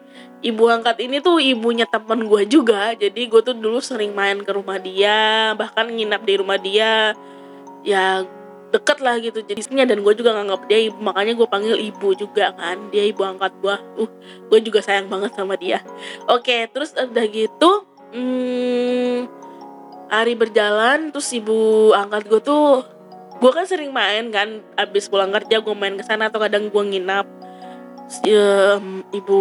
ibu 0.44 0.68
angkat 0.68 1.00
ini 1.00 1.22
tuh 1.24 1.40
ibunya 1.40 1.88
temen 1.88 2.28
gue 2.28 2.42
juga 2.46 2.92
jadi 2.92 3.20
gue 3.26 3.40
tuh 3.40 3.56
dulu 3.56 3.80
sering 3.80 4.12
main 4.12 4.42
ke 4.44 4.52
rumah 4.52 4.76
dia 4.76 5.54
bahkan 5.56 5.88
nginap 5.88 6.22
di 6.26 6.34
rumah 6.36 6.58
dia. 6.60 7.14
Ya 7.86 8.26
deket 8.74 8.98
lah 9.02 9.16
gitu. 9.22 9.42
Jadinya 9.42 9.84
dan 9.86 10.02
gue 10.02 10.14
juga 10.16 10.30
nganggap 10.36 10.60
dia 10.66 10.78
ibu. 10.90 10.98
Makanya 10.98 11.32
gue 11.38 11.48
panggil 11.48 11.76
ibu 11.78 12.08
juga 12.16 12.52
kan. 12.54 12.90
Dia 12.90 13.06
ibu 13.06 13.22
angkat 13.22 13.52
gue 13.62 13.74
uh 13.74 14.10
gue 14.50 14.58
juga 14.62 14.80
sayang 14.82 15.06
banget 15.10 15.32
sama 15.34 15.54
dia. 15.58 15.82
Oke 16.30 16.66
terus 16.70 16.94
udah 16.96 17.26
gitu 17.30 17.70
hmm, 18.14 19.30
hari 20.10 20.34
berjalan 20.34 21.10
terus 21.10 21.30
ibu 21.34 21.90
angkat 21.94 22.26
gue 22.26 22.40
tuh 22.42 22.82
gue 23.36 23.50
kan 23.52 23.64
sering 23.68 23.90
main 23.94 24.30
kan. 24.30 24.62
Abis 24.74 25.06
pulang 25.10 25.30
kerja 25.30 25.62
gue 25.62 25.74
main 25.76 25.94
ke 25.94 26.04
sana 26.06 26.28
atau 26.32 26.42
kadang 26.42 26.68
gue 26.68 26.82
nginap. 26.82 27.26
Ya, 28.22 28.78
ibu 29.10 29.38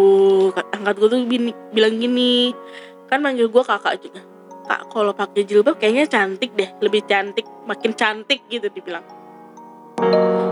angkat 0.74 0.98
gue 0.98 1.08
tuh 1.08 1.20
bilang 1.70 2.02
gini 2.02 2.50
kan 3.06 3.22
manggil 3.22 3.46
gue 3.46 3.62
kakak 3.62 4.02
juga 4.02 4.35
kak 4.66 4.90
kalau 4.90 5.14
pakai 5.14 5.46
jilbab 5.46 5.78
kayaknya 5.78 6.10
cantik 6.10 6.52
deh 6.58 6.70
lebih 6.82 7.06
cantik 7.06 7.46
makin 7.64 7.94
cantik 7.94 8.42
gitu 8.50 8.68
dibilang. 8.68 9.06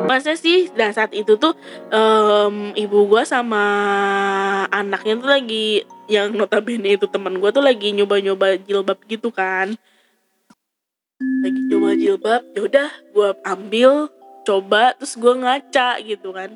Masa 0.05 0.37
sih? 0.37 0.73
Dan 0.73 0.93
saat 0.93 1.13
itu 1.13 1.37
tuh 1.37 1.53
um, 1.93 2.73
ibu 2.77 2.99
gue 3.09 3.23
sama 3.25 3.65
anaknya 4.69 5.15
tuh 5.21 5.31
lagi 5.31 5.67
yang 6.09 6.33
notabene 6.37 6.97
itu 6.97 7.09
teman 7.09 7.41
gue 7.41 7.51
tuh 7.53 7.65
lagi 7.65 7.93
nyoba-nyoba 7.93 8.61
jilbab 8.65 9.01
gitu 9.09 9.33
kan. 9.33 9.77
Lagi 11.41 11.61
coba 11.73 11.89
jilbab 11.97 12.43
yaudah 12.57 12.91
gue 13.13 13.29
ambil 13.45 14.09
coba 14.45 14.93
terus 14.97 15.17
gue 15.17 15.35
ngaca 15.35 16.01
gitu 16.05 16.29
kan. 16.33 16.53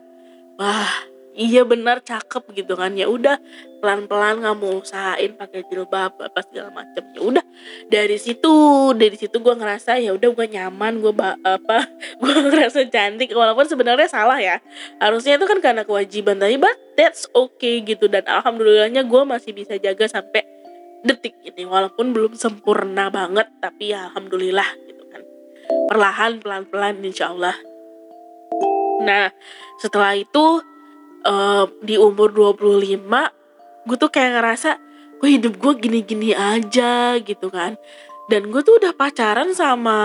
Wah 0.60 1.17
iya 1.38 1.62
benar 1.62 2.02
cakep 2.02 2.42
gitu 2.58 2.74
kan. 2.74 2.98
Ya 2.98 3.06
udah 3.06 3.38
pelan 3.78 4.10
pelan 4.10 4.42
nggak 4.42 4.58
mau 4.58 4.82
usahain 4.82 5.38
pakai 5.38 5.62
jilbab 5.70 6.18
apa 6.18 6.40
segala 6.42 6.74
macem. 6.74 7.06
Ya 7.14 7.20
udah 7.22 7.44
dari 7.86 8.18
situ 8.18 8.50
dari 8.98 9.14
situ 9.14 9.38
gue 9.38 9.54
ngerasa 9.54 10.02
ya 10.02 10.10
udah 10.18 10.28
gue 10.34 10.46
nyaman 10.50 10.98
gue 10.98 11.14
apa 11.46 11.86
gue 12.20 12.34
ngerasa 12.50 12.90
cantik. 12.90 13.30
Walaupun 13.30 13.70
sebenarnya 13.70 14.10
salah 14.10 14.42
ya. 14.42 14.58
Harusnya 14.98 15.38
itu 15.38 15.46
kan 15.46 15.62
karena 15.62 15.86
kewajiban 15.86 16.42
tapi 16.42 16.58
but 16.58 16.74
that's 16.98 17.30
okay 17.30 17.86
gitu. 17.86 18.10
Dan 18.10 18.26
alhamdulillahnya 18.26 19.06
gue 19.06 19.22
masih 19.22 19.54
bisa 19.54 19.78
jaga 19.78 20.10
sampai 20.10 20.42
detik 21.06 21.38
ini. 21.46 21.62
Walaupun 21.62 22.10
belum 22.10 22.34
sempurna 22.34 23.14
banget 23.14 23.46
tapi 23.62 23.94
ya 23.94 24.10
alhamdulillah 24.10 24.66
gitu 24.90 25.06
kan. 25.06 25.22
Perlahan 25.86 26.42
pelan 26.42 26.66
pelan 26.66 26.98
insya 27.06 27.30
Allah. 27.30 27.54
Nah 29.06 29.30
setelah 29.78 30.18
itu 30.18 30.58
uh, 31.26 31.66
di 31.82 31.98
umur 31.98 32.30
25 32.30 33.02
gue 33.88 33.96
tuh 33.96 34.12
kayak 34.12 34.36
ngerasa 34.36 34.70
gue 35.18 35.28
hidup 35.40 35.58
gue 35.58 35.72
gini 35.80 36.00
gini 36.04 36.30
aja 36.36 37.16
gitu 37.18 37.48
kan. 37.48 37.74
Dan 38.28 38.52
gue 38.52 38.60
tuh 38.60 38.76
udah 38.76 38.92
pacaran 38.92 39.56
sama 39.56 39.98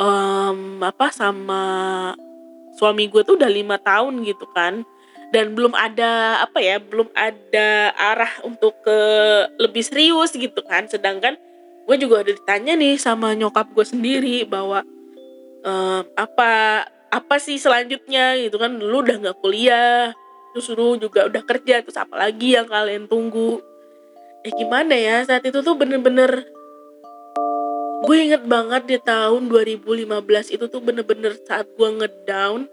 um, 0.00 0.80
apa 0.80 1.12
sama 1.12 1.62
suami 2.80 3.12
gue 3.12 3.20
tuh 3.20 3.36
udah 3.36 3.50
lima 3.52 3.76
tahun 3.76 4.24
gitu 4.24 4.48
kan. 4.56 4.82
Dan 5.30 5.54
belum 5.54 5.76
ada 5.78 6.42
apa 6.42 6.58
ya 6.58 6.82
belum 6.82 7.06
ada 7.14 7.94
arah 7.94 8.42
untuk 8.42 8.74
ke 8.82 8.98
lebih 9.60 9.84
serius 9.84 10.34
gitu 10.34 10.64
kan. 10.66 10.88
Sedangkan 10.90 11.36
gue 11.86 11.96
juga 12.00 12.24
udah 12.24 12.34
ditanya 12.34 12.74
nih 12.74 12.96
sama 12.98 13.36
nyokap 13.36 13.70
gue 13.76 13.86
sendiri 13.86 14.48
bahwa 14.48 14.82
uh, 15.62 16.02
apa 16.16 16.50
apa 17.10 17.42
sih 17.42 17.58
selanjutnya 17.58 18.38
gitu 18.38 18.56
kan? 18.56 18.78
Lu 18.78 19.02
udah 19.02 19.18
nggak 19.18 19.38
kuliah 19.42 20.14
terus 20.50 20.66
lu 20.74 20.98
juga 20.98 21.30
udah 21.30 21.42
kerja 21.46 21.78
terus 21.78 21.94
apa 21.94 22.14
lagi 22.18 22.54
yang 22.54 22.66
kalian 22.66 23.06
tunggu? 23.10 23.62
Eh 24.46 24.54
gimana 24.54 24.94
ya? 24.94 25.22
Saat 25.26 25.46
itu 25.46 25.60
tuh 25.60 25.74
bener-bener 25.74 26.46
gue 28.00 28.16
inget 28.16 28.42
banget 28.48 28.82
di 28.88 28.96
tahun 28.96 29.52
2015 29.52 30.56
itu 30.56 30.64
tuh 30.72 30.80
bener-bener 30.80 31.36
saat 31.44 31.68
gue 31.74 31.88
ngedown. 31.90 32.66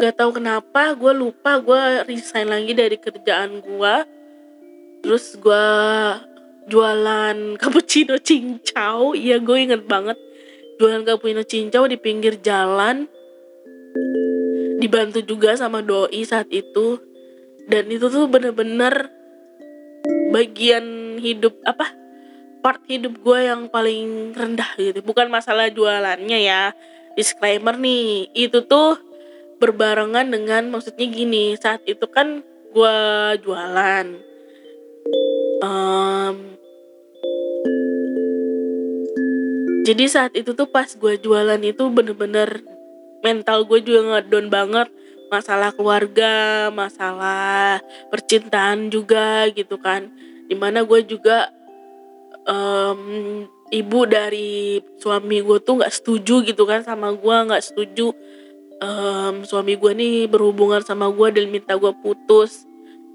Gak 0.00 0.16
tahu 0.16 0.30
kenapa 0.36 0.94
gue 0.94 1.12
lupa 1.12 1.60
gue 1.60 2.04
resign 2.06 2.50
lagi 2.50 2.72
dari 2.76 2.96
kerjaan 2.98 3.62
gue. 3.64 3.94
Terus 5.00 5.38
gue 5.40 5.66
jualan 6.70 7.36
cappuccino 7.60 8.14
cincau 8.20 9.16
iya 9.16 9.42
gue 9.42 9.58
inget 9.58 9.82
banget 9.90 10.16
jualan 10.80 11.04
cappuccino 11.04 11.44
cincau 11.44 11.84
di 11.84 12.00
pinggir 12.00 12.40
jalan. 12.40 13.04
Dibantu 14.80 15.20
juga 15.20 15.52
sama 15.60 15.84
doi 15.84 16.24
saat 16.24 16.48
itu. 16.48 16.96
Dan 17.68 17.92
itu 17.92 18.08
tuh 18.08 18.24
bener-bener 18.32 19.12
bagian 20.32 21.18
hidup 21.20 21.60
apa 21.68 21.92
part 22.64 22.80
hidup 22.88 23.20
gue 23.20 23.40
yang 23.44 23.68
paling 23.68 24.32
rendah 24.32 24.72
gitu. 24.80 25.04
Bukan 25.04 25.28
masalah 25.28 25.68
jualannya 25.68 26.40
ya. 26.40 26.72
Disclaimer 27.12 27.76
nih 27.76 28.32
itu 28.32 28.64
tuh 28.64 28.96
berbarengan 29.60 30.32
dengan 30.32 30.72
maksudnya 30.72 31.04
gini 31.04 31.52
saat 31.60 31.84
itu 31.84 32.08
kan 32.08 32.40
gue 32.72 32.96
jualan. 33.44 34.06
Um, 35.60 36.09
jadi 39.90 40.04
saat 40.06 40.32
itu 40.38 40.54
tuh 40.54 40.70
pas 40.70 40.86
gue 40.86 41.18
jualan 41.18 41.58
itu 41.58 41.82
bener-bener 41.90 42.62
mental 43.26 43.66
gue 43.66 43.82
juga 43.82 44.22
ngedown 44.22 44.46
banget. 44.46 44.88
Masalah 45.34 45.74
keluarga 45.74 46.70
masalah 46.70 47.82
percintaan 48.06 48.86
juga 48.94 49.50
gitu 49.50 49.82
kan. 49.82 50.06
Di 50.46 50.54
mana 50.54 50.86
gue 50.86 51.02
juga 51.02 51.50
um, 52.46 53.02
ibu 53.74 54.00
dari 54.06 54.78
suami 55.02 55.42
gue 55.42 55.58
tuh 55.58 55.82
nggak 55.82 55.94
setuju 55.94 56.46
gitu 56.46 56.62
kan 56.70 56.86
sama 56.86 57.10
gue 57.10 57.36
nggak 57.50 57.62
setuju 57.62 58.14
um, 58.82 59.42
suami 59.42 59.74
gue 59.74 59.92
nih 59.94 60.16
berhubungan 60.26 60.82
sama 60.82 61.10
gue 61.10 61.28
dan 61.34 61.46
minta 61.50 61.74
gue 61.78 61.92
putus 62.02 62.69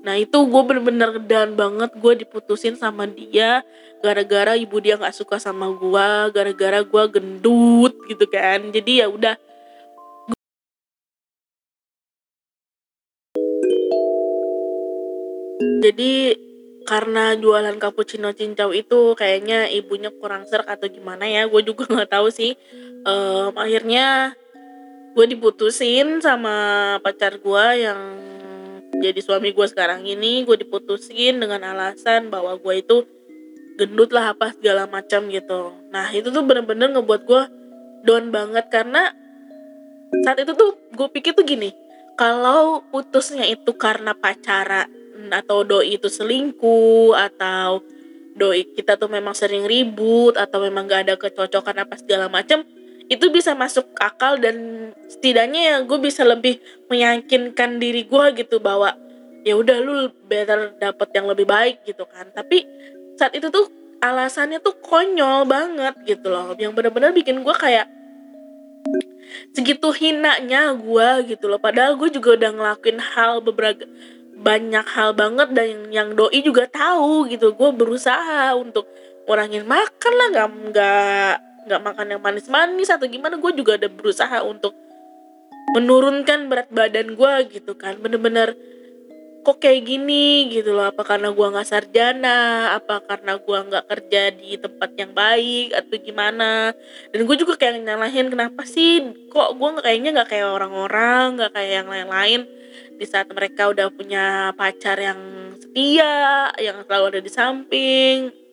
nah 0.06 0.16
itu 0.22 0.38
gue 0.38 0.62
bener-bener 0.62 1.18
dan 1.26 1.58
banget. 1.58 1.90
Gue 1.98 2.14
diputusin 2.22 2.78
sama 2.78 3.10
dia 3.10 3.66
gara-gara 4.06 4.54
ibu 4.54 4.78
dia 4.78 5.02
nggak 5.02 5.18
suka 5.18 5.42
sama 5.42 5.66
gue 5.74 6.08
gara-gara 6.30 6.80
gue 6.86 7.04
gendut 7.10 7.94
gitu 8.06 8.26
kan. 8.30 8.70
Jadi 8.70 9.02
ya 9.02 9.10
udah. 9.10 9.36
Jadi 15.86 16.14
karena 16.86 17.34
jualan 17.34 17.82
cappuccino 17.82 18.30
cincau 18.30 18.70
itu 18.70 19.18
kayaknya 19.18 19.66
ibunya 19.74 20.14
kurang 20.14 20.46
serak 20.46 20.70
atau 20.70 20.86
gimana 20.86 21.26
ya 21.26 21.50
gue 21.50 21.62
juga 21.66 21.90
nggak 21.92 22.14
tahu 22.14 22.30
sih. 22.30 22.54
Um, 23.06 23.58
akhirnya 23.58 24.38
gue 25.18 25.26
diputusin 25.34 26.22
sama 26.22 26.56
pacar 27.02 27.42
gue 27.42 27.66
yang 27.82 28.00
jadi 29.04 29.20
suami 29.20 29.52
gue 29.52 29.68
sekarang 29.68 30.06
ini 30.06 30.46
gue 30.48 30.56
diputusin 30.60 31.42
dengan 31.42 31.64
alasan 31.76 32.32
bahwa 32.32 32.56
gue 32.56 32.74
itu 32.80 32.98
gendut 33.76 34.16
lah 34.16 34.32
apa 34.32 34.56
segala 34.56 34.88
macam 34.88 35.28
gitu. 35.28 35.76
Nah 35.92 36.08
itu 36.16 36.32
tuh 36.32 36.44
bener-bener 36.48 36.96
ngebuat 36.96 37.22
gue 37.28 37.44
down 38.08 38.32
banget 38.32 38.72
karena 38.72 39.12
saat 40.24 40.40
itu 40.40 40.56
tuh 40.56 40.80
gue 40.96 41.08
pikir 41.12 41.36
tuh 41.36 41.44
gini 41.44 41.76
kalau 42.16 42.86
putusnya 42.94 43.44
itu 43.44 43.76
karena 43.76 44.16
pacaran 44.16 44.88
atau 45.32 45.68
doi 45.68 46.00
itu 46.00 46.08
selingkuh 46.08 47.18
atau 47.18 47.84
doi 48.36 48.64
kita 48.72 48.96
tuh 48.96 49.12
memang 49.12 49.36
sering 49.36 49.68
ribut 49.68 50.40
atau 50.40 50.64
memang 50.64 50.88
gak 50.88 51.10
ada 51.10 51.16
kecocokan 51.20 51.84
apa 51.84 51.96
segala 52.00 52.32
macam 52.32 52.64
itu 53.06 53.30
bisa 53.30 53.54
masuk 53.54 53.86
akal 54.02 54.42
dan 54.42 54.90
setidaknya 55.06 55.62
ya 55.62 55.76
gue 55.86 56.00
bisa 56.02 56.26
lebih 56.26 56.58
meyakinkan 56.90 57.78
diri 57.78 58.06
gue 58.10 58.26
gitu 58.42 58.58
bahwa 58.58 58.98
ya 59.46 59.54
udah 59.54 59.78
lu 59.78 60.10
better 60.26 60.74
dapet 60.82 61.14
yang 61.14 61.30
lebih 61.30 61.46
baik 61.46 61.86
gitu 61.86 62.10
kan. 62.10 62.34
Tapi 62.34 62.66
saat 63.14 63.38
itu 63.38 63.54
tuh 63.54 63.70
alasannya 64.02 64.58
tuh 64.58 64.74
konyol 64.82 65.46
banget 65.46 65.96
gitu 66.10 66.34
loh. 66.34 66.58
Yang 66.58 66.74
benar-benar 66.82 67.14
bikin 67.14 67.46
gue 67.46 67.56
kayak 67.56 67.86
segitu 69.54 69.94
hinanya 69.94 70.74
gue 70.74 71.10
gitu 71.30 71.46
loh. 71.46 71.62
Padahal 71.62 71.94
gue 72.02 72.10
juga 72.10 72.34
udah 72.42 72.52
ngelakuin 72.58 72.98
hal 72.98 73.46
beberapa 73.46 73.86
banyak 74.36 74.86
hal 74.92 75.14
banget 75.14 75.54
dan 75.54 75.66
yang, 75.66 75.84
yang 75.94 76.10
doi 76.18 76.42
juga 76.42 76.66
tahu 76.66 77.30
gitu. 77.30 77.54
Gue 77.54 77.70
berusaha 77.70 78.58
untuk 78.58 78.90
ngurangin 79.30 79.66
makan 79.66 80.14
lah 80.14 80.28
nggak 80.34 80.50
nggak 80.74 81.34
nggak 81.66 81.82
makan 81.82 82.08
yang 82.16 82.22
manis-manis 82.22 82.94
atau 82.94 83.10
gimana 83.10 83.42
gue 83.42 83.52
juga 83.58 83.76
ada 83.76 83.90
berusaha 83.90 84.46
untuk 84.46 84.78
menurunkan 85.74 86.48
berat 86.48 86.70
badan 86.70 87.18
gue 87.18 87.34
gitu 87.52 87.74
kan. 87.74 87.98
Bener-bener 87.98 88.54
kok 89.46 89.62
kayak 89.62 89.86
gini 89.86 90.50
gitu 90.50 90.74
loh 90.74 90.90
apa 90.90 91.06
karena 91.06 91.30
gue 91.30 91.48
nggak 91.54 91.70
sarjana 91.70 92.74
apa 92.82 93.06
karena 93.06 93.38
gue 93.38 93.60
nggak 93.70 93.86
kerja 93.86 94.22
di 94.34 94.58
tempat 94.58 94.90
yang 94.98 95.12
baik 95.12 95.74
atau 95.74 95.96
gimana. 95.98 96.72
Dan 97.10 97.26
gue 97.26 97.36
juga 97.38 97.58
kayak 97.58 97.82
nyalahin 97.82 98.30
kenapa 98.30 98.62
sih 98.66 99.02
kok 99.34 99.58
gue 99.58 99.68
nggak 99.78 99.86
kayaknya 99.86 100.10
nggak 100.22 100.30
kayak 100.30 100.50
orang-orang 100.50 101.26
nggak 101.42 101.52
kayak 101.54 101.74
yang 101.82 101.90
lain-lain. 101.90 102.42
Di 102.96 103.06
saat 103.10 103.28
mereka 103.34 103.68
udah 103.74 103.92
punya 103.92 104.56
pacar 104.56 104.96
yang 105.02 105.20
setia 105.60 106.50
yang 106.62 106.86
selalu 106.88 107.06
ada 107.12 107.22
di 107.22 107.32
samping 107.32 108.45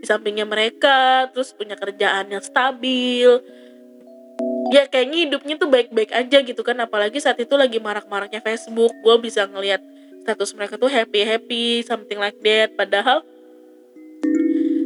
di 0.00 0.06
sampingnya 0.06 0.44
mereka 0.44 1.28
terus 1.32 1.52
punya 1.56 1.74
kerjaan 1.78 2.28
yang 2.30 2.44
stabil. 2.44 3.40
Ya 4.74 4.84
kayaknya 4.90 5.30
hidupnya 5.30 5.54
tuh 5.56 5.70
baik-baik 5.70 6.10
aja 6.10 6.42
gitu 6.42 6.60
kan 6.66 6.76
apalagi 6.82 7.22
saat 7.22 7.38
itu 7.38 7.54
lagi 7.54 7.78
marak-maraknya 7.78 8.42
Facebook. 8.42 8.92
Gue 9.00 9.16
bisa 9.22 9.46
ngelihat 9.46 9.80
status 10.26 10.58
mereka 10.58 10.74
tuh 10.74 10.90
happy 10.90 11.22
happy 11.22 11.64
something 11.86 12.18
like 12.18 12.36
that. 12.42 12.74
Padahal 12.74 13.22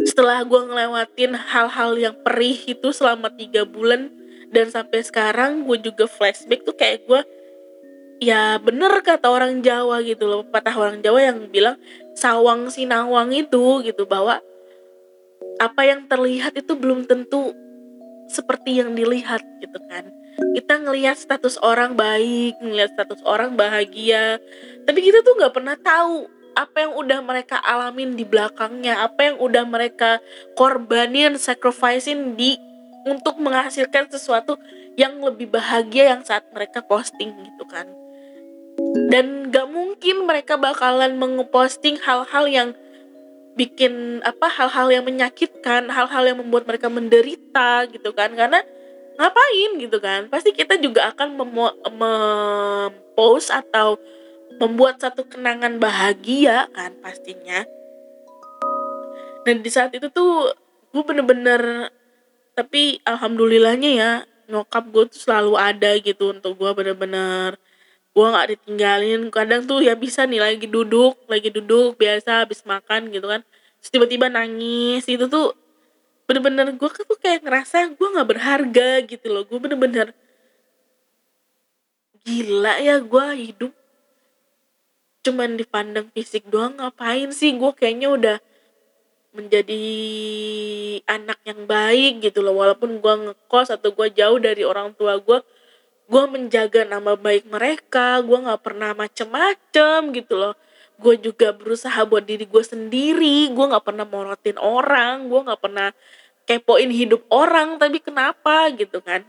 setelah 0.04 0.44
gue 0.44 0.60
ngelewatin 0.68 1.32
hal-hal 1.32 1.92
yang 1.96 2.14
perih 2.20 2.56
itu 2.68 2.88
selama 2.92 3.32
tiga 3.32 3.64
bulan 3.64 4.12
dan 4.52 4.68
sampai 4.68 5.00
sekarang 5.00 5.64
gue 5.64 5.80
juga 5.80 6.04
flashback 6.04 6.66
tuh 6.66 6.76
kayak 6.76 7.06
gue 7.08 7.20
ya 8.20 8.60
bener 8.60 9.00
kata 9.00 9.32
orang 9.32 9.64
Jawa 9.64 10.04
gitu 10.04 10.28
loh. 10.28 10.44
Patah 10.44 10.76
orang 10.76 11.00
Jawa 11.00 11.24
yang 11.24 11.48
bilang 11.48 11.80
sawang 12.12 12.68
sinawang 12.68 13.32
itu 13.32 13.80
gitu 13.80 14.04
bahwa 14.04 14.44
apa 15.60 15.84
yang 15.84 16.08
terlihat 16.08 16.56
itu 16.56 16.72
belum 16.72 17.04
tentu 17.04 17.52
seperti 18.32 18.80
yang 18.80 18.96
dilihat 18.96 19.44
gitu 19.60 19.76
kan. 19.92 20.08
Kita 20.56 20.80
ngelihat 20.80 21.20
status 21.20 21.60
orang 21.60 22.00
baik 22.00 22.56
ngelihat 22.64 22.96
status 22.96 23.20
orang 23.28 23.60
bahagia 23.60 24.40
tapi 24.88 25.04
kita 25.04 25.20
tuh 25.20 25.36
nggak 25.36 25.52
pernah 25.52 25.76
tahu 25.76 26.24
apa 26.56 26.88
yang 26.88 26.92
udah 26.96 27.20
mereka 27.20 27.60
alamin 27.60 28.16
di 28.16 28.24
belakangnya 28.24 29.04
apa 29.04 29.30
yang 29.30 29.36
udah 29.38 29.62
mereka 29.68 30.18
korbanin 30.56 31.36
sacrificing 31.36 32.34
di 32.34 32.56
untuk 33.06 33.38
menghasilkan 33.40 34.10
sesuatu 34.10 34.56
yang 34.98 35.16
lebih 35.20 35.48
bahagia 35.48 36.16
yang 36.16 36.22
saat 36.24 36.44
mereka 36.52 36.84
posting 36.84 37.32
gitu 37.32 37.64
kan. 37.68 37.88
Dan 39.08 39.52
gak 39.52 39.68
mungkin 39.68 40.24
mereka 40.24 40.56
bakalan 40.56 41.16
mengeposting 41.16 42.00
hal-hal 42.00 42.44
yang 42.48 42.68
bikin 43.58 44.22
apa 44.22 44.46
hal-hal 44.46 44.88
yang 44.90 45.04
menyakitkan, 45.06 45.90
hal-hal 45.90 46.22
yang 46.26 46.38
membuat 46.38 46.66
mereka 46.66 46.86
menderita 46.86 47.86
gitu 47.90 48.10
kan. 48.14 48.32
Karena 48.34 48.62
ngapain 49.18 49.70
gitu 49.78 49.98
kan? 50.00 50.30
Pasti 50.30 50.54
kita 50.54 50.78
juga 50.80 51.12
akan 51.12 51.36
mempost 51.92 53.50
atau 53.52 54.00
membuat 54.60 55.00
satu 55.00 55.24
kenangan 55.24 55.80
bahagia 55.80 56.68
kan 56.74 56.92
pastinya. 57.00 57.64
Dan 59.44 59.64
di 59.64 59.70
saat 59.72 59.96
itu 59.96 60.12
tuh 60.12 60.52
gue 60.90 61.02
bener-bener 61.06 61.88
tapi 62.52 62.98
alhamdulillahnya 63.06 63.90
ya 63.94 64.12
nyokap 64.50 64.90
gue 64.90 65.04
tuh 65.14 65.20
selalu 65.22 65.54
ada 65.54 65.96
gitu 66.02 66.34
untuk 66.34 66.58
gue 66.58 66.70
bener-bener 66.74 67.54
gue 68.20 68.28
nggak 68.28 68.48
ditinggalin. 68.52 69.20
Kadang 69.32 69.64
tuh 69.64 69.80
ya 69.80 69.96
bisa 69.96 70.28
nih 70.28 70.40
lagi 70.44 70.68
duduk 70.68 71.16
lagi 71.24 71.48
duduk 71.48 71.96
biasa 71.96 72.44
habis 72.44 72.60
makan 72.68 73.08
gitu 73.08 73.24
kan. 73.24 73.40
Tiba-tiba 73.80 74.28
nangis. 74.28 75.08
Itu 75.08 75.24
tuh 75.32 75.56
bener-bener 76.28 76.76
gue 76.76 76.88
tuh 76.92 77.16
kayak 77.16 77.48
ngerasa 77.48 77.96
gue 77.96 78.08
nggak 78.12 78.28
berharga 78.28 78.90
gitu 79.08 79.26
loh. 79.32 79.48
Gue 79.48 79.56
bener-bener 79.56 80.12
gila 82.28 82.76
ya 82.84 83.00
gue 83.00 83.26
hidup. 83.40 83.72
Cuman 85.24 85.56
dipandang 85.56 86.12
fisik 86.12 86.44
doang 86.52 86.76
ngapain 86.76 87.32
sih? 87.32 87.56
Gue 87.56 87.72
kayaknya 87.72 88.12
udah 88.12 88.36
menjadi 89.32 89.80
anak 91.08 91.40
yang 91.48 91.64
baik 91.64 92.20
gitu 92.20 92.44
loh. 92.44 92.52
Walaupun 92.52 93.00
gue 93.00 93.14
ngekos 93.24 93.72
atau 93.72 93.96
gue 93.96 94.12
jauh 94.12 94.36
dari 94.36 94.60
orang 94.60 94.92
tua 94.92 95.16
gue 95.16 95.40
gue 96.10 96.24
menjaga 96.26 96.82
nama 96.82 97.14
baik 97.14 97.46
mereka 97.46 98.18
gue 98.18 98.34
nggak 98.34 98.62
pernah 98.66 98.90
macem-macem 98.98 100.10
gitu 100.10 100.34
loh. 100.34 100.54
Gue 100.98 101.14
juga 101.16 101.54
berusaha 101.54 102.02
buat 102.02 102.26
diri 102.26 102.50
gue 102.50 102.64
sendiri 102.66 103.46
gue 103.54 103.64
nggak 103.70 103.86
pernah 103.86 104.02
morotin 104.02 104.58
orang 104.58 105.30
gue 105.30 105.40
nggak 105.46 105.62
pernah 105.62 105.94
kepoin 106.50 106.90
hidup 106.90 107.22
orang 107.30 107.78
tapi 107.78 108.02
kenapa 108.02 108.74
gitu 108.74 108.98
kan? 108.98 109.22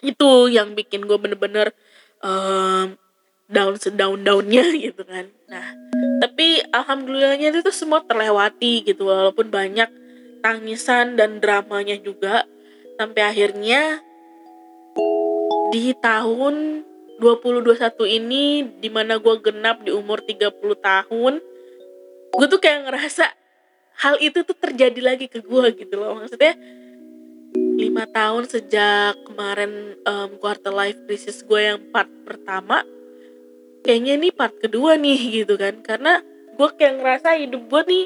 Itu 0.00 0.48
yang 0.48 0.72
bikin 0.72 1.04
gue 1.04 1.18
bener-bener 1.20 1.76
um, 2.24 2.96
down 3.52 3.76
sedown 3.76 4.24
downnya 4.24 4.64
gitu 4.88 5.04
kan. 5.04 5.28
Nah 5.52 5.76
tapi 6.24 6.64
alhamdulillahnya 6.72 7.52
itu 7.52 7.68
semua 7.68 8.00
terlewati 8.00 8.80
gitu 8.80 9.12
walaupun 9.12 9.52
banyak 9.52 9.92
tangisan 10.40 11.20
dan 11.20 11.36
dramanya 11.44 12.00
juga 12.00 12.48
sampai 12.96 13.22
akhirnya 13.28 14.00
di 15.70 15.92
tahun 15.98 16.84
2021 17.20 18.18
ini 18.20 18.44
di 18.76 18.88
mana 18.92 19.16
gue 19.16 19.34
genap 19.40 19.80
di 19.82 19.90
umur 19.90 20.20
30 20.20 20.52
tahun 20.60 21.34
gue 22.36 22.46
tuh 22.52 22.60
kayak 22.60 22.92
ngerasa 22.92 23.24
hal 23.96 24.20
itu 24.20 24.44
tuh 24.44 24.56
terjadi 24.56 25.00
lagi 25.00 25.26
ke 25.26 25.40
gue 25.40 25.66
gitu 25.72 25.96
loh. 25.96 26.20
Maksudnya 26.20 26.52
lima 27.56 28.04
tahun 28.04 28.44
sejak 28.44 29.16
kemarin 29.24 29.96
um, 30.04 30.36
quarter 30.36 30.72
life 30.72 31.00
crisis 31.08 31.40
gue 31.40 31.60
yang 31.72 31.80
part 31.88 32.08
pertama 32.28 32.84
kayaknya 33.80 34.20
ini 34.20 34.28
part 34.34 34.52
kedua 34.60 35.00
nih 35.00 35.18
gitu 35.42 35.56
kan. 35.56 35.80
Karena 35.80 36.20
gue 36.56 36.68
kayak 36.76 37.00
ngerasa 37.00 37.40
hidup 37.40 37.62
gue 37.72 37.82
nih 37.88 38.04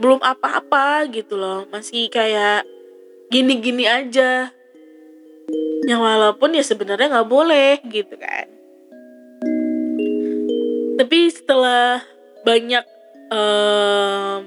belum 0.00 0.24
apa-apa 0.24 1.04
gitu 1.12 1.36
loh. 1.36 1.68
Masih 1.68 2.08
kayak 2.08 2.64
gini-gini 3.28 3.84
aja 3.84 4.56
yang 5.86 6.02
walaupun 6.02 6.58
ya 6.58 6.64
sebenarnya 6.66 7.12
nggak 7.12 7.30
boleh 7.30 7.78
gitu 7.86 8.14
kan. 8.18 8.46
Tapi 10.96 11.18
setelah 11.30 12.02
banyak 12.42 12.84
um, 13.30 14.42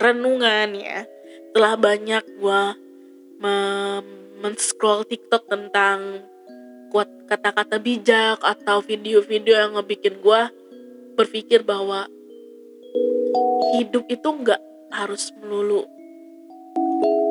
renungan 0.00 0.68
ya 0.76 1.04
setelah 1.50 1.74
banyak 1.74 2.24
gue 2.38 2.62
men-scroll 4.40 5.02
TikTok 5.02 5.50
tentang 5.50 6.24
kuat 6.94 7.10
kata-kata 7.26 7.82
bijak 7.82 8.38
atau 8.38 8.78
video-video 8.82 9.58
yang 9.58 9.72
ngebikin 9.74 10.22
gue 10.22 10.42
berpikir 11.18 11.66
bahwa 11.66 12.06
hidup 13.76 14.06
itu 14.06 14.28
nggak 14.30 14.62
harus 14.90 15.30
melulu 15.38 15.86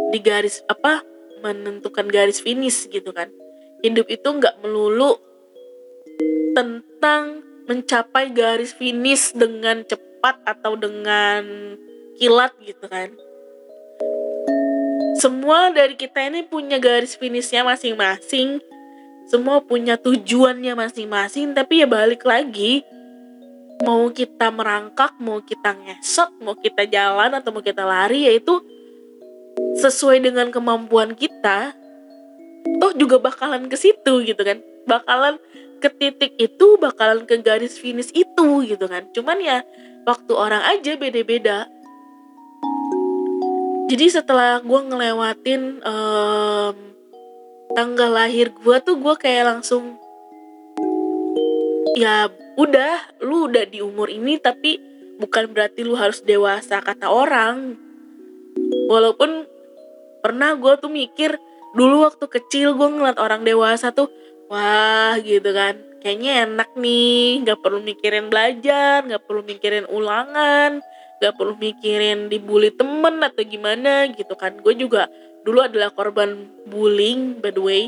di 0.09 0.19
garis 0.19 0.63
apa 0.67 1.03
menentukan 1.39 2.07
garis 2.07 2.43
finish 2.43 2.87
gitu 2.91 3.11
kan. 3.11 3.31
Hidup 3.81 4.07
itu 4.11 4.27
nggak 4.27 4.59
melulu 4.63 5.17
tentang 6.53 7.41
mencapai 7.69 8.33
garis 8.33 8.75
finish 8.75 9.31
dengan 9.31 9.85
cepat 9.85 10.41
atau 10.43 10.75
dengan 10.75 11.73
kilat 12.19 12.51
gitu 12.63 12.85
kan. 12.89 13.15
Semua 15.19 15.71
dari 15.71 15.99
kita 15.99 16.31
ini 16.31 16.47
punya 16.47 16.79
garis 16.79 17.15
finishnya 17.19 17.63
masing-masing. 17.63 18.63
Semua 19.27 19.59
punya 19.61 19.99
tujuannya 19.99 20.73
masing-masing. 20.73 21.51
Tapi 21.51 21.83
ya 21.83 21.87
balik 21.87 22.23
lagi 22.23 22.83
mau 23.79 24.11
kita 24.11 24.51
merangkak 24.51 25.15
mau 25.23 25.39
kita 25.39 25.71
ngesot 25.71 26.35
mau 26.43 26.55
kita 26.59 26.83
jalan 26.83 27.31
atau 27.31 27.55
mau 27.55 27.63
kita 27.63 27.87
lari 27.87 28.27
yaitu 28.27 28.59
sesuai 29.79 30.23
dengan 30.23 30.51
kemampuan 30.51 31.15
kita 31.15 31.73
toh 32.79 32.91
juga 32.95 33.17
bakalan 33.19 33.71
ke 33.71 33.75
situ 33.79 34.23
gitu 34.27 34.41
kan. 34.41 34.59
Bakalan 34.85 35.39
ke 35.79 35.87
titik 35.87 36.35
itu 36.35 36.75
bakalan 36.75 37.23
ke 37.23 37.39
garis 37.39 37.79
finish 37.79 38.11
itu 38.11 38.67
gitu 38.67 38.85
kan. 38.85 39.07
Cuman 39.15 39.39
ya 39.39 39.63
waktu 40.03 40.31
orang 40.35 40.63
aja 40.67 40.99
beda-beda. 40.99 41.67
Jadi 43.89 44.05
setelah 44.05 44.61
gue 44.61 44.79
ngelewatin 44.85 45.81
um, 45.81 46.75
tanggal 47.73 48.09
lahir 48.09 48.53
gue 48.53 48.77
tuh 48.85 49.01
gue 49.01 49.15
kayak 49.17 49.49
langsung 49.49 49.97
ya 51.97 52.29
udah 52.57 53.17
lu 53.25 53.49
udah 53.49 53.65
di 53.65 53.81
umur 53.81 54.13
ini 54.13 54.37
tapi 54.37 54.77
bukan 55.17 55.49
berarti 55.51 55.81
lu 55.81 55.97
harus 55.97 56.21
dewasa 56.21 56.79
kata 56.85 57.09
orang 57.09 57.75
walaupun 58.89 59.45
pernah 60.19 60.57
gue 60.57 60.73
tuh 60.81 60.91
mikir 60.91 61.37
dulu 61.77 62.09
waktu 62.09 62.25
kecil 62.25 62.75
gue 62.75 62.87
ngeliat 62.89 63.21
orang 63.21 63.45
dewasa 63.45 63.93
tuh 63.93 64.09
wah 64.49 65.15
gitu 65.21 65.53
kan. 65.53 65.77
Kayaknya 65.99 66.47
enak 66.47 66.69
nih 66.79 67.43
nggak 67.43 67.59
perlu 67.59 67.83
mikirin 67.83 68.31
belajar 68.31 69.03
nggak 69.03 69.23
perlu 69.27 69.43
mikirin 69.43 69.85
ulangan 69.91 70.79
nggak 71.19 71.33
perlu 71.35 71.59
mikirin 71.59 72.31
dibully 72.31 72.71
temen 72.71 73.19
atau 73.21 73.43
gimana 73.43 74.07
gitu 74.15 74.33
kan. 74.39 74.57
Gue 74.63 74.73
juga 74.73 75.11
dulu 75.43 75.63
adalah 75.63 75.91
korban 75.91 76.49
bullying 76.67 77.37
by 77.43 77.51
the 77.51 77.61
way. 77.61 77.83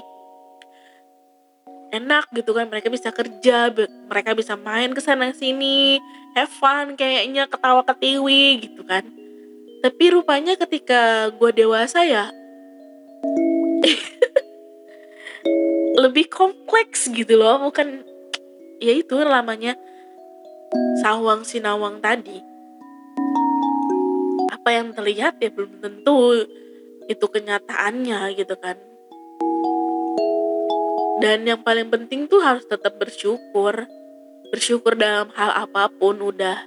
Enak 1.92 2.32
gitu 2.32 2.56
kan 2.56 2.72
mereka 2.72 2.88
bisa 2.88 3.12
kerja 3.12 3.68
mereka 4.08 4.32
bisa 4.32 4.56
main 4.56 4.96
ke 4.96 5.04
sana 5.04 5.36
sini 5.36 6.00
have 6.40 6.48
fun 6.48 6.96
kayaknya 6.96 7.52
ketawa 7.52 7.84
ketiwi 7.84 8.64
gitu 8.64 8.88
kan 8.88 9.04
tapi 9.82 10.14
rupanya 10.14 10.54
ketika 10.56 11.34
gue 11.34 11.52
dewasa 11.54 12.06
ya 12.06 12.30
lebih 16.02 16.30
kompleks 16.32 17.10
gitu 17.12 17.38
loh. 17.38 17.58
Bukan 17.70 18.06
ya 18.82 18.94
itu 18.94 19.18
namanya 19.22 19.76
sawang 21.02 21.44
sinawang 21.44 22.00
tadi. 22.00 22.40
Apa 24.52 24.70
yang 24.78 24.94
terlihat 24.94 25.42
ya 25.42 25.50
belum 25.50 25.82
tentu 25.82 26.46
itu 27.10 27.26
kenyataannya 27.26 28.38
gitu 28.38 28.56
kan. 28.58 28.78
Dan 31.22 31.46
yang 31.46 31.62
paling 31.62 31.90
penting 31.94 32.26
tuh 32.26 32.42
harus 32.42 32.66
tetap 32.66 32.98
bersyukur. 32.98 33.86
Bersyukur 34.50 34.98
dalam 34.98 35.30
hal 35.38 35.54
apa 35.54 35.88
pun 35.88 36.18
udah 36.18 36.66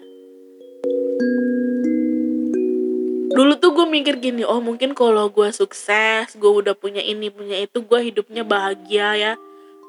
dulu 3.34 3.58
tuh 3.58 3.74
gue 3.74 3.86
mikir 3.90 4.22
gini 4.22 4.46
oh 4.46 4.62
mungkin 4.62 4.94
kalau 4.94 5.26
gue 5.26 5.50
sukses 5.50 6.30
gue 6.38 6.52
udah 6.62 6.78
punya 6.78 7.02
ini 7.02 7.28
punya 7.34 7.58
itu 7.58 7.82
gue 7.82 8.00
hidupnya 8.10 8.46
bahagia 8.46 9.08
ya. 9.18 9.32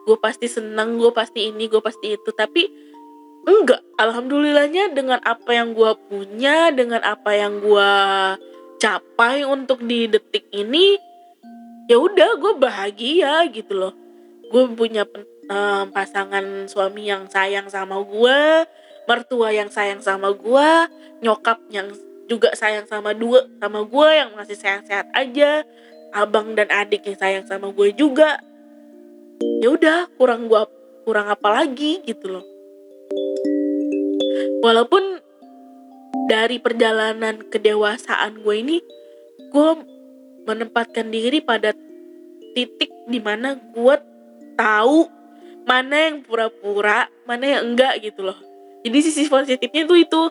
Gue 0.05 0.17
pasti 0.17 0.49
seneng 0.49 0.97
gue 0.97 1.13
pasti 1.13 1.49
ini 1.53 1.69
gue 1.69 1.81
pasti 1.81 2.17
itu. 2.17 2.29
Tapi 2.33 2.65
enggak 3.45 3.81
alhamdulillahnya 4.01 4.93
dengan 4.97 5.21
apa 5.21 5.53
yang 5.53 5.77
gue 5.77 5.91
punya 6.09 6.73
dengan 6.73 7.05
apa 7.05 7.37
yang 7.37 7.61
gue 7.61 7.91
capai 8.81 9.45
untuk 9.45 9.85
di 9.85 10.09
detik 10.09 10.49
ini 10.49 10.97
ya 11.85 12.01
udah 12.01 12.41
gue 12.41 12.53
bahagia 12.57 13.45
gitu 13.53 13.77
loh. 13.77 13.93
Gue 14.49 14.65
punya 14.73 15.05
um, 15.49 15.85
pasangan 15.93 16.65
suami 16.65 17.09
yang 17.09 17.29
sayang 17.29 17.69
sama 17.69 18.01
gue 18.01 18.65
mertua 19.05 19.53
yang 19.53 19.69
sayang 19.69 20.01
sama 20.01 20.33
gue 20.33 20.69
nyokap 21.21 21.61
yang 21.69 21.93
juga 22.25 22.53
sayang 22.57 22.89
sama 22.89 23.13
dua 23.13 23.45
sama 23.61 23.85
gue 23.85 24.09
yang 24.11 24.29
masih 24.33 24.57
sehat-sehat 24.57 25.09
aja 25.13 25.61
abang 26.15 26.57
dan 26.57 26.69
adik 26.73 27.05
yang 27.05 27.17
sayang 27.17 27.45
sama 27.45 27.69
gue 27.69 27.93
juga 27.93 28.41
ya 29.61 29.69
udah 29.69 30.09
kurang 30.17 30.49
gue 30.49 30.61
kurang 31.05 31.29
apa 31.29 31.61
lagi 31.61 32.01
gitu 32.01 32.39
loh 32.39 32.45
walaupun 34.65 35.21
dari 36.25 36.57
perjalanan 36.57 37.45
kedewasaan 37.45 38.41
gue 38.41 38.55
ini 38.57 38.77
gue 39.53 39.69
menempatkan 40.49 41.13
diri 41.13 41.41
pada 41.41 41.73
titik 42.57 42.89
di 43.05 43.21
mana 43.21 43.53
gue 43.53 43.95
tahu 44.57 45.15
mana 45.65 46.09
yang 46.09 46.21
pura-pura, 46.21 47.09
mana 47.25 47.57
yang 47.57 47.73
enggak 47.73 47.99
gitu 47.99 48.21
loh. 48.21 48.37
Jadi 48.85 48.97
sisi 49.01 49.25
positifnya 49.25 49.89
tuh 49.89 49.97
itu. 49.97 50.21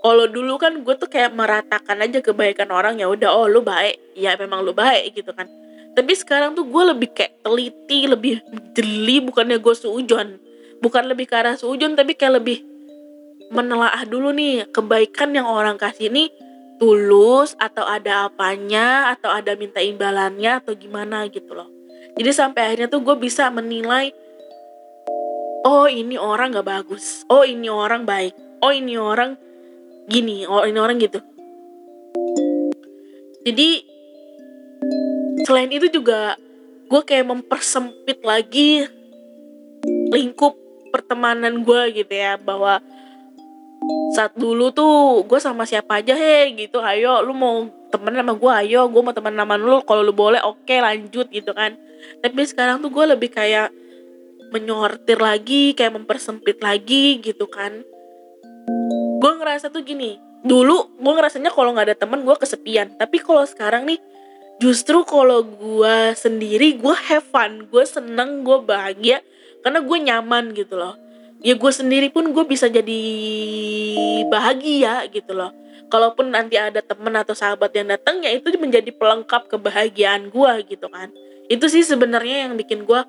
Kalau 0.00 0.24
dulu 0.28 0.56
kan 0.56 0.80
gue 0.80 0.94
tuh 0.96 1.08
kayak 1.12 1.36
meratakan 1.36 2.00
aja 2.00 2.24
kebaikan 2.24 2.72
orang 2.72 2.96
ya 2.96 3.06
udah 3.08 3.36
oh 3.36 3.44
lu 3.44 3.60
baik, 3.60 4.00
ya 4.16 4.32
memang 4.40 4.64
lu 4.64 4.72
baik 4.72 5.12
gitu 5.12 5.36
kan. 5.36 5.44
Tapi 5.92 6.12
sekarang 6.16 6.56
tuh 6.56 6.64
gue 6.64 6.82
lebih 6.96 7.12
kayak 7.12 7.44
teliti, 7.44 8.08
lebih 8.08 8.40
jeli 8.72 9.20
bukannya 9.20 9.60
gue 9.60 9.74
seujon. 9.76 10.40
Bukan 10.80 11.04
lebih 11.04 11.28
ke 11.28 11.36
arah 11.36 11.60
seujon 11.60 11.92
tapi 11.92 12.16
kayak 12.16 12.40
lebih 12.40 12.64
menelaah 13.50 14.06
dulu 14.06 14.30
nih 14.30 14.70
kebaikan 14.70 15.34
yang 15.34 15.44
orang 15.44 15.74
kasih 15.74 16.06
ini 16.06 16.30
tulus 16.78 17.58
atau 17.58 17.82
ada 17.82 18.30
apanya 18.30 19.10
atau 19.12 19.28
ada 19.28 19.58
minta 19.58 19.82
imbalannya 19.82 20.62
atau 20.62 20.72
gimana 20.78 21.26
gitu 21.28 21.52
loh 21.52 21.66
jadi 22.14 22.30
sampai 22.30 22.70
akhirnya 22.70 22.88
tuh 22.88 23.02
gue 23.02 23.18
bisa 23.18 23.50
menilai 23.50 24.14
oh 25.66 25.90
ini 25.90 26.14
orang 26.14 26.54
gak 26.54 26.64
bagus 26.64 27.26
oh 27.26 27.42
ini 27.42 27.66
orang 27.66 28.06
baik 28.06 28.32
oh 28.62 28.70
ini 28.70 28.94
orang 28.96 29.34
gini 30.10 30.42
oh 30.44 30.66
ini 30.66 30.78
orang 30.82 30.98
gitu. 30.98 31.22
Jadi 33.46 33.86
selain 35.46 35.70
itu 35.70 35.86
juga 35.88 36.34
gue 36.90 37.02
kayak 37.06 37.30
mempersempit 37.30 38.20
lagi 38.26 38.84
lingkup 40.10 40.58
pertemanan 40.90 41.62
gue 41.62 42.02
gitu 42.02 42.10
ya 42.10 42.34
bahwa 42.36 42.82
saat 44.12 44.34
dulu 44.34 44.74
tuh 44.74 45.22
gue 45.24 45.38
sama 45.38 45.64
siapa 45.64 46.02
aja 46.02 46.12
he 46.12 46.52
gitu 46.66 46.82
ayo 46.82 47.22
lu 47.24 47.32
mau 47.32 47.64
temen 47.88 48.12
sama 48.12 48.34
gue 48.36 48.52
ayo 48.66 48.90
gue 48.90 49.02
mau 49.02 49.14
temen 49.14 49.32
sama 49.32 49.54
lu 49.56 49.80
kalau 49.86 50.02
lu 50.02 50.12
boleh 50.12 50.42
oke 50.42 50.66
okay, 50.66 50.82
lanjut 50.82 51.30
gitu 51.30 51.54
kan. 51.54 51.78
Tapi 52.20 52.44
sekarang 52.44 52.82
tuh 52.82 52.90
gue 52.90 53.04
lebih 53.14 53.30
kayak 53.30 53.70
menyortir 54.50 55.16
lagi 55.22 55.78
kayak 55.78 55.94
mempersempit 55.94 56.58
lagi 56.58 57.22
gitu 57.22 57.46
kan 57.46 57.86
gue 59.20 59.32
ngerasa 59.36 59.68
tuh 59.68 59.84
gini 59.84 60.16
dulu 60.40 60.96
gue 60.96 61.12
ngerasanya 61.12 61.52
kalau 61.52 61.76
nggak 61.76 61.92
ada 61.92 61.96
temen 61.96 62.24
gue 62.24 62.36
kesepian. 62.36 62.96
Tapi 62.96 63.20
kalau 63.20 63.44
sekarang 63.44 63.84
nih 63.84 64.00
justru 64.60 65.04
kalau 65.04 65.44
gue 65.44 65.96
sendiri 66.16 66.80
gue 66.80 66.96
have 67.08 67.24
fun 67.28 67.68
gue 67.68 67.84
seneng 67.84 68.44
gue 68.44 68.58
bahagia 68.64 69.20
karena 69.60 69.84
gue 69.84 69.98
nyaman 70.00 70.44
gitu 70.56 70.80
loh. 70.80 70.96
Ya 71.40 71.56
gue 71.56 71.72
sendiri 71.72 72.12
pun 72.12 72.32
gue 72.32 72.44
bisa 72.44 72.68
jadi 72.68 73.00
bahagia 74.28 75.08
gitu 75.12 75.32
loh. 75.36 75.52
Kalaupun 75.90 76.30
nanti 76.30 76.54
ada 76.56 76.80
temen 76.80 77.12
atau 77.16 77.34
sahabat 77.34 77.72
yang 77.74 77.90
datang 77.90 78.22
ya 78.22 78.30
itu 78.32 78.52
menjadi 78.56 78.92
pelengkap 78.94 79.48
kebahagiaan 79.48 80.32
gue 80.32 80.52
gitu 80.68 80.88
kan. 80.88 81.12
Itu 81.50 81.66
sih 81.68 81.84
sebenarnya 81.84 82.48
yang 82.48 82.54
bikin 82.56 82.88
gue 82.88 83.00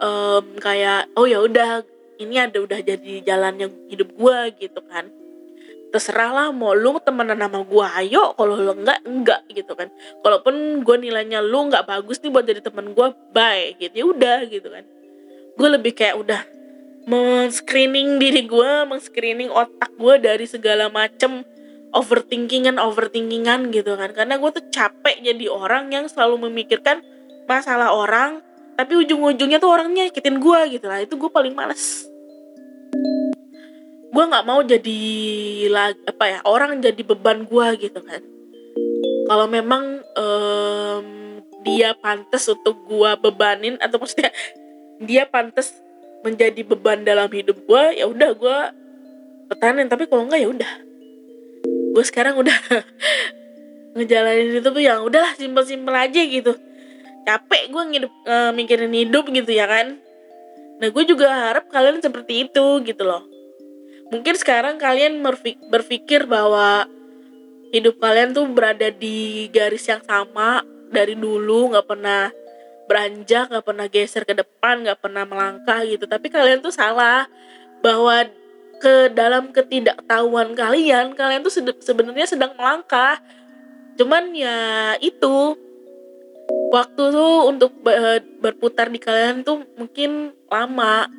um, 0.00 0.44
kayak 0.60 1.08
oh 1.16 1.24
ya 1.24 1.40
udah 1.40 1.84
ini 2.16 2.40
ada 2.40 2.60
udah 2.60 2.80
jadi 2.80 3.24
jalannya 3.24 3.68
hidup 3.92 4.12
gue 4.16 4.38
gitu 4.60 4.80
kan 4.88 5.12
terserah 5.96 6.28
lah 6.28 6.48
mau 6.52 6.76
lu 6.76 7.00
temenan 7.00 7.40
sama 7.40 7.64
gue 7.64 7.86
ayo. 8.04 8.36
Kalau 8.36 8.52
lu 8.60 8.76
enggak 8.76 9.00
enggak 9.08 9.40
gitu 9.48 9.72
kan. 9.72 9.88
Kalaupun 10.20 10.84
gue 10.84 10.96
nilainya 11.00 11.40
lu 11.40 11.72
nggak 11.72 11.88
bagus 11.88 12.20
nih 12.20 12.28
buat 12.28 12.44
jadi 12.44 12.60
temen 12.60 12.92
gue 12.92 13.08
bye 13.32 13.72
gitu. 13.80 13.94
Ya 13.96 14.04
udah 14.04 14.38
gitu 14.44 14.68
kan. 14.68 14.84
Gue 15.56 15.68
lebih 15.72 15.96
kayak 15.96 16.20
udah 16.20 16.40
men-screening 17.08 18.20
diri 18.20 18.44
gue, 18.44 18.70
men-screening 18.84 19.48
otak 19.48 19.88
gue 19.96 20.14
dari 20.20 20.44
segala 20.44 20.92
macem 20.92 21.48
overthinkingan 21.96 22.76
overthinkingan 22.76 23.72
gitu 23.72 23.96
kan. 23.96 24.12
Karena 24.12 24.36
gue 24.36 24.50
tuh 24.52 24.68
capek 24.68 25.24
jadi 25.24 25.48
orang 25.48 25.88
yang 25.96 26.04
selalu 26.12 26.52
memikirkan 26.52 27.00
masalah 27.48 27.96
orang 27.96 28.44
tapi 28.76 28.92
ujung-ujungnya 29.00 29.56
tuh 29.56 29.72
orangnya 29.72 30.12
nyakitin 30.12 30.36
gue 30.36 30.60
gitu 30.76 30.86
lah. 30.92 31.00
Itu 31.00 31.16
gue 31.16 31.32
paling 31.32 31.56
males 31.56 32.12
gue 34.16 34.24
nggak 34.24 34.48
mau 34.48 34.64
jadi 34.64 35.00
apa 36.08 36.24
ya 36.24 36.38
orang 36.48 36.80
jadi 36.80 37.02
beban 37.04 37.44
gue 37.44 37.66
gitu 37.76 38.00
kan. 38.00 38.24
Kalau 39.28 39.44
memang 39.44 40.00
um, 40.16 41.06
dia 41.60 41.92
pantas 41.92 42.48
untuk 42.48 42.80
gue 42.88 43.10
bebanin 43.20 43.76
atau 43.76 44.00
maksudnya 44.00 44.32
dia 45.04 45.28
pantas 45.28 45.76
menjadi 46.24 46.64
beban 46.64 47.04
dalam 47.04 47.28
hidup 47.28 47.60
gue 47.60 47.82
ya 48.00 48.08
udah 48.08 48.30
gue 48.32 48.58
pertahanin 49.52 49.84
tapi 49.84 50.08
kalau 50.08 50.24
enggak 50.24 50.40
ya 50.40 50.48
udah. 50.48 50.72
Gue 51.92 52.04
sekarang 52.08 52.40
udah 52.40 52.56
ngejalanin 54.00 54.64
itu 54.64 54.68
tuh 54.72 54.80
yang 54.80 55.04
udahlah 55.04 55.36
simpel-simpel 55.36 55.92
aja 55.92 56.24
gitu. 56.24 56.56
Capek 57.28 57.68
gue 57.68 57.82
ngidup 57.92 58.12
uh, 58.24 58.48
mikirin 58.56 58.96
hidup 58.96 59.28
gitu 59.28 59.52
ya 59.52 59.68
kan. 59.68 60.00
Nah 60.80 60.88
gue 60.88 61.04
juga 61.04 61.52
harap 61.52 61.68
kalian 61.68 62.00
seperti 62.00 62.48
itu 62.48 62.80
gitu 62.80 63.04
loh 63.04 63.35
mungkin 64.10 64.34
sekarang 64.38 64.78
kalian 64.78 65.18
berpikir 65.70 66.26
bahwa 66.30 66.86
hidup 67.74 67.98
kalian 67.98 68.30
tuh 68.30 68.46
berada 68.46 68.88
di 68.94 69.50
garis 69.50 69.86
yang 69.90 70.02
sama 70.06 70.62
dari 70.90 71.18
dulu 71.18 71.74
nggak 71.74 71.86
pernah 71.86 72.30
beranjak 72.86 73.50
nggak 73.50 73.66
pernah 73.66 73.86
geser 73.90 74.22
ke 74.22 74.34
depan 74.38 74.86
nggak 74.86 75.02
pernah 75.02 75.26
melangkah 75.26 75.82
gitu. 75.82 76.06
Tapi 76.06 76.30
kalian 76.30 76.62
tuh 76.62 76.70
salah 76.70 77.26
bahwa 77.82 78.24
ke 78.76 79.10
dalam 79.10 79.50
ketidaktahuan 79.50 80.54
kalian 80.54 81.16
kalian 81.16 81.42
tuh 81.42 81.52
sebenarnya 81.82 82.26
sedang 82.30 82.54
melangkah. 82.54 83.18
Cuman 83.98 84.30
ya 84.36 84.94
itu 85.02 85.58
waktu 86.70 87.02
tuh 87.10 87.50
untuk 87.50 87.74
berputar 88.38 88.86
di 88.92 89.02
kalian 89.02 89.42
tuh 89.42 89.66
mungkin 89.74 90.30
lama 90.46 91.10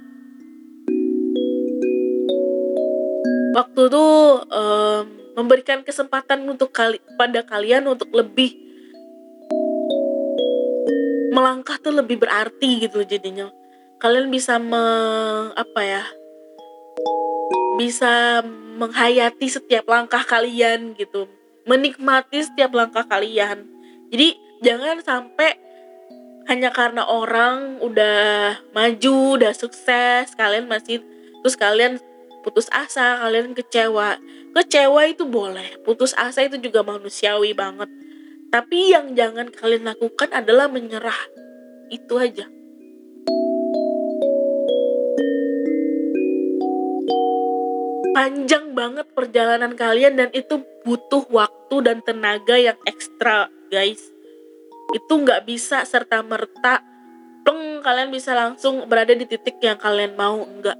waktu 3.58 3.90
tuh 3.90 4.46
um, 4.54 5.06
memberikan 5.34 5.82
kesempatan 5.82 6.46
untuk 6.46 6.70
kali 6.70 7.02
pada 7.18 7.42
kalian 7.42 7.90
untuk 7.90 8.14
lebih 8.14 8.54
melangkah 11.34 11.82
tuh 11.82 11.94
lebih 11.98 12.22
berarti 12.22 12.86
gitu 12.86 13.02
jadinya. 13.02 13.50
Kalian 13.98 14.30
bisa 14.30 14.62
me, 14.62 14.86
apa 15.58 15.82
ya 15.82 16.04
bisa 17.82 18.46
menghayati 18.78 19.50
setiap 19.50 19.90
langkah 19.90 20.22
kalian 20.22 20.94
gitu. 20.94 21.26
Menikmati 21.66 22.46
setiap 22.46 22.78
langkah 22.78 23.10
kalian. 23.10 23.66
Jadi 24.14 24.38
jangan 24.62 25.02
sampai 25.02 25.58
hanya 26.46 26.70
karena 26.70 27.10
orang 27.10 27.82
udah 27.82 28.54
maju, 28.72 29.42
udah 29.42 29.54
sukses, 29.54 30.32
kalian 30.38 30.70
masih 30.70 31.02
terus 31.42 31.58
kalian 31.60 32.00
putus 32.48 32.72
asa, 32.72 33.20
kalian 33.20 33.52
kecewa. 33.52 34.16
Kecewa 34.56 35.04
itu 35.12 35.28
boleh, 35.28 35.84
putus 35.84 36.16
asa 36.16 36.48
itu 36.48 36.56
juga 36.64 36.88
manusiawi 36.88 37.52
banget. 37.52 37.92
Tapi 38.48 38.96
yang 38.96 39.12
jangan 39.20 39.52
kalian 39.52 39.92
lakukan 39.92 40.32
adalah 40.32 40.72
menyerah. 40.72 41.20
Itu 41.92 42.16
aja. 42.16 42.48
Panjang 48.16 48.72
banget 48.72 49.12
perjalanan 49.12 49.76
kalian 49.76 50.16
dan 50.16 50.30
itu 50.32 50.64
butuh 50.88 51.28
waktu 51.28 51.76
dan 51.84 52.00
tenaga 52.00 52.56
yang 52.56 52.80
ekstra, 52.88 53.52
guys 53.68 54.16
itu 54.96 55.14
nggak 55.20 55.44
bisa 55.44 55.84
serta 55.84 56.24
merta 56.24 56.80
pleng 57.44 57.84
kalian 57.84 58.12
bisa 58.12 58.32
langsung 58.32 58.88
berada 58.88 59.12
di 59.12 59.28
titik 59.28 59.60
yang 59.60 59.76
kalian 59.76 60.16
mau 60.16 60.48
enggak 60.48 60.80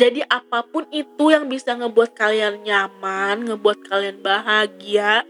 jadi 0.00 0.24
apa 0.32 0.64
pun 0.64 0.88
itu 0.88 1.28
yang 1.28 1.52
bisa 1.52 1.76
ngebuat 1.76 2.16
kalian 2.16 2.64
nyaman 2.64 3.52
ngebuat 3.52 3.84
kalian 3.84 4.24
bahagia 4.24 5.28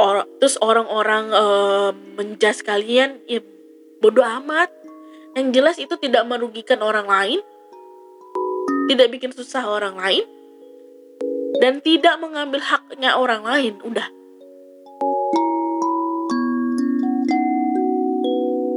or 0.00 0.24
terus 0.40 0.56
orang-orang 0.64 1.28
uh, 1.36 1.92
menjas 2.16 2.64
kalian 2.64 3.20
ya 3.28 3.44
bodoh 4.00 4.24
amat 4.40 4.72
yang 5.36 5.52
jelas 5.52 5.76
itu 5.76 5.92
tidak 6.00 6.24
merugikan 6.24 6.80
orang 6.80 7.04
lain 7.04 7.44
tidak 8.88 9.12
bikin 9.12 9.36
susah 9.36 9.68
orang 9.68 10.00
lain 10.00 10.24
dan 11.58 11.80
tidak 11.80 12.20
mengambil 12.20 12.60
haknya 12.60 13.16
orang 13.16 13.42
lain. 13.42 13.74
Udah. 13.82 14.06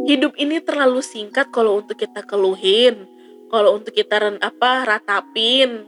Hidup 0.09 0.33
ini 0.41 0.57
terlalu 0.65 1.05
singkat 1.05 1.53
kalau 1.53 1.85
untuk 1.85 2.01
kita 2.01 2.25
keluhin, 2.25 3.05
kalau 3.49 3.81
untuk 3.81 3.91
kita 3.91 4.21
apa 4.39 4.85
ratapin, 4.85 5.83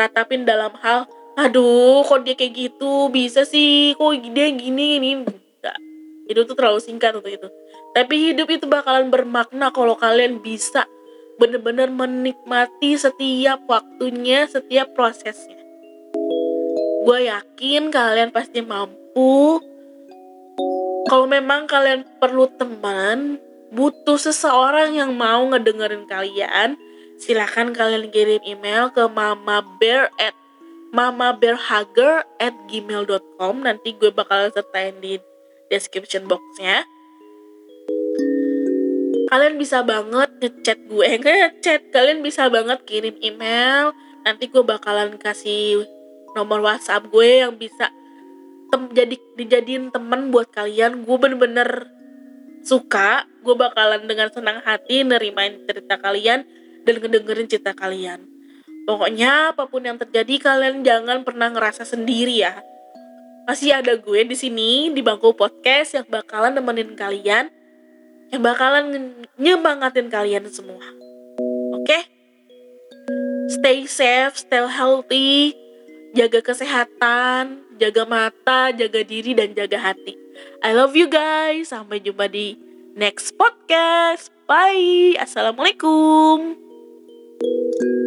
ratapin 0.00 0.48
dalam 0.48 0.72
hal, 0.80 1.04
aduh, 1.36 2.02
kok 2.02 2.24
dia 2.24 2.32
kayak 2.32 2.56
gitu, 2.56 3.12
bisa 3.12 3.44
sih, 3.44 3.92
kok 3.94 4.16
dia 4.32 4.48
gini 4.50 4.96
ini, 4.96 5.10
enggak. 5.20 5.78
Hidup 6.26 6.48
itu 6.48 6.54
terlalu 6.56 6.80
singkat 6.82 7.12
untuk 7.14 7.30
itu. 7.30 7.48
Tapi 7.92 8.32
hidup 8.32 8.48
itu 8.50 8.64
bakalan 8.68 9.08
bermakna 9.12 9.72
kalau 9.72 9.94
kalian 9.96 10.40
bisa 10.40 10.84
benar-benar 11.36 11.92
menikmati 11.92 12.96
setiap 12.96 13.60
waktunya, 13.68 14.48
setiap 14.48 14.96
prosesnya. 14.96 15.60
Gue 17.06 17.30
yakin 17.30 17.92
kalian 17.92 18.34
pasti 18.34 18.64
mampu. 18.64 19.62
Kalau 21.06 21.30
memang 21.30 21.70
kalian 21.70 22.02
perlu 22.18 22.50
teman 22.58 23.38
butuh 23.74 24.18
seseorang 24.18 24.94
yang 24.94 25.14
mau 25.14 25.46
ngedengerin 25.50 26.06
kalian 26.06 26.78
silahkan 27.16 27.72
kalian 27.72 28.12
kirim 28.12 28.44
email 28.44 28.92
ke 28.92 29.04
mama 29.08 29.64
bear 29.80 30.12
at 30.20 30.36
mamabearhugger 30.94 32.24
at 32.40 32.54
gmail.com 32.70 33.54
nanti 33.64 33.96
gue 33.96 34.12
bakal 34.12 34.48
sertain 34.52 34.96
di 35.02 35.18
description 35.68 36.30
boxnya. 36.30 36.86
Kalian 39.26 39.58
bisa 39.58 39.82
banget 39.82 40.30
ngechat 40.38 40.78
gue 40.86 41.08
ngechat. 41.18 41.90
Kalian 41.90 42.22
bisa 42.22 42.46
banget 42.46 42.86
kirim 42.86 43.18
email. 43.18 43.90
Nanti 44.22 44.46
gue 44.46 44.62
bakalan 44.62 45.18
kasih 45.18 45.82
nomor 46.38 46.62
WhatsApp 46.62 47.10
gue 47.10 47.42
yang 47.42 47.58
bisa 47.58 47.90
jadi 48.94 49.18
dijadiin 49.34 49.90
temen 49.90 50.30
buat 50.30 50.54
kalian. 50.54 51.02
Gue 51.02 51.16
bener-bener 51.18 51.90
suka 52.66 53.22
gue 53.46 53.54
bakalan 53.54 54.02
dengan 54.10 54.26
senang 54.34 54.58
hati 54.66 55.06
nerimain 55.06 55.62
cerita 55.62 55.94
kalian 56.02 56.42
dan 56.82 56.94
ngedengerin 56.98 57.46
cerita 57.46 57.70
kalian 57.78 58.26
pokoknya 58.90 59.54
apa 59.54 59.70
pun 59.70 59.86
yang 59.86 59.94
terjadi 60.02 60.42
kalian 60.42 60.82
jangan 60.82 61.22
pernah 61.22 61.46
ngerasa 61.54 61.86
sendiri 61.86 62.42
ya 62.42 62.58
masih 63.46 63.78
ada 63.78 63.94
gue 63.94 64.20
di 64.26 64.34
sini 64.34 64.90
di 64.90 64.98
bangku 65.06 65.30
podcast 65.38 65.94
yang 65.94 66.06
bakalan 66.10 66.58
nemenin 66.58 66.98
kalian 66.98 67.46
yang 68.34 68.42
bakalan 68.42 69.14
nyemangatin 69.38 70.10
kalian 70.10 70.50
semua 70.50 70.82
oke 71.70 71.86
okay? 71.86 72.02
stay 73.46 73.86
safe 73.86 74.34
stay 74.34 74.66
healthy 74.66 75.54
jaga 76.16 76.40
kesehatan, 76.40 77.60
jaga 77.76 78.08
mata, 78.08 78.72
jaga 78.72 79.04
diri, 79.04 79.36
dan 79.36 79.52
jaga 79.52 79.92
hati. 79.92 80.16
I 80.64 80.72
love 80.76 80.96
you 80.96 81.06
guys. 81.10 81.70
Sampai 81.70 82.00
jumpa 82.02 82.30
di 82.30 82.56
next 82.96 83.36
podcast. 83.36 84.32
Bye. 84.46 85.18
Assalamualaikum. 85.18 86.66
thank 87.36 87.80
you 87.80 88.05